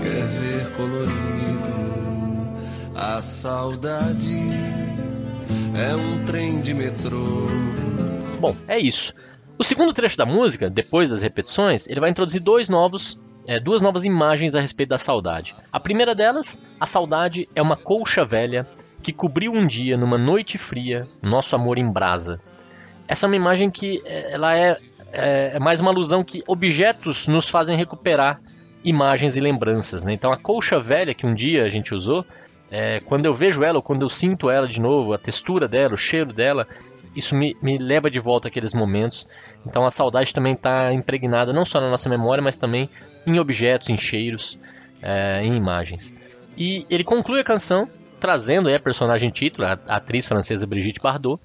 quer 0.01 0.25
ver 0.39 0.71
colorido. 0.75 1.76
A 2.99 3.21
saudade 3.21 4.49
é 5.77 5.95
um 5.95 6.25
trem 6.25 6.59
de 6.59 6.73
metrô. 6.73 7.45
Bom, 8.39 8.55
é 8.67 8.79
isso. 8.79 9.13
O 9.55 9.63
segundo 9.63 9.93
trecho 9.93 10.17
da 10.17 10.25
música, 10.25 10.67
depois 10.67 11.11
das 11.11 11.21
repetições, 11.21 11.87
ele 11.87 11.99
vai 11.99 12.09
introduzir 12.09 12.41
dois 12.41 12.69
novos, 12.69 13.19
é, 13.45 13.59
duas 13.59 13.83
novas 13.83 14.03
imagens 14.03 14.55
a 14.55 14.61
respeito 14.61 14.89
da 14.89 14.97
saudade. 14.97 15.55
A 15.71 15.79
primeira 15.79 16.15
delas, 16.15 16.59
a 16.79 16.87
saudade 16.87 17.47
é 17.53 17.61
uma 17.61 17.77
colcha 17.77 18.25
velha 18.25 18.67
que 19.03 19.13
cobriu 19.13 19.53
um 19.53 19.67
dia 19.67 19.95
numa 19.95 20.17
noite 20.17 20.57
fria 20.57 21.07
nosso 21.21 21.55
amor 21.55 21.77
em 21.77 21.91
brasa. 21.91 22.41
Essa 23.07 23.27
é 23.27 23.29
uma 23.29 23.35
imagem 23.35 23.69
que 23.69 24.01
é, 24.05 24.33
ela 24.33 24.57
é, 24.57 24.75
é, 25.13 25.51
é 25.53 25.59
mais 25.59 25.79
uma 25.79 25.91
alusão 25.91 26.23
que 26.23 26.43
objetos 26.47 27.27
nos 27.27 27.47
fazem 27.47 27.77
recuperar 27.77 28.41
imagens 28.83 29.37
e 29.37 29.39
lembranças. 29.39 30.03
Né? 30.03 30.13
Então 30.13 30.31
a 30.31 30.37
colcha 30.37 30.79
velha 30.79 31.13
que 31.13 31.27
um 31.27 31.35
dia 31.35 31.63
a 31.63 31.69
gente 31.69 31.93
usou 31.93 32.25
é, 32.69 32.99
quando 32.99 33.25
eu 33.25 33.33
vejo 33.33 33.63
ela, 33.63 33.77
ou 33.77 33.81
quando 33.81 34.01
eu 34.01 34.09
sinto 34.09 34.49
ela 34.49 34.67
de 34.67 34.79
novo, 34.79 35.13
a 35.13 35.17
textura 35.17 35.67
dela, 35.67 35.93
o 35.93 35.97
cheiro 35.97 36.33
dela, 36.33 36.67
isso 37.15 37.35
me, 37.35 37.55
me 37.61 37.77
leva 37.77 38.09
de 38.09 38.19
volta 38.19 38.47
àqueles 38.47 38.73
momentos. 38.73 39.27
Então 39.65 39.85
a 39.85 39.89
saudade 39.89 40.33
também 40.33 40.53
está 40.53 40.93
impregnada 40.93 41.53
não 41.53 41.65
só 41.65 41.79
na 41.81 41.89
nossa 41.89 42.09
memória, 42.09 42.43
mas 42.43 42.57
também 42.57 42.89
em 43.25 43.39
objetos, 43.39 43.89
em 43.89 43.97
cheiros, 43.97 44.59
é, 45.01 45.41
em 45.43 45.55
imagens. 45.55 46.13
E 46.57 46.85
ele 46.89 47.03
conclui 47.03 47.39
a 47.39 47.43
canção 47.43 47.89
trazendo 48.19 48.69
a 48.73 48.79
personagem 48.79 49.29
título, 49.29 49.67
a 49.67 49.73
atriz 49.87 50.27
francesa 50.27 50.65
Brigitte 50.65 50.99
Bardot, 50.99 51.41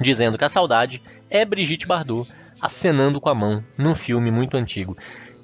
dizendo 0.00 0.38
que 0.38 0.44
a 0.44 0.48
saudade 0.48 1.02
é 1.28 1.44
Brigitte 1.44 1.86
Bardot 1.86 2.30
acenando 2.60 3.20
com 3.20 3.30
a 3.30 3.34
mão 3.34 3.64
num 3.76 3.94
filme 3.94 4.30
muito 4.30 4.56
antigo. 4.56 4.96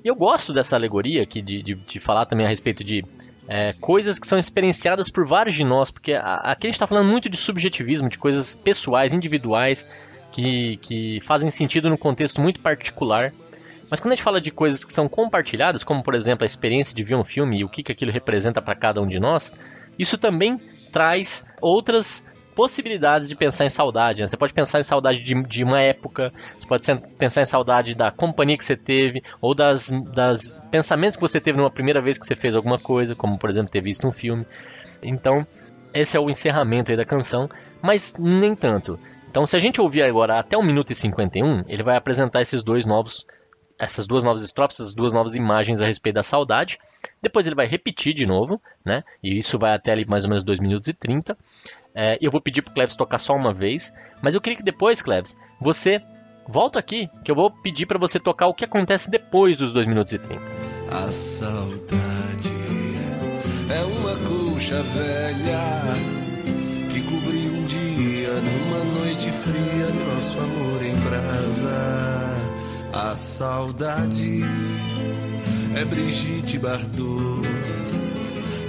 E 0.04 0.08
eu 0.08 0.14
gosto 0.14 0.52
dessa 0.52 0.76
alegoria 0.76 1.22
aqui 1.22 1.40
de, 1.40 1.62
de, 1.62 1.74
de 1.74 1.98
falar 1.98 2.26
também 2.26 2.46
a 2.46 2.48
respeito 2.48 2.84
de 2.84 3.04
é, 3.48 3.72
coisas 3.74 4.18
que 4.18 4.26
são 4.26 4.38
experienciadas 4.38 5.10
por 5.10 5.26
vários 5.26 5.54
de 5.54 5.64
nós, 5.64 5.90
porque 5.90 6.14
aqui 6.14 6.66
a 6.66 6.68
gente 6.68 6.74
está 6.74 6.86
falando 6.86 7.08
muito 7.08 7.28
de 7.28 7.36
subjetivismo, 7.36 8.08
de 8.08 8.18
coisas 8.18 8.56
pessoais, 8.56 9.12
individuais, 9.12 9.86
que, 10.32 10.76
que 10.78 11.20
fazem 11.22 11.48
sentido 11.48 11.88
no 11.88 11.96
contexto 11.96 12.40
muito 12.40 12.60
particular. 12.60 13.32
Mas 13.88 14.00
quando 14.00 14.12
a 14.12 14.16
gente 14.16 14.24
fala 14.24 14.40
de 14.40 14.50
coisas 14.50 14.84
que 14.84 14.92
são 14.92 15.08
compartilhadas, 15.08 15.84
como 15.84 16.02
por 16.02 16.14
exemplo 16.14 16.42
a 16.42 16.46
experiência 16.46 16.94
de 16.94 17.04
ver 17.04 17.14
um 17.14 17.24
filme 17.24 17.60
e 17.60 17.64
o 17.64 17.68
que, 17.68 17.82
que 17.82 17.92
aquilo 17.92 18.10
representa 18.10 18.60
para 18.60 18.74
cada 18.74 19.00
um 19.00 19.06
de 19.06 19.20
nós, 19.20 19.54
isso 19.96 20.18
também 20.18 20.56
traz 20.90 21.44
outras 21.60 22.26
possibilidades 22.56 23.28
de 23.28 23.36
pensar 23.36 23.66
em 23.66 23.68
saudade. 23.68 24.22
Né? 24.22 24.26
Você 24.26 24.36
pode 24.36 24.54
pensar 24.54 24.80
em 24.80 24.82
saudade 24.82 25.20
de, 25.20 25.34
de, 25.42 25.62
uma 25.62 25.80
época, 25.80 26.32
você 26.58 26.66
pode 26.66 26.82
pensar 27.18 27.42
em 27.42 27.44
saudade 27.44 27.94
da 27.94 28.10
companhia 28.10 28.56
que 28.56 28.64
você 28.64 28.74
teve, 28.74 29.22
ou 29.42 29.54
das, 29.54 29.90
das 30.14 30.60
pensamentos 30.70 31.16
que 31.16 31.20
você 31.20 31.38
teve 31.38 31.58
numa 31.58 31.70
primeira 31.70 32.00
vez 32.00 32.16
que 32.16 32.24
você 32.24 32.34
fez 32.34 32.56
alguma 32.56 32.78
coisa, 32.78 33.14
como 33.14 33.38
por 33.38 33.50
exemplo 33.50 33.70
ter 33.70 33.82
visto 33.82 34.08
um 34.08 34.12
filme. 34.12 34.46
Então, 35.02 35.46
esse 35.92 36.16
é 36.16 36.20
o 36.20 36.30
encerramento 36.30 36.90
aí 36.90 36.96
da 36.96 37.04
canção, 37.04 37.48
mas 37.82 38.16
nem 38.18 38.56
tanto. 38.56 38.98
Então, 39.30 39.44
se 39.44 39.54
a 39.54 39.58
gente 39.58 39.78
ouvir 39.78 40.02
agora 40.02 40.38
até 40.38 40.56
1 40.56 40.62
minuto 40.62 40.90
e 40.90 40.94
51, 40.94 41.64
ele 41.68 41.82
vai 41.82 41.94
apresentar 41.94 42.40
esses 42.40 42.62
dois 42.62 42.86
novos 42.86 43.26
essas 43.78 44.06
duas 44.06 44.24
novas 44.24 44.42
estrofes, 44.42 44.80
essas 44.80 44.94
duas 44.94 45.12
novas 45.12 45.34
imagens 45.34 45.82
a 45.82 45.86
respeito 45.86 46.14
da 46.14 46.22
saudade. 46.22 46.78
Depois 47.20 47.46
ele 47.46 47.54
vai 47.54 47.66
repetir 47.66 48.14
de 48.14 48.26
novo, 48.26 48.60
né? 48.84 49.04
E 49.22 49.36
isso 49.36 49.58
vai 49.58 49.74
até 49.74 49.92
ali 49.92 50.06
mais 50.06 50.24
ou 50.24 50.30
menos 50.30 50.42
2 50.42 50.60
minutos 50.60 50.88
e 50.88 50.94
30. 50.94 51.36
É, 51.98 52.18
eu 52.20 52.30
vou 52.30 52.42
pedir 52.42 52.60
pro 52.60 52.74
Cleves 52.74 52.94
tocar 52.94 53.16
só 53.16 53.34
uma 53.34 53.54
vez, 53.54 53.90
mas 54.20 54.34
eu 54.34 54.40
queria 54.40 54.58
que 54.58 54.62
depois, 54.62 55.00
Cleves, 55.00 55.34
você 55.58 56.02
volta 56.46 56.78
aqui, 56.78 57.08
que 57.24 57.30
eu 57.30 57.34
vou 57.34 57.50
pedir 57.50 57.86
para 57.86 57.98
você 57.98 58.20
tocar 58.20 58.48
o 58.48 58.54
que 58.54 58.66
acontece 58.66 59.10
depois 59.10 59.56
dos 59.56 59.72
2 59.72 59.86
minutos 59.86 60.12
e 60.12 60.18
30. 60.18 60.42
A 60.92 61.10
saudade 61.10 62.52
é 63.70 63.82
uma 63.82 64.14
colcha 64.28 64.82
velha 64.82 65.94
que 66.92 67.00
cobriu 67.00 67.52
um 67.52 67.64
dia 67.64 68.34
numa 68.34 68.84
noite 69.00 69.32
fria 69.32 69.86
nosso 70.14 70.38
amor 70.38 70.82
em 70.84 70.96
brasa. 70.96 72.36
A 72.92 73.14
saudade 73.14 74.42
é 75.74 75.84
Brigitte 75.84 76.58
Bardot 76.58 77.46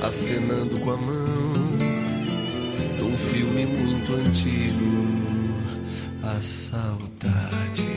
acenando 0.01 0.77
com 0.79 0.91
a 0.91 0.97
mão 0.97 1.56
filme 3.17 3.65
muito 3.65 4.13
antigo. 4.13 5.17
A 6.23 6.41
saudade 6.41 7.87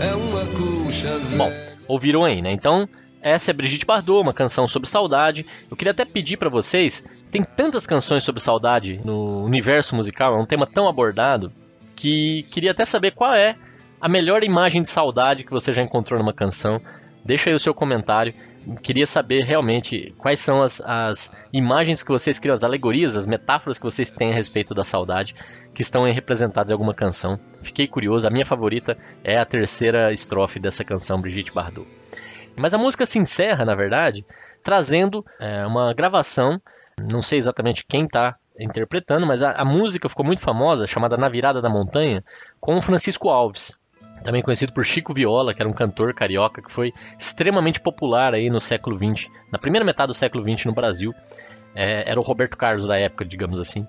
é 0.00 0.14
uma 0.14 0.46
colcha. 0.46 1.18
Bom, 1.36 1.52
ouviram 1.86 2.24
aí, 2.24 2.42
né? 2.42 2.52
Então, 2.52 2.88
essa 3.22 3.50
é 3.50 3.54
Brigitte 3.54 3.84
Bardot, 3.84 4.22
uma 4.22 4.32
canção 4.32 4.66
sobre 4.66 4.88
saudade. 4.88 5.46
Eu 5.70 5.76
queria 5.76 5.92
até 5.92 6.04
pedir 6.04 6.36
para 6.36 6.48
vocês, 6.48 7.04
tem 7.30 7.44
tantas 7.44 7.86
canções 7.86 8.24
sobre 8.24 8.40
saudade 8.40 9.00
no 9.04 9.44
universo 9.44 9.94
musical, 9.94 10.34
é 10.34 10.42
um 10.42 10.46
tema 10.46 10.66
tão 10.66 10.88
abordado, 10.88 11.52
que 11.94 12.44
queria 12.50 12.70
até 12.70 12.84
saber 12.84 13.10
qual 13.10 13.34
é 13.34 13.56
a 14.00 14.08
melhor 14.08 14.42
imagem 14.42 14.80
de 14.80 14.88
saudade 14.88 15.44
que 15.44 15.50
você 15.50 15.72
já 15.72 15.82
encontrou 15.82 16.18
numa 16.18 16.32
canção. 16.32 16.80
Deixa 17.24 17.50
aí 17.50 17.54
o 17.54 17.60
seu 17.60 17.74
comentário. 17.74 18.34
Queria 18.82 19.06
saber 19.06 19.42
realmente 19.42 20.14
quais 20.18 20.38
são 20.38 20.62
as, 20.62 20.80
as 20.82 21.32
imagens 21.52 22.02
que 22.02 22.10
vocês 22.10 22.38
criam, 22.38 22.52
as 22.52 22.62
alegorias, 22.62 23.16
as 23.16 23.26
metáforas 23.26 23.78
que 23.78 23.84
vocês 23.84 24.12
têm 24.12 24.32
a 24.32 24.34
respeito 24.34 24.74
da 24.74 24.84
saudade, 24.84 25.34
que 25.72 25.82
estão 25.82 26.04
representadas 26.04 26.70
em 26.70 26.74
alguma 26.74 26.94
canção. 26.94 27.40
Fiquei 27.62 27.86
curioso, 27.86 28.26
a 28.26 28.30
minha 28.30 28.44
favorita 28.44 28.98
é 29.24 29.38
a 29.38 29.44
terceira 29.44 30.12
estrofe 30.12 30.60
dessa 30.60 30.84
canção, 30.84 31.20
Brigitte 31.20 31.52
Bardot. 31.52 31.88
Mas 32.56 32.74
a 32.74 32.78
música 32.78 33.06
se 33.06 33.18
encerra, 33.18 33.64
na 33.64 33.74
verdade, 33.74 34.26
trazendo 34.62 35.24
é, 35.40 35.66
uma 35.66 35.94
gravação, 35.94 36.60
não 37.00 37.22
sei 37.22 37.38
exatamente 37.38 37.84
quem 37.86 38.04
está 38.04 38.36
interpretando, 38.58 39.26
mas 39.26 39.42
a, 39.42 39.52
a, 39.52 39.64
música 39.64 40.08
ficou 40.08 40.24
muito 40.24 40.42
famosa, 40.42 40.86
chamada 40.86 41.16
Na 41.16 41.28
Virada 41.28 41.62
da 41.62 41.70
Montanha, 41.70 42.22
com 42.60 42.76
o 42.76 42.82
Francisco 42.82 43.30
Alves, 43.30 43.79
também 44.22 44.42
conhecido 44.42 44.72
por 44.72 44.84
Chico 44.84 45.14
Viola, 45.14 45.54
que 45.54 45.62
era 45.62 45.68
um 45.68 45.74
cantor 45.74 46.14
carioca 46.14 46.62
que 46.62 46.70
foi 46.70 46.92
extremamente 47.18 47.80
popular 47.80 48.34
aí 48.34 48.50
no 48.50 48.60
século 48.60 48.96
XX, 48.96 49.30
na 49.52 49.58
primeira 49.58 49.84
metade 49.84 50.08
do 50.08 50.14
século 50.14 50.44
XX 50.44 50.66
no 50.66 50.74
Brasil. 50.74 51.12
É, 51.74 52.10
era 52.10 52.18
o 52.18 52.22
Roberto 52.22 52.56
Carlos 52.56 52.88
da 52.88 52.98
época, 52.98 53.24
digamos 53.24 53.60
assim. 53.60 53.86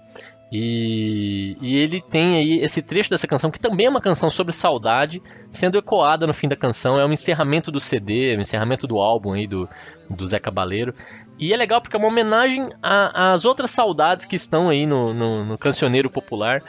E, 0.52 1.56
e, 1.62 1.78
ele 1.78 2.02
tem 2.02 2.36
aí 2.36 2.60
esse 2.60 2.82
trecho 2.82 3.10
dessa 3.10 3.26
canção, 3.26 3.50
que 3.50 3.60
também 3.60 3.86
é 3.86 3.90
uma 3.90 4.02
canção 4.02 4.30
sobre 4.30 4.52
saudade, 4.52 5.24
sendo 5.50 5.78
ecoada 5.78 6.28
no 6.28 6.34
fim 6.34 6.50
da 6.50 6.58
canção. 6.58 7.00
É 7.00 7.06
um 7.06 7.14
encerramento 7.14 7.72
do 7.72 7.80
CD, 7.80 8.36
um 8.36 8.42
encerramento 8.42 8.86
do 8.86 9.00
álbum 9.00 9.32
aí 9.32 9.48
do, 9.48 9.68
do 10.10 10.28
Zé 10.28 10.40
Cabaleiro. 10.40 10.94
E 11.40 11.54
é 11.54 11.58
legal 11.58 11.82
porque 11.82 11.96
é 11.96 12.00
uma 12.00 12.10
homenagem 12.10 12.68
às 12.82 13.46
outras 13.46 13.72
saudades 13.72 14.26
que 14.26 14.36
estão 14.36 14.70
aí 14.70 14.86
no, 14.86 15.14
no, 15.14 15.46
no 15.46 15.58
cancioneiro 15.58 16.10
popular. 16.10 16.62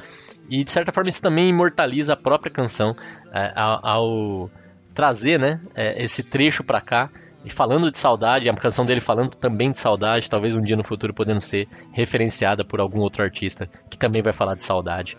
E 0.49 0.65
de 0.65 0.71
certa 0.71 0.93
forma 0.93 1.09
isso 1.09 1.23
também 1.23 1.49
imortaliza 1.49 2.13
a 2.13 2.17
própria 2.17 2.53
canção 2.53 2.95
é, 3.33 3.53
ao, 3.55 3.87
ao, 3.87 4.51
trazer 4.95 5.39
né, 5.39 5.61
é, 5.75 6.03
esse 6.03 6.23
trecho 6.23 6.63
para 6.63 6.81
cá 6.81 7.11
e 7.45 7.51
falando 7.51 7.91
de 7.91 7.99
saudade, 7.99 8.49
a 8.49 8.55
canção 8.55 8.85
dele 8.85 9.01
falando 9.01 9.31
também 9.31 9.71
de 9.71 9.79
saudade, 9.79 10.31
talvez 10.31 10.55
um 10.55 10.63
dia 10.63 10.77
no 10.77 10.85
futuro 10.85 11.13
podendo 11.13 11.41
ser 11.41 11.67
referenciada 11.93 12.65
por 12.65 12.81
algum 12.81 13.01
outro 13.01 13.23
artista 13.23 13.69
que 13.91 13.99
também 13.99 14.23
vai 14.23 14.33
falar 14.33 14.55
de 14.55 14.63
saudade. 14.63 15.17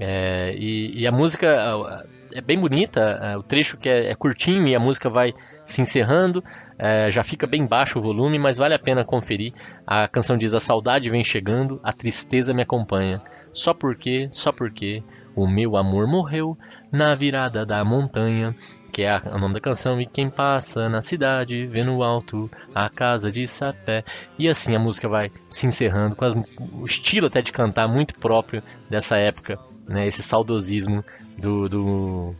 É, 0.00 0.54
e, 0.56 1.00
e, 1.00 1.06
a 1.06 1.12
música 1.12 2.04
é 2.32 2.40
bem 2.40 2.58
bonita, 2.58 3.00
é, 3.00 3.36
o 3.36 3.42
trecho 3.42 3.76
que 3.76 3.88
é, 3.88 4.10
é, 4.10 4.14
curtinho 4.14 4.66
e 4.66 4.74
a 4.74 4.80
música 4.80 5.08
vai 5.08 5.32
se 5.64 5.80
encerrando, 5.80 6.42
é, 6.78 7.10
já 7.10 7.22
fica 7.22 7.46
bem 7.46 7.66
baixo 7.66 7.98
o 7.98 8.02
volume, 8.02 8.38
mas 8.38 8.58
vale 8.58 8.74
a 8.74 8.78
pena 8.78 9.04
conferir. 9.04 9.52
A 9.86 10.08
canção 10.08 10.36
diz: 10.36 10.54
A 10.54 10.60
saudade 10.60 11.10
vem 11.10 11.22
chegando, 11.22 11.80
a 11.82 11.92
tristeza 11.92 12.54
me 12.54 12.62
acompanha. 12.62 13.20
Só 13.52 13.74
porque, 13.74 14.28
só 14.32 14.52
porque 14.52 15.02
o 15.34 15.46
meu 15.46 15.76
amor 15.76 16.06
morreu 16.06 16.56
na 16.90 17.14
virada 17.14 17.64
da 17.64 17.84
montanha 17.84 18.54
que 18.90 19.02
é 19.02 19.16
o 19.16 19.38
nome 19.38 19.54
da 19.54 19.60
canção, 19.60 20.00
e 20.00 20.06
quem 20.06 20.28
passa 20.28 20.88
na 20.88 21.00
cidade 21.00 21.66
vê 21.66 21.82
no 21.82 22.02
alto 22.02 22.50
a 22.74 22.88
casa 22.90 23.30
de 23.30 23.46
sapé. 23.46 24.04
E 24.38 24.48
assim 24.48 24.74
a 24.74 24.78
música 24.78 25.08
vai 25.08 25.30
se 25.48 25.66
encerrando, 25.66 26.16
com 26.16 26.24
as, 26.24 26.34
o 26.34 26.84
estilo 26.84 27.28
até 27.28 27.40
de 27.40 27.52
cantar 27.52 27.88
muito 27.88 28.14
próprio 28.18 28.62
dessa 28.88 29.16
época, 29.16 29.58
né, 29.88 30.06
esse 30.06 30.22
saudosismo 30.22 31.04
do, 31.38 31.68
do 31.68 32.30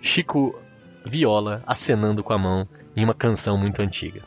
Chico 0.00 0.58
Viola 1.06 1.62
acenando 1.66 2.22
com 2.22 2.32
a 2.32 2.38
mão 2.38 2.68
em 2.96 3.04
uma 3.04 3.14
canção 3.14 3.56
muito 3.56 3.80
antiga. 3.80 4.22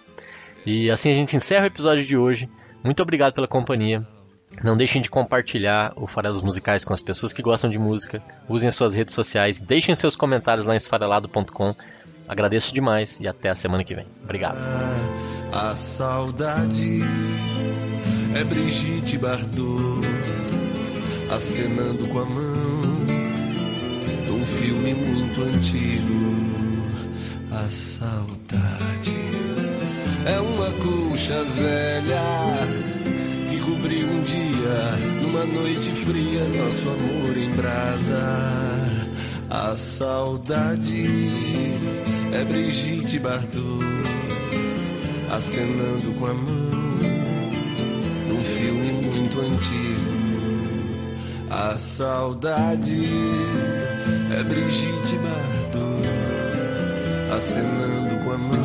E 0.65 0.89
assim 0.89 1.11
a 1.11 1.15
gente 1.15 1.35
encerra 1.35 1.65
o 1.65 1.67
episódio 1.67 2.05
de 2.05 2.17
hoje. 2.17 2.49
Muito 2.83 3.01
obrigado 3.03 3.33
pela 3.33 3.47
companhia. 3.47 4.05
Não 4.63 4.77
deixem 4.77 5.01
de 5.01 5.09
compartilhar 5.09 5.93
o 5.95 6.07
Farelos 6.07 6.41
Musicais 6.41 6.85
com 6.85 6.93
as 6.93 7.01
pessoas 7.01 7.33
que 7.33 7.41
gostam 7.41 7.69
de 7.69 7.77
música. 7.77 8.21
Usem 8.47 8.67
as 8.67 8.75
suas 8.75 8.95
redes 8.95 9.13
sociais. 9.13 9.59
Deixem 9.61 9.93
seus 9.95 10.15
comentários 10.15 10.65
lá 10.65 10.73
em 10.73 10.77
esfarelado.com. 10.77 11.75
Agradeço 12.27 12.73
demais 12.73 13.19
e 13.19 13.27
até 13.27 13.49
a 13.49 13.55
semana 13.55 13.83
que 13.83 13.93
vem. 13.93 14.07
Obrigado. 14.23 14.57
A 15.51 15.75
saudade 15.75 17.01
é 18.35 18.43
Brigitte 18.43 19.17
Bardot 19.17 20.05
acenando 21.29 22.07
com 22.07 22.19
a 22.19 22.25
mão 22.25 22.81
num 24.27 24.45
filme 24.57 24.93
muito 24.93 25.41
antigo. 25.41 26.85
A 27.51 27.69
saudade 27.69 29.15
é 30.25 30.39
uma 30.39 30.71
colcha 30.73 31.43
velha 31.43 32.94
um 34.05 34.21
dia, 34.23 35.21
numa 35.21 35.45
noite 35.45 35.91
fria, 36.05 36.43
nosso 36.45 36.89
amor 36.89 37.37
em 37.37 37.49
brasa. 37.51 38.95
A 39.49 39.75
saudade 39.75 41.07
é 42.33 42.43
Brigitte 42.43 43.19
Bardot, 43.19 43.85
acenando 45.31 46.13
com 46.19 46.25
a 46.25 46.33
mão, 46.33 46.71
num 48.27 48.43
filme 48.57 48.91
muito 48.91 49.39
antigo. 49.39 50.15
A 51.49 51.77
saudade 51.77 53.09
é 54.37 54.43
Brigitte 54.43 55.15
Bardot, 55.17 56.09
acenando 57.35 58.23
com 58.23 58.31
a 58.31 58.37
mão, 58.37 58.64